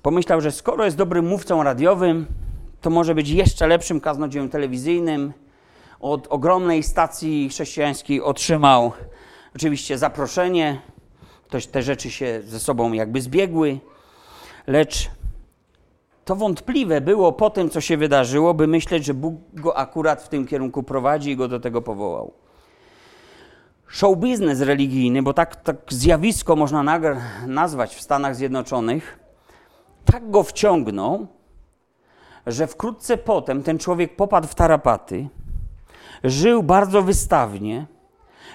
Pomyślał, 0.02 0.40
że 0.40 0.52
skoro 0.52 0.84
jest 0.84 0.96
dobrym 0.96 1.26
mówcą 1.26 1.62
radiowym, 1.62 2.26
to 2.80 2.90
może 2.90 3.14
być 3.14 3.28
jeszcze 3.28 3.66
lepszym 3.66 4.00
kaznodzieją 4.00 4.48
telewizyjnym 4.48 5.32
od 6.02 6.26
ogromnej 6.30 6.82
stacji 6.82 7.48
chrześcijańskiej 7.48 8.20
otrzymał 8.20 8.92
oczywiście 9.56 9.98
zaproszenie. 9.98 10.80
Toś 11.48 11.66
te 11.66 11.82
rzeczy 11.82 12.10
się 12.10 12.42
ze 12.44 12.60
sobą 12.60 12.92
jakby 12.92 13.20
zbiegły, 13.20 13.78
lecz 14.66 15.10
to 16.24 16.36
wątpliwe 16.36 17.00
było 17.00 17.32
po 17.32 17.50
tym, 17.50 17.70
co 17.70 17.80
się 17.80 17.96
wydarzyło, 17.96 18.54
by 18.54 18.66
myśleć, 18.66 19.04
że 19.04 19.14
Bóg 19.14 19.34
go 19.52 19.76
akurat 19.76 20.22
w 20.22 20.28
tym 20.28 20.46
kierunku 20.46 20.82
prowadzi 20.82 21.30
i 21.30 21.36
go 21.36 21.48
do 21.48 21.60
tego 21.60 21.82
powołał. 21.82 22.32
Show 23.86 24.18
biznes 24.18 24.60
religijny, 24.60 25.22
bo 25.22 25.34
tak, 25.34 25.56
tak 25.56 25.76
zjawisko 25.88 26.56
można 26.56 27.00
nazwać 27.46 27.94
w 27.94 28.00
Stanach 28.00 28.36
Zjednoczonych, 28.36 29.18
tak 30.04 30.30
go 30.30 30.42
wciągnął, 30.42 31.26
że 32.46 32.66
wkrótce 32.66 33.16
potem 33.16 33.62
ten 33.62 33.78
człowiek 33.78 34.16
popadł 34.16 34.48
w 34.48 34.54
tarapaty, 34.54 35.28
żył 36.24 36.62
bardzo 36.62 37.02
wystawnie, 37.02 37.86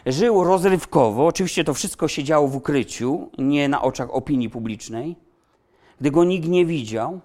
żył 0.06 0.44
rozrywkowo. 0.44 1.28
Oczywiście 1.28 1.64
to 1.64 1.74
wszystko 1.74 2.08
się 2.08 2.24
działo 2.24 2.48
w 2.48 2.56
ukryciu, 2.56 3.30
nie 3.38 3.70
na 3.70 3.82
oczach 3.82 4.16
opinii 4.16 4.50
publicznej, 4.50 5.16
gdy 6.00 6.12
go 6.12 6.24
nikt 6.24 6.48
nie 6.48 6.66
widział. 6.66 7.20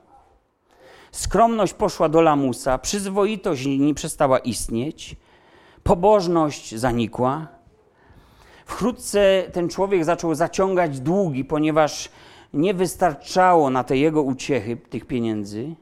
Skromność 1.12 1.74
poszła 1.74 2.08
do 2.08 2.20
lamusa, 2.20 2.78
przyzwoitość 2.78 3.66
nie 3.66 3.94
przestała 3.94 4.38
istnieć, 4.38 5.16
pobożność 5.82 6.74
zanikła. 6.74 7.46
Wkrótce 8.66 9.42
ten 9.52 9.68
człowiek 9.68 10.04
zaczął 10.04 10.34
zaciągać 10.34 11.00
długi, 11.00 11.44
ponieważ 11.44 12.08
nie 12.52 12.74
wystarczało 12.74 13.70
na 13.70 13.84
te 13.84 13.96
jego 13.96 14.22
uciechy 14.22 14.76
tych 14.76 15.06
pieniędzy. 15.06 15.74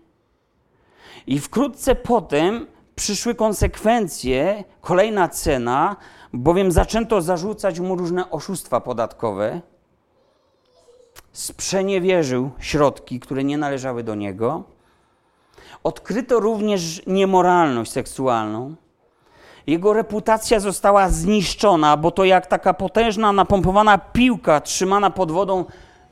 I 1.26 1.40
wkrótce 1.40 1.94
potem 1.94 2.66
przyszły 3.00 3.34
konsekwencje, 3.34 4.64
kolejna 4.80 5.28
cena, 5.28 5.96
bowiem 6.32 6.72
zaczęto 6.72 7.22
zarzucać 7.22 7.80
mu 7.80 7.96
różne 7.96 8.30
oszustwa 8.30 8.80
podatkowe. 8.80 9.60
Sprzeniewierzył 11.32 12.50
środki, 12.58 13.20
które 13.20 13.44
nie 13.44 13.58
należały 13.58 14.02
do 14.02 14.14
niego. 14.14 14.62
Odkryto 15.84 16.40
również 16.40 17.02
niemoralność 17.06 17.92
seksualną. 17.92 18.74
Jego 19.66 19.92
reputacja 19.92 20.60
została 20.60 21.08
zniszczona, 21.08 21.96
bo 21.96 22.10
to 22.10 22.24
jak 22.24 22.46
taka 22.46 22.74
potężna, 22.74 23.32
napompowana 23.32 23.98
piłka 23.98 24.60
trzymana 24.60 25.10
pod 25.10 25.32
wodą 25.32 25.64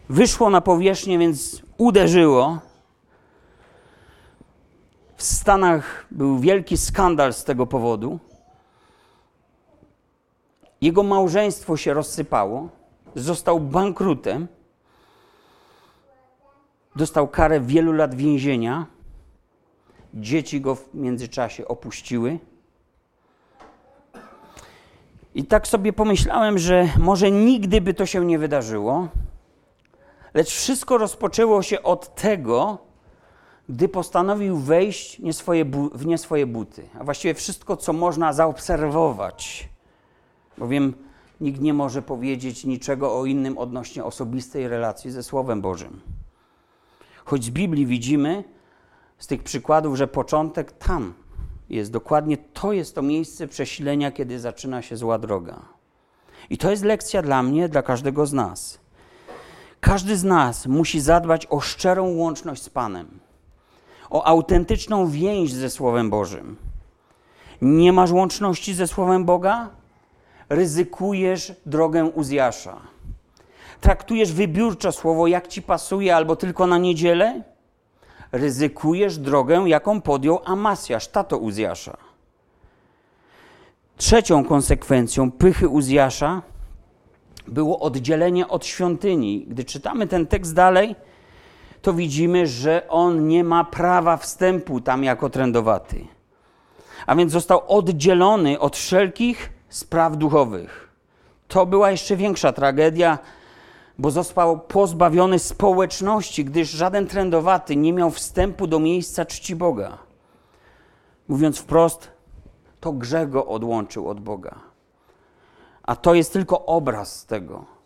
wyszło 0.09 0.51
na 0.51 0.61
powierzchnię, 0.61 1.19
więc 1.19 1.63
uderzyło. 1.79 2.68
W 5.19 5.23
Stanach 5.23 6.07
był 6.11 6.39
wielki 6.39 6.77
skandal 6.77 7.33
z 7.33 7.45
tego 7.45 7.67
powodu. 7.67 8.19
Jego 10.81 11.03
małżeństwo 11.03 11.77
się 11.77 11.95
rozsypało, 11.95 12.69
został 13.15 13.61
bankrutem, 13.61 14.49
dostał 16.97 17.29
karę 17.29 17.61
wielu 17.61 17.93
lat 17.93 18.15
więzienia. 18.15 18.87
Dzieci 20.15 20.61
go 20.61 20.75
w 20.75 20.95
międzyczasie 20.95 21.69
opuściły. 21.69 22.39
I 25.35 25.45
tak 25.45 25.69
sobie 25.69 25.93
pomyślałem, 25.93 26.59
że 26.59 26.89
może 26.99 27.31
nigdy 27.31 27.81
by 27.81 27.95
to 27.95 28.07
się 28.07 28.25
nie 28.25 28.39
wydarzyło, 28.39 29.09
lecz 30.35 30.51
wszystko 30.51 30.99
rozpoczęło 30.99 31.63
się 31.63 31.83
od 31.83 32.15
tego, 32.15 32.88
gdy 33.69 33.89
postanowił 33.89 34.57
wejść 34.57 35.19
nie 35.19 35.33
swoje 35.33 35.65
w 35.95 36.07
nie 36.07 36.19
swoje 36.19 36.47
buty, 36.47 36.89
a 37.01 37.05
właściwie 37.05 37.35
wszystko, 37.35 37.77
co 37.77 37.93
można 37.93 38.33
zaobserwować, 38.33 39.69
bowiem 40.59 40.95
nikt 41.41 41.61
nie 41.61 41.75
może 41.75 42.03
powiedzieć 42.03 42.65
niczego 42.65 43.19
o 43.19 43.25
innym 43.25 43.59
odnośnie 43.59 44.05
osobistej 44.05 44.69
relacji 44.69 45.11
ze 45.11 45.23
Słowem 45.23 45.61
Bożym. 45.61 46.01
Choć 47.25 47.45
z 47.45 47.51
Biblii 47.51 47.87
widzimy 47.87 48.45
z 49.19 49.27
tych 49.27 49.43
przykładów, 49.43 49.97
że 49.97 50.09
początek 50.09 50.73
tam 50.73 51.15
jest 51.71 51.93
dokładnie 51.93 52.37
to 52.37 52.73
jest 52.73 52.95
to 52.95 53.03
miejsce 53.03 53.49
przesilenia, 53.49 54.13
kiedy 54.13 54.41
zaczyna 54.41 54.83
się 54.83 54.97
zła 54.97 55.19
droga. 55.19 55.63
I 56.51 56.59
to 56.59 56.71
jest 56.71 56.85
lekcja 56.85 57.23
dla 57.23 57.43
mnie, 57.43 57.69
dla 57.69 57.83
każdego 57.83 58.27
z 58.27 58.33
nas. 58.33 58.81
Każdy 59.81 60.17
z 60.17 60.25
nas 60.25 60.67
musi 60.67 61.01
zadbać 61.01 61.47
o 61.51 61.61
szczerą 61.61 62.09
łączność 62.09 62.63
z 62.63 62.71
Panem 62.71 63.28
o 64.11 64.27
autentyczną 64.27 65.07
więź 65.07 65.53
ze 65.53 65.71
Słowem 65.71 66.11
Bożym. 66.11 66.57
Nie 67.63 67.93
masz 67.93 68.11
łączności 68.11 68.75
ze 68.75 68.87
Słowem 68.87 69.25
Boga? 69.25 69.71
Ryzykujesz 70.49 71.53
drogę 71.67 72.05
Uzjasza. 72.05 72.77
Traktujesz 73.81 74.33
wybiórczo 74.33 74.93
słowo, 74.93 75.27
jak 75.27 75.49
ci 75.49 75.63
pasuje, 75.63 76.17
albo 76.17 76.37
tylko 76.37 76.67
na 76.67 76.79
niedzielę? 76.79 77.43
Ryzykujesz 78.33 79.19
drogę, 79.19 79.65
jaką 79.67 80.01
podjął 80.01 80.41
Amasjasz, 80.45 81.09
tato 81.09 81.39
Uzjasza. 81.39 81.97
Trzecią 83.97 84.45
konsekwencją 84.45 85.33
pychy 85.33 85.69
Uzjasza 85.69 86.43
było 87.47 87.81
oddzielenie 87.81 88.49
od 88.49 88.67
świątyni. 88.67 89.47
Gdy 89.49 89.65
czytamy 89.65 90.07
ten 90.07 90.27
tekst 90.27 90.55
dalej, 90.55 90.97
to 91.89 91.95
widzimy, 91.95 92.47
że 92.47 92.89
on 92.89 93.29
nie 93.29 93.45
ma 93.45 93.65
prawa 93.65 94.17
wstępu 94.17 94.81
tam 94.81 95.05
jako 95.05 95.31
trędowaty. 95.31 96.07
A 97.07 97.17
więc 97.17 97.33
został 97.33 97.63
oddzielony 97.69 98.59
od 98.59 98.77
wszelkich 98.77 99.51
spraw 99.69 100.17
duchowych. 100.17 100.89
To 101.49 101.67
była 101.67 101.91
jeszcze 101.91 102.17
większa 102.17 102.53
tragedia, 102.53 103.19
bo 103.99 104.11
został 104.11 104.61
pozbawiony 104.61 105.39
społeczności, 105.39 106.45
gdyż 106.45 106.71
żaden 106.71 107.07
trędowaty 107.07 107.77
nie 107.77 107.93
miał 107.93 108.11
wstępu 108.11 108.67
do 108.67 108.79
miejsca 108.79 109.25
czci 109.25 109.57
Boga. 109.57 109.99
Mówiąc 111.29 111.59
wprost, 111.59 112.11
to 112.81 112.93
grzech 112.93 113.31
go 113.31 113.47
odłączył 113.47 114.09
od 114.09 114.21
Boga. 114.21 114.55
A 115.83 115.97
to 115.97 116.15
jest 116.15 116.33
tylko 116.33 116.67
obraz 116.67 117.27
tego 117.27 117.78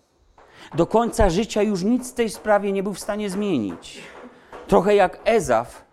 do 0.75 0.87
końca 0.87 1.31
życia 1.31 1.63
już 1.63 1.83
nic 1.83 2.11
w 2.11 2.15
tej 2.15 2.31
sprawie 2.31 2.73
nie 2.73 2.83
był 2.83 2.95
w 2.95 3.01
stanie 3.01 3.31
zmienić. 3.31 4.01
Trochę 4.67 4.95
jak 4.95 5.21
Ezaf, 5.25 5.85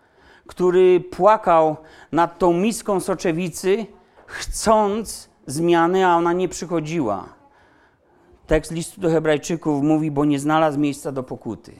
który 0.46 1.00
płakał 1.00 1.76
nad 2.12 2.38
tą 2.38 2.52
miską 2.52 3.00
soczewicy, 3.00 3.86
chcąc 4.26 5.30
zmiany, 5.46 6.06
a 6.06 6.16
ona 6.16 6.32
nie 6.32 6.48
przychodziła. 6.48 7.28
Tekst 8.46 8.72
listu 8.72 9.00
do 9.00 9.10
Hebrajczyków 9.10 9.82
mówi, 9.82 10.10
bo 10.10 10.24
nie 10.24 10.38
znalazł 10.38 10.78
miejsca 10.78 11.12
do 11.12 11.22
pokuty. 11.22 11.72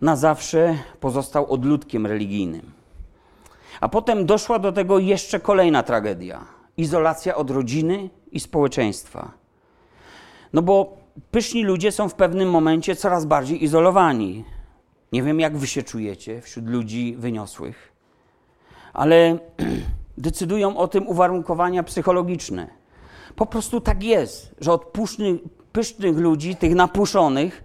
Na 0.00 0.16
zawsze 0.16 0.78
pozostał 1.00 1.52
odludkiem 1.52 2.06
religijnym. 2.06 2.72
A 3.80 3.88
potem 3.88 4.26
doszła 4.26 4.58
do 4.58 4.72
tego 4.72 4.98
jeszcze 4.98 5.40
kolejna 5.40 5.82
tragedia 5.82 6.59
izolacja 6.80 7.34
od 7.36 7.50
rodziny 7.50 8.10
i 8.32 8.40
społeczeństwa. 8.40 9.32
No 10.52 10.62
bo 10.62 10.96
pyszni 11.30 11.64
ludzie 11.64 11.92
są 11.92 12.08
w 12.08 12.14
pewnym 12.14 12.50
momencie 12.50 12.96
coraz 12.96 13.24
bardziej 13.24 13.64
izolowani. 13.64 14.44
Nie 15.12 15.22
wiem, 15.22 15.40
jak 15.40 15.56
wy 15.56 15.66
się 15.66 15.82
czujecie 15.82 16.40
wśród 16.42 16.68
ludzi 16.68 17.16
wyniosłych, 17.18 17.92
ale 18.92 19.38
decydują 20.18 20.76
o 20.76 20.88
tym 20.88 21.08
uwarunkowania 21.08 21.82
psychologiczne. 21.82 22.66
Po 23.36 23.46
prostu 23.46 23.80
tak 23.80 24.02
jest, 24.02 24.54
że 24.60 24.72
od 24.72 24.84
pysznych, 24.84 25.40
pysznych 25.72 26.18
ludzi, 26.18 26.56
tych 26.56 26.74
napuszonych, 26.74 27.64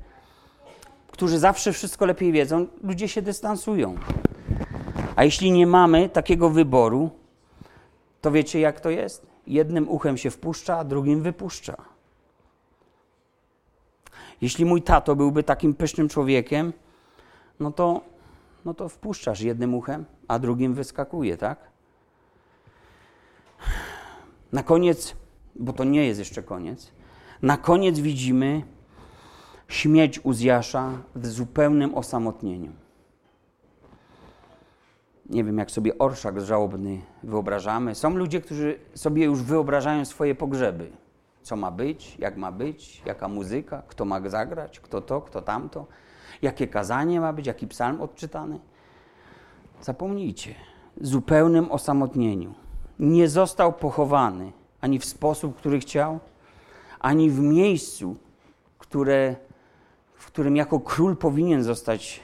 którzy 1.11 1.39
zawsze 1.39 1.73
wszystko 1.73 2.05
lepiej 2.05 2.31
wiedzą, 2.31 2.67
ludzie 2.83 3.07
się 3.07 3.21
dystansują. 3.21 3.95
A 5.15 5.23
jeśli 5.23 5.51
nie 5.51 5.67
mamy 5.67 6.09
takiego 6.09 6.49
wyboru, 6.49 7.09
to 8.25 8.31
wiecie 8.31 8.59
jak 8.59 8.79
to 8.79 8.89
jest? 8.89 9.27
Jednym 9.47 9.89
uchem 9.89 10.17
się 10.17 10.31
wpuszcza, 10.31 10.77
a 10.77 10.83
drugim 10.83 11.21
wypuszcza. 11.21 11.75
Jeśli 14.41 14.65
mój 14.65 14.81
tato 14.81 15.15
byłby 15.15 15.43
takim 15.43 15.73
pysznym 15.73 16.09
człowiekiem, 16.09 16.73
no 17.59 17.71
to, 17.71 18.01
no 18.65 18.73
to 18.73 18.89
wpuszczasz 18.89 19.41
jednym 19.41 19.73
uchem, 19.73 20.05
a 20.27 20.39
drugim 20.39 20.73
wyskakuje, 20.73 21.37
tak? 21.37 21.59
Na 24.51 24.63
koniec, 24.63 25.15
bo 25.55 25.73
to 25.73 25.83
nie 25.83 26.05
jest 26.05 26.19
jeszcze 26.19 26.43
koniec, 26.43 26.91
na 27.41 27.57
koniec 27.57 27.99
widzimy 27.99 28.63
śmierć 29.67 30.19
Uzjasza 30.19 30.91
w 31.15 31.27
zupełnym 31.27 31.95
osamotnieniu 31.95 32.71
nie 35.29 35.43
wiem, 35.43 35.57
jak 35.57 35.71
sobie 35.71 35.97
orszak 35.97 36.41
żałobny 36.41 37.01
wyobrażamy. 37.23 37.95
Są 37.95 38.09
ludzie, 38.15 38.41
którzy 38.41 38.79
sobie 38.93 39.25
już 39.25 39.43
wyobrażają 39.43 40.05
swoje 40.05 40.35
pogrzeby. 40.35 40.91
Co 41.41 41.55
ma 41.55 41.71
być, 41.71 42.17
jak 42.19 42.37
ma 42.37 42.51
być, 42.51 43.01
jaka 43.05 43.27
muzyka, 43.27 43.83
kto 43.87 44.05
ma 44.05 44.29
zagrać, 44.29 44.79
kto 44.79 45.01
to, 45.01 45.21
kto 45.21 45.41
tamto, 45.41 45.85
jakie 46.41 46.67
kazanie 46.67 47.21
ma 47.21 47.33
być, 47.33 47.47
jaki 47.47 47.67
psalm 47.67 48.01
odczytany. 48.01 48.59
Zapomnijcie, 49.81 50.55
zupełnym 51.01 51.71
osamotnieniu. 51.71 52.53
Nie 52.99 53.29
został 53.29 53.73
pochowany 53.73 54.51
ani 54.81 54.99
w 54.99 55.05
sposób, 55.05 55.55
który 55.55 55.79
chciał, 55.79 56.19
ani 56.99 57.29
w 57.29 57.39
miejscu, 57.39 58.15
które, 58.79 59.35
w 60.13 60.27
którym 60.27 60.55
jako 60.55 60.79
król 60.79 61.17
powinien 61.17 61.63
zostać 61.63 62.19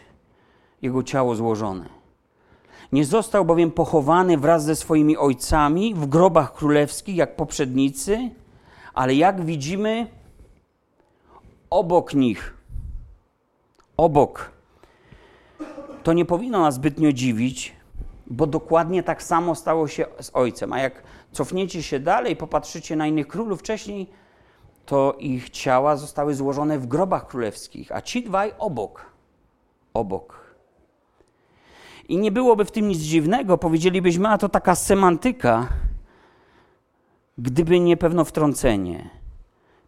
jego 0.82 1.04
ciało 1.04 1.36
złożone. 1.36 2.01
Nie 2.92 3.06
został 3.06 3.46
bowiem 3.46 3.72
pochowany 3.72 4.38
wraz 4.38 4.64
ze 4.64 4.76
swoimi 4.76 5.18
ojcami 5.18 5.96
w 5.96 6.06
grobach 6.06 6.54
królewskich, 6.54 7.16
jak 7.16 7.36
poprzednicy, 7.36 8.30
ale 8.94 9.16
jak 9.16 9.46
widzimy, 9.46 10.08
obok 11.70 12.14
nich. 12.14 12.54
Obok. 13.98 14.52
To 16.04 16.14
nie 16.14 16.26
powinno 16.26 16.60
nas 16.60 16.76
zbytnio 16.76 17.12
dziwić, 17.12 17.76
bo 18.28 18.48
dokładnie 18.48 19.04
tak 19.04 19.24
samo 19.24 19.56
stało 19.56 19.88
się 19.88 20.06
z 20.20 20.32
ojcem. 20.34 20.74
A 20.74 20.80
jak 20.80 21.04
cofniecie 21.32 21.84
się 21.84 22.00
dalej, 22.00 22.36
popatrzycie 22.36 22.96
na 22.96 23.08
innych 23.08 23.28
królów 23.28 23.60
wcześniej, 23.60 24.10
to 24.86 25.16
ich 25.20 25.50
ciała 25.50 25.96
zostały 25.96 26.36
złożone 26.36 26.80
w 26.80 26.88
grobach 26.88 27.28
królewskich, 27.28 27.92
a 27.92 28.02
ci 28.02 28.24
dwaj 28.24 28.54
obok. 28.60 29.06
Obok. 29.94 30.41
I 32.12 32.18
nie 32.18 32.32
byłoby 32.32 32.66
w 32.66 32.72
tym 32.72 32.88
nic 32.88 33.00
dziwnego, 33.00 33.58
powiedzielibyśmy, 33.58 34.30
a 34.30 34.38
to 34.38 34.50
taka 34.50 34.76
semantyka, 34.76 35.68
gdyby 37.38 37.80
nie 37.80 37.98
pewno 37.98 38.26
wtrącenie. 38.26 39.10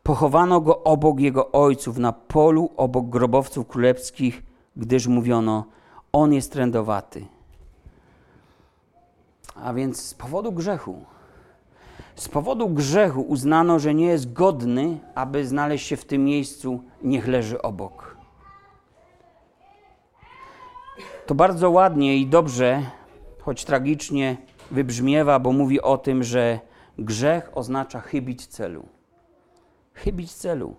Pochowano 0.03 0.61
go 0.61 0.83
obok 0.83 1.19
jego 1.19 1.51
ojców 1.51 1.97
na 1.97 2.13
polu 2.13 2.69
obok 2.77 3.09
grobowców 3.09 3.67
królewskich, 3.67 4.43
gdyż 4.77 5.07
mówiono, 5.07 5.65
on 6.13 6.33
jest 6.33 6.51
trędowaty. 6.51 7.25
A 9.55 9.73
więc 9.73 10.01
z 10.01 10.13
powodu 10.13 10.51
grzechu. 10.51 11.05
Z 12.15 12.29
powodu 12.29 12.69
grzechu 12.69 13.21
uznano, 13.21 13.79
że 13.79 13.93
nie 13.93 14.05
jest 14.05 14.33
godny, 14.33 14.99
aby 15.15 15.47
znaleźć 15.47 15.87
się 15.87 15.97
w 15.97 16.05
tym 16.05 16.25
miejscu, 16.25 16.83
niech 17.01 17.27
leży 17.27 17.61
obok. 17.61 18.12
To 21.25 21.35
bardzo 21.35 21.71
ładnie 21.71 22.17
i 22.17 22.27
dobrze, 22.27 22.81
choć 23.41 23.65
tragicznie 23.65 24.37
wybrzmiewa, 24.71 25.39
bo 25.39 25.51
mówi 25.51 25.81
o 25.81 25.97
tym, 25.97 26.23
że 26.23 26.59
grzech 26.97 27.57
oznacza 27.57 28.01
chybić 28.01 28.47
celu. 28.47 28.85
Chybić 29.93 30.33
celu. 30.33 30.75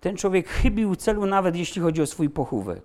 Ten 0.00 0.16
człowiek 0.16 0.48
chybił 0.48 0.96
celu, 0.96 1.26
nawet 1.26 1.56
jeśli 1.56 1.82
chodzi 1.82 2.02
o 2.02 2.06
swój 2.06 2.30
pochówek. 2.30 2.82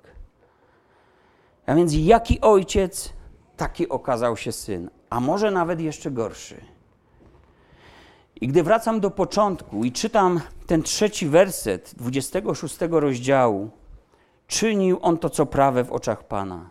A 1.66 1.76
więc 1.76 1.94
jaki 1.94 2.42
ojciec, 2.42 3.14
taki 3.58 3.90
okazał 3.90 4.38
się 4.38 4.52
syn, 4.52 4.90
a 5.10 5.20
może 5.20 5.52
nawet 5.52 5.80
jeszcze 5.80 6.12
gorszy. 6.12 6.62
I 8.42 8.48
gdy 8.48 8.64
wracam 8.64 9.00
do 9.00 9.12
początku 9.12 9.84
i 9.84 9.92
czytam 9.92 10.42
ten 10.68 10.84
trzeci 10.84 11.28
werset 11.28 11.94
26 11.98 12.78
rozdziału, 12.90 13.70
czynił 14.48 15.00
on 15.02 15.18
to, 15.18 15.30
co 15.30 15.46
prawe 15.46 15.84
w 15.84 15.92
oczach 15.92 16.24
Pana, 16.24 16.70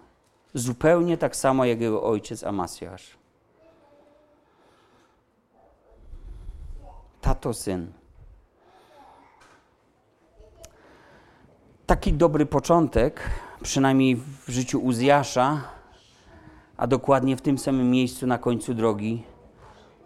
zupełnie 0.54 1.18
tak 1.18 1.36
samo 1.36 1.64
jak 1.64 1.80
jego 1.80 2.02
ojciec 2.02 2.44
Amasjasz. 2.44 3.18
Tato, 7.20 7.54
syn. 7.54 7.92
Taki 11.86 12.12
dobry 12.12 12.46
początek, 12.46 13.20
przynajmniej 13.62 14.16
w 14.16 14.44
życiu 14.48 14.80
Uzjasza, 14.80 15.60
a 16.76 16.86
dokładnie 16.86 17.36
w 17.36 17.40
tym 17.40 17.58
samym 17.58 17.90
miejscu 17.90 18.26
na 18.26 18.38
końcu 18.38 18.74
drogi, 18.74 19.22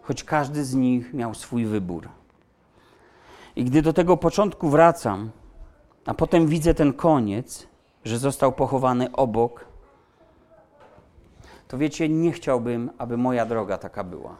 choć 0.01 0.23
każdy 0.23 0.65
z 0.65 0.75
nich 0.75 1.13
miał 1.13 1.33
swój 1.33 1.65
wybór. 1.65 2.09
I 3.55 3.63
gdy 3.63 3.81
do 3.81 3.93
tego 3.93 4.17
początku 4.17 4.69
wracam, 4.69 5.31
a 6.09 6.13
potem 6.13 6.47
widzę 6.47 6.73
ten 6.73 6.93
koniec, 6.93 7.67
że 8.05 8.17
został 8.19 8.51
pochowany 8.51 9.11
obok, 9.11 9.65
to 11.67 11.77
wiecie, 11.77 12.09
nie 12.09 12.31
chciałbym, 12.31 12.89
aby 12.97 13.17
moja 13.17 13.45
droga 13.45 13.77
taka 13.77 14.03
była. 14.03 14.37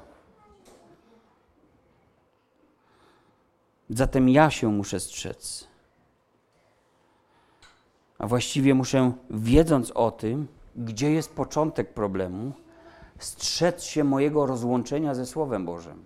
Zatem 3.90 4.30
ja 4.30 4.50
się 4.50 4.68
muszę 4.68 5.00
strzec. 5.00 5.68
A 8.20 8.28
właściwie 8.28 8.74
muszę, 8.74 9.12
wiedząc 9.30 9.92
o 9.92 10.12
tym, 10.12 10.48
gdzie 10.76 11.12
jest 11.12 11.36
początek 11.36 11.94
problemu, 11.94 12.52
strzec 13.20 13.84
się 13.84 14.04
mojego 14.04 14.46
rozłączenia 14.46 15.16
ze 15.16 15.26
Słowem 15.26 15.66
Bożym. 15.66 16.06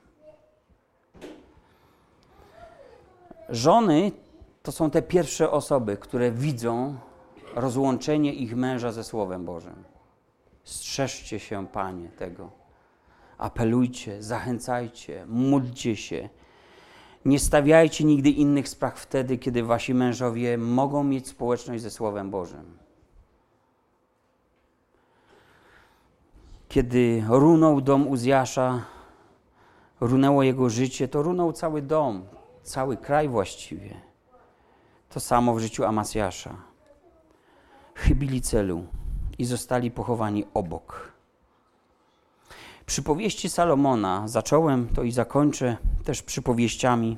Żony 3.49 4.11
to 4.64 4.72
są 4.72 4.89
te 4.89 5.01
pierwsze 5.01 5.51
osoby, 5.51 5.97
które 5.97 6.32
widzą 6.32 6.97
rozłączenie 7.55 8.34
ich 8.34 8.55
męża 8.55 8.91
ze 8.91 9.03
Słowem 9.03 9.45
Bożym. 9.45 9.84
Strzeżcie 10.64 11.39
się, 11.39 11.68
Panie, 11.68 12.09
tego. 12.09 12.51
Apelujcie, 13.38 14.24
zachęcajcie, 14.24 15.26
módlcie 15.28 15.95
się. 15.95 16.30
Nie 17.26 17.39
stawiajcie 17.39 18.03
nigdy 18.03 18.30
innych 18.30 18.70
spraw 18.70 18.99
wtedy, 18.99 19.38
kiedy 19.38 19.64
wasi 19.64 19.93
mężowie 19.93 20.57
mogą 20.57 21.03
mieć 21.03 21.28
społeczność 21.28 21.84
ze 21.84 21.91
Słowem 21.91 22.32
Bożym. 22.32 22.78
Kiedy 26.70 27.24
runął 27.28 27.82
dom 27.82 28.07
Uzjasza, 28.07 28.86
runęło 30.01 30.43
jego 30.43 30.70
życie, 30.70 31.07
to 31.07 31.22
runął 31.24 31.53
cały 31.53 31.82
dom, 31.82 32.26
cały 32.64 32.97
kraj 32.97 33.30
właściwie. 33.30 34.12
To 35.14 35.20
samo 35.20 35.55
w 35.55 35.59
życiu 35.59 35.86
Amasjasza. 35.86 36.55
Chybili 37.95 38.41
celu 38.41 38.86
i 39.38 39.45
zostali 39.45 39.91
pochowani 39.91 40.45
obok. 40.53 41.11
Przypowieści 42.86 43.49
Salomona, 43.49 44.28
zacząłem 44.28 44.88
to 44.88 45.03
i 45.03 45.11
zakończę 45.11 45.78
też 46.03 46.22
przypowieściami. 46.22 47.18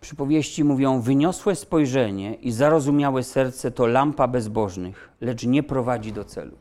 Przypowieści 0.00 0.64
mówią: 0.64 1.00
Wyniosłe 1.00 1.56
spojrzenie 1.56 2.34
i 2.34 2.52
zarozumiałe 2.52 3.22
serce 3.22 3.70
to 3.70 3.86
lampa 3.86 4.28
bezbożnych, 4.28 5.10
lecz 5.20 5.44
nie 5.44 5.62
prowadzi 5.62 6.12
do 6.12 6.24
celu. 6.24 6.56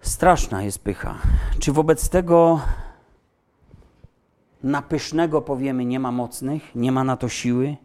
Straszna 0.00 0.62
jest 0.62 0.78
pycha. 0.78 1.18
Czy 1.58 1.72
wobec 1.72 2.08
tego 2.08 2.60
na 4.66 4.82
pysznego 4.82 5.42
powiemy 5.42 5.84
nie 5.84 6.00
ma 6.00 6.12
mocnych, 6.12 6.74
nie 6.74 6.92
ma 6.92 7.04
na 7.04 7.16
to 7.16 7.28
siły? 7.28 7.76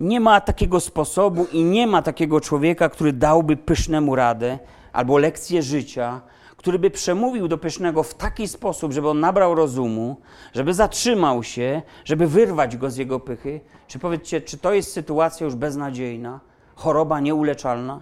Nie 0.00 0.20
ma 0.20 0.40
takiego 0.40 0.80
sposobu 0.80 1.46
i 1.52 1.64
nie 1.64 1.86
ma 1.86 2.02
takiego 2.02 2.40
człowieka, 2.40 2.88
który 2.88 3.12
dałby 3.12 3.56
pysznemu 3.56 4.16
radę 4.16 4.58
albo 4.92 5.18
lekcję 5.18 5.62
życia, 5.62 6.20
który 6.56 6.78
by 6.78 6.90
przemówił 6.90 7.48
do 7.48 7.58
pysznego 7.58 8.02
w 8.02 8.14
taki 8.14 8.48
sposób, 8.48 8.92
żeby 8.92 9.08
on 9.08 9.20
nabrał 9.20 9.54
rozumu, 9.54 10.16
żeby 10.52 10.74
zatrzymał 10.74 11.42
się, 11.42 11.82
żeby 12.04 12.26
wyrwać 12.26 12.76
go 12.76 12.90
z 12.90 12.96
jego 12.96 13.20
pychy. 13.20 13.60
Czy 13.86 13.98
powiedzcie, 13.98 14.40
czy 14.40 14.58
to 14.58 14.72
jest 14.72 14.92
sytuacja 14.92 15.44
już 15.44 15.54
beznadziejna, 15.54 16.40
choroba 16.74 17.20
nieuleczalna? 17.20 18.00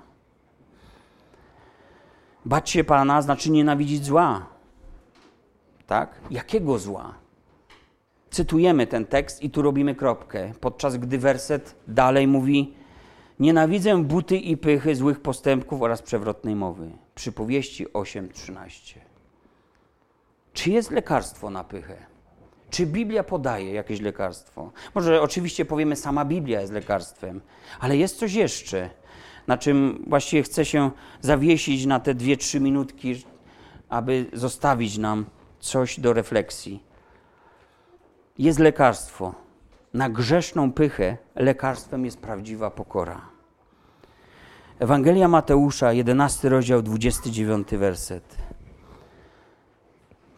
Bać 2.45 2.71
się 2.71 2.85
Pana 2.85 3.23
znaczy 3.23 3.51
nienawidzić 3.51 4.05
zła. 4.05 4.47
Tak? 5.87 6.21
Jakiego 6.31 6.79
zła? 6.79 7.26
Cytujemy 8.37 8.87
ten 8.87 9.07
tekst 9.07 9.43
i 9.43 9.51
tu 9.51 9.63
robimy 9.63 9.95
kropkę, 9.95 10.53
podczas 10.61 10.97
gdy 10.97 11.19
werset 11.19 11.75
dalej 11.89 12.27
mówi: 12.27 12.75
Nienawidzę 13.41 14.03
buty 14.03 14.37
i 14.37 14.57
pychy, 14.57 14.95
złych 14.95 15.21
postępków 15.21 15.83
oraz 15.83 16.03
przewrotnej 16.03 16.57
mowy. 16.57 16.91
Przypowieści 17.15 17.87
8:13. 17.87 18.99
Czy 20.53 20.71
jest 20.71 20.91
lekarstwo 20.91 21.51
na 21.51 21.65
pychę? 21.65 21.97
Czy 22.71 22.87
Biblia 22.87 23.25
podaje 23.25 23.73
jakieś 23.73 24.01
lekarstwo? 24.01 24.73
Może 24.95 25.23
oczywiście 25.23 25.65
powiemy, 25.65 25.97
sama 25.97 26.25
Biblia 26.25 26.61
jest 26.61 26.73
lekarstwem, 26.73 27.41
ale 27.81 27.97
jest 27.97 28.19
coś 28.19 28.35
jeszcze 28.35 28.91
na 29.47 29.59
czym 29.59 30.05
właściwie 30.07 30.43
chcę 30.43 30.65
się 30.65 30.91
zawiesić 31.21 31.87
na 31.87 32.01
te 32.01 32.15
dwie, 32.15 32.37
trzy 32.37 32.61
minutki, 32.61 33.25
aby 33.89 34.27
zostawić 34.33 34.99
nam 34.99 35.27
coś 35.61 36.01
do 36.01 36.13
refleksji. 36.13 36.86
Jest 38.39 38.59
lekarstwo. 38.59 39.35
Na 39.95 40.11
grzeszną 40.11 40.73
pychę 40.73 41.17
lekarstwem 41.35 42.05
jest 42.05 42.19
prawdziwa 42.19 42.71
pokora. 42.71 43.21
Ewangelia 44.79 45.29
Mateusza, 45.29 45.93
11 45.93 46.49
rozdział, 46.49 46.83
29 46.83 47.69
werset. 47.69 48.37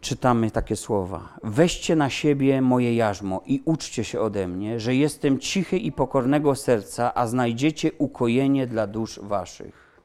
czytamy 0.01 0.51
takie 0.51 0.77
słowa: 0.77 1.29
Weźcie 1.43 1.97
na 1.97 2.11
siebie 2.11 2.63
moje 2.63 2.95
jarzmo 2.95 3.43
i 3.47 3.63
uczcie 3.65 4.05
się 4.05 4.21
ode 4.21 4.49
mnie, 4.49 4.81
że 4.81 4.95
jestem 4.95 5.39
cichy 5.39 5.79
i 5.79 5.93
pokornego 5.93 6.55
serca, 6.55 7.15
a 7.15 7.27
znajdziecie 7.27 7.93
ukojenie 7.99 8.67
dla 8.67 8.87
dusz 8.87 9.21
waszych. 9.23 10.01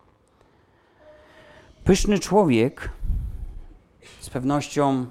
Pyszny 1.84 2.20
człowiek 2.20 2.90
z 4.20 4.30
pewnością 4.30 5.06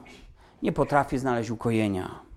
nie 0.62 0.72
potrafi 0.72 1.18
znaleźć 1.18 1.50
ukojenia. 1.50 2.31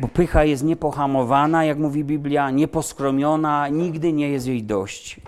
Bo 0.00 0.08
pycha 0.08 0.44
jest 0.44 0.64
niepohamowana, 0.64 1.64
jak 1.64 1.78
mówi 1.78 2.04
Biblia, 2.04 2.50
nieposkromiona, 2.50 3.68
nigdy 3.68 4.12
nie 4.12 4.28
jest 4.28 4.46
jej 4.46 4.62
dość. 4.62 5.20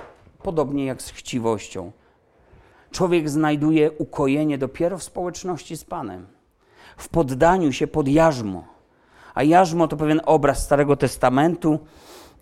Podobnie 0.43 0.85
jak 0.85 1.03
z 1.03 1.11
chciwością. 1.11 1.93
Człowiek 2.91 3.31
znajduje 3.31 3.93
ukojenie 3.93 4.59
dopiero 4.59 4.99
w 4.99 5.03
społeczności 5.03 5.77
z 5.77 5.85
Panem, 5.85 6.27
w 6.97 7.09
poddaniu 7.09 7.73
się 7.73 7.87
pod 7.87 8.09
jarzmo. 8.09 8.65
A 9.35 9.43
jarzmo 9.43 9.89
to 9.89 9.97
pewien 9.97 10.21
obraz 10.27 10.65
Starego 10.65 10.97
Testamentu. 10.97 11.79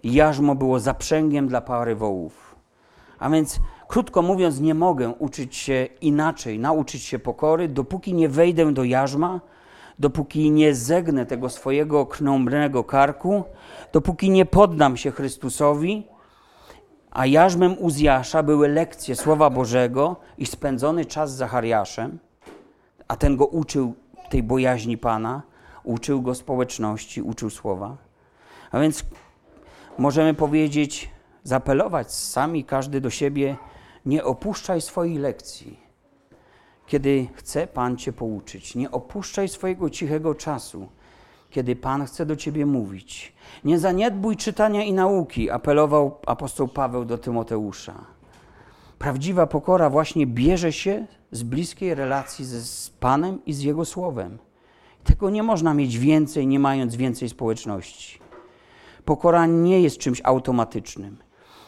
Jarzmo 0.04 0.54
było 0.54 0.80
zaprzęgiem 0.80 1.48
dla 1.48 1.60
pary 1.60 1.96
wołów. 1.96 2.56
A 3.18 3.30
więc, 3.30 3.60
krótko 3.88 4.22
mówiąc, 4.22 4.60
nie 4.60 4.74
mogę 4.74 5.08
uczyć 5.08 5.56
się 5.56 5.88
inaczej, 6.00 6.58
nauczyć 6.58 7.02
się 7.02 7.18
pokory, 7.18 7.68
dopóki 7.68 8.14
nie 8.14 8.28
wejdę 8.28 8.72
do 8.72 8.84
jarzma, 8.84 9.40
dopóki 10.00 10.50
nie 10.50 10.74
zegnę 10.74 11.26
tego 11.26 11.48
swojego 11.48 12.06
krnąbrnego 12.06 12.84
karku, 12.84 13.44
dopóki 13.92 14.30
nie 14.30 14.46
poddam 14.46 14.96
się 14.96 15.10
Chrystusowi, 15.10 16.06
a 17.10 17.26
jarzmem 17.26 17.76
Uzjasza 17.78 18.42
były 18.42 18.68
lekcje 18.68 19.16
Słowa 19.16 19.50
Bożego 19.50 20.16
i 20.38 20.46
spędzony 20.46 21.04
czas 21.04 21.32
z 21.32 21.36
Zachariaszem, 21.36 22.18
a 23.08 23.16
ten 23.16 23.36
go 23.36 23.46
uczył 23.46 23.94
tej 24.30 24.42
bojaźni 24.42 24.98
Pana, 24.98 25.42
uczył 25.84 26.22
go 26.22 26.34
społeczności, 26.34 27.22
uczył 27.22 27.50
Słowa. 27.50 27.96
A 28.70 28.80
więc 28.80 29.04
możemy 29.98 30.34
powiedzieć, 30.34 31.10
zapelować 31.42 32.12
sami 32.12 32.64
każdy 32.64 33.00
do 33.00 33.10
siebie, 33.10 33.56
nie 34.06 34.24
opuszczaj 34.24 34.80
swojej 34.80 35.18
lekcji. 35.18 35.89
Kiedy 36.90 37.28
chce 37.34 37.66
Pan 37.66 37.96
Cię 37.96 38.12
pouczyć, 38.12 38.74
nie 38.74 38.90
opuszczaj 38.90 39.48
swojego 39.48 39.90
cichego 39.90 40.34
czasu, 40.34 40.88
kiedy 41.50 41.76
Pan 41.76 42.06
chce 42.06 42.26
do 42.26 42.36
Ciebie 42.36 42.66
mówić. 42.66 43.32
Nie 43.64 43.78
zaniedbuj 43.78 44.36
czytania 44.36 44.84
i 44.84 44.92
nauki, 44.92 45.50
apelował 45.50 46.18
apostoł 46.26 46.68
Paweł 46.68 47.04
do 47.04 47.18
Tymoteusza. 47.18 48.04
Prawdziwa 48.98 49.46
pokora 49.46 49.90
właśnie 49.90 50.26
bierze 50.26 50.72
się 50.72 51.06
z 51.30 51.42
bliskiej 51.42 51.94
relacji 51.94 52.44
z 52.44 52.90
Panem 52.90 53.44
i 53.46 53.52
z 53.52 53.62
Jego 53.62 53.84
Słowem. 53.84 54.38
Tego 55.04 55.30
nie 55.30 55.42
można 55.42 55.74
mieć 55.74 55.98
więcej, 55.98 56.46
nie 56.46 56.58
mając 56.58 56.96
więcej 56.96 57.28
społeczności. 57.28 58.18
Pokora 59.04 59.46
nie 59.46 59.80
jest 59.80 59.98
czymś 59.98 60.20
automatycznym. 60.24 61.16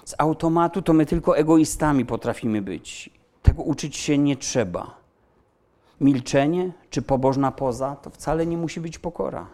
Z 0.04 0.14
automatu 0.18 0.82
to 0.82 0.92
my 0.92 1.06
tylko 1.06 1.36
egoistami 1.36 2.06
potrafimy 2.06 2.62
być. 2.62 3.10
Tego 3.42 3.62
uczyć 3.62 3.96
się 3.96 4.18
nie 4.18 4.36
trzeba. 4.36 5.01
Milczenie 6.02 6.72
czy 6.90 7.02
pobożna 7.02 7.52
poza 7.52 7.96
to 7.96 8.10
wcale 8.10 8.46
nie 8.46 8.56
musi 8.56 8.80
być 8.80 8.98
pokora. 8.98 9.46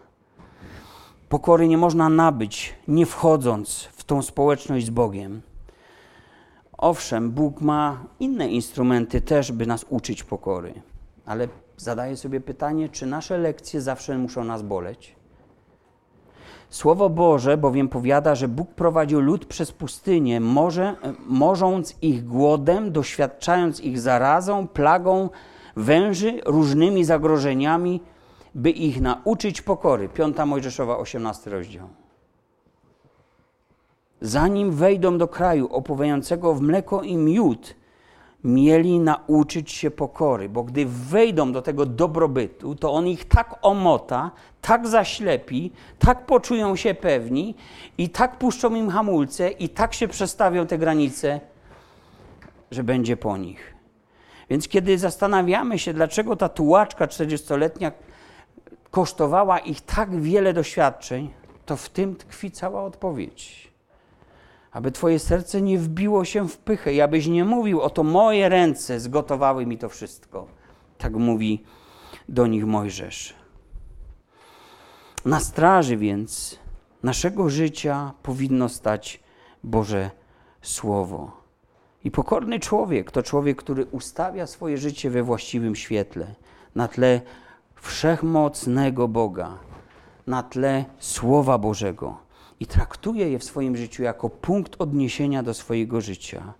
Pokory 1.28 1.68
nie 1.68 1.78
można 1.78 2.08
nabyć, 2.08 2.74
nie 2.88 3.06
wchodząc 3.06 3.82
w 3.82 4.04
tą 4.04 4.22
społeczność 4.22 4.86
z 4.86 4.90
Bogiem. 4.90 5.42
Owszem, 6.78 7.30
Bóg 7.30 7.60
ma 7.60 8.04
inne 8.20 8.48
instrumenty 8.48 9.20
też, 9.20 9.52
by 9.52 9.66
nas 9.66 9.84
uczyć 9.88 10.24
pokory, 10.24 10.74
ale 11.26 11.48
zadaję 11.76 12.16
sobie 12.16 12.40
pytanie, 12.40 12.88
czy 12.88 13.06
nasze 13.06 13.38
lekcje 13.38 13.80
zawsze 13.80 14.18
muszą 14.18 14.44
nas 14.44 14.62
boleć? 14.62 15.16
Słowo 16.70 17.10
Boże 17.10 17.56
bowiem 17.56 17.88
powiada, 17.88 18.34
że 18.34 18.48
Bóg 18.48 18.70
prowadził 18.70 19.20
lud 19.20 19.46
przez 19.46 19.72
pustynię, 19.72 20.40
może, 20.40 20.96
morząc 21.26 21.96
ich 22.02 22.26
głodem, 22.26 22.92
doświadczając 22.92 23.80
ich 23.80 24.00
zarazą, 24.00 24.68
plagą 24.68 25.30
węży, 25.78 26.40
różnymi 26.46 27.04
zagrożeniami, 27.04 28.00
by 28.54 28.70
ich 28.70 29.00
nauczyć 29.00 29.62
pokory. 29.62 30.08
Piąta 30.08 30.46
Mojżeszowa, 30.46 30.96
18 30.96 31.50
rozdział. 31.50 31.88
Zanim 34.20 34.70
wejdą 34.70 35.18
do 35.18 35.28
kraju 35.28 35.68
opływającego 35.72 36.54
w 36.54 36.60
mleko 36.60 37.02
i 37.02 37.16
miód, 37.16 37.74
mieli 38.44 38.98
nauczyć 38.98 39.72
się 39.72 39.90
pokory, 39.90 40.48
bo 40.48 40.62
gdy 40.62 40.86
wejdą 40.86 41.52
do 41.52 41.62
tego 41.62 41.86
dobrobytu, 41.86 42.74
to 42.74 42.92
on 42.92 43.06
ich 43.06 43.24
tak 43.24 43.54
omota, 43.62 44.30
tak 44.60 44.88
zaślepi, 44.88 45.72
tak 45.98 46.26
poczują 46.26 46.76
się 46.76 46.94
pewni 46.94 47.54
i 47.98 48.08
tak 48.08 48.38
puszczą 48.38 48.74
im 48.74 48.90
hamulce 48.90 49.50
i 49.50 49.68
tak 49.68 49.94
się 49.94 50.08
przestawią 50.08 50.66
te 50.66 50.78
granice, 50.78 51.40
że 52.70 52.84
będzie 52.84 53.16
po 53.16 53.36
nich. 53.36 53.77
Więc 54.50 54.68
kiedy 54.68 54.98
zastanawiamy 54.98 55.78
się, 55.78 55.94
dlaczego 55.94 56.36
ta 56.36 56.48
tułaczka 56.48 57.06
40-letnia 57.06 57.92
kosztowała 58.90 59.58
ich 59.58 59.80
tak 59.80 60.20
wiele 60.20 60.52
doświadczeń, 60.52 61.30
to 61.66 61.76
w 61.76 61.88
tym 61.88 62.16
tkwi 62.16 62.50
cała 62.50 62.84
odpowiedź. 62.84 63.72
Aby 64.72 64.92
Twoje 64.92 65.18
serce 65.18 65.62
nie 65.62 65.78
wbiło 65.78 66.24
się 66.24 66.48
w 66.48 66.58
pychę 66.58 66.94
i 66.94 67.00
abyś 67.00 67.26
nie 67.26 67.44
mówił, 67.44 67.80
oto 67.80 68.02
moje 68.02 68.48
ręce 68.48 69.00
zgotowały 69.00 69.66
mi 69.66 69.78
to 69.78 69.88
wszystko. 69.88 70.46
Tak 70.98 71.12
mówi 71.12 71.62
do 72.28 72.46
nich 72.46 72.66
Mojżesz. 72.66 73.34
Na 75.24 75.40
straży 75.40 75.96
więc 75.96 76.58
naszego 77.02 77.50
życia 77.50 78.12
powinno 78.22 78.68
stać 78.68 79.20
Boże 79.64 80.10
Słowo. 80.62 81.37
I 82.04 82.10
pokorny 82.10 82.60
człowiek 82.60 83.10
to 83.10 83.22
człowiek, 83.22 83.58
który 83.58 83.86
ustawia 83.86 84.46
swoje 84.46 84.78
życie 84.78 85.10
we 85.10 85.22
właściwym 85.22 85.76
świetle, 85.76 86.34
na 86.74 86.88
tle 86.88 87.20
wszechmocnego 87.74 89.08
Boga, 89.08 89.58
na 90.26 90.42
tle 90.42 90.84
Słowa 90.98 91.58
Bożego 91.58 92.16
i 92.60 92.66
traktuje 92.66 93.30
je 93.30 93.38
w 93.38 93.44
swoim 93.44 93.76
życiu 93.76 94.02
jako 94.02 94.30
punkt 94.30 94.76
odniesienia 94.78 95.42
do 95.42 95.54
swojego 95.54 96.00
życia. 96.00 96.54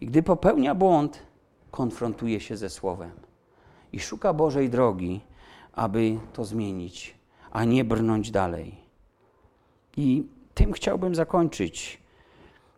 I 0.00 0.06
gdy 0.06 0.22
popełnia 0.22 0.74
błąd, 0.74 1.22
konfrontuje 1.70 2.40
się 2.40 2.56
ze 2.56 2.70
Słowem 2.70 3.10
i 3.92 4.00
szuka 4.00 4.32
Bożej 4.32 4.70
drogi, 4.70 5.20
aby 5.72 6.18
to 6.32 6.44
zmienić, 6.44 7.14
a 7.50 7.64
nie 7.64 7.84
brnąć 7.84 8.30
dalej. 8.30 8.74
I 9.96 10.26
tym 10.54 10.72
chciałbym 10.72 11.14
zakończyć. 11.14 11.98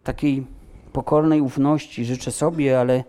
Takiej 0.04 0.46
pokornej 0.96 1.40
ufności 1.40 2.04
życzę 2.04 2.32
sobie, 2.32 2.80
ale 2.80 3.04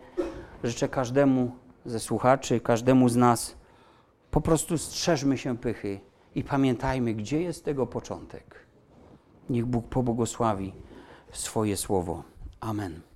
życzę 0.64 0.90
każdemu 0.90 1.52
ze 1.86 2.00
słuchaczy, 2.00 2.60
każdemu 2.60 3.10
z 3.10 3.16
nas. 3.16 3.56
Po 4.32 4.42
prostu 4.42 4.78
strzeżmy 4.78 5.38
się 5.38 5.58
pychy 5.58 6.00
i 6.36 6.44
pamiętajmy, 6.44 7.14
gdzie 7.14 7.42
jest 7.42 7.66
tego 7.66 7.88
początek. 7.88 8.56
Niech 9.50 9.66
Bóg 9.66 9.88
pobłogosławi 9.88 10.74
swoje 11.32 11.78
słowo. 11.78 12.24
Amen. 12.60 13.07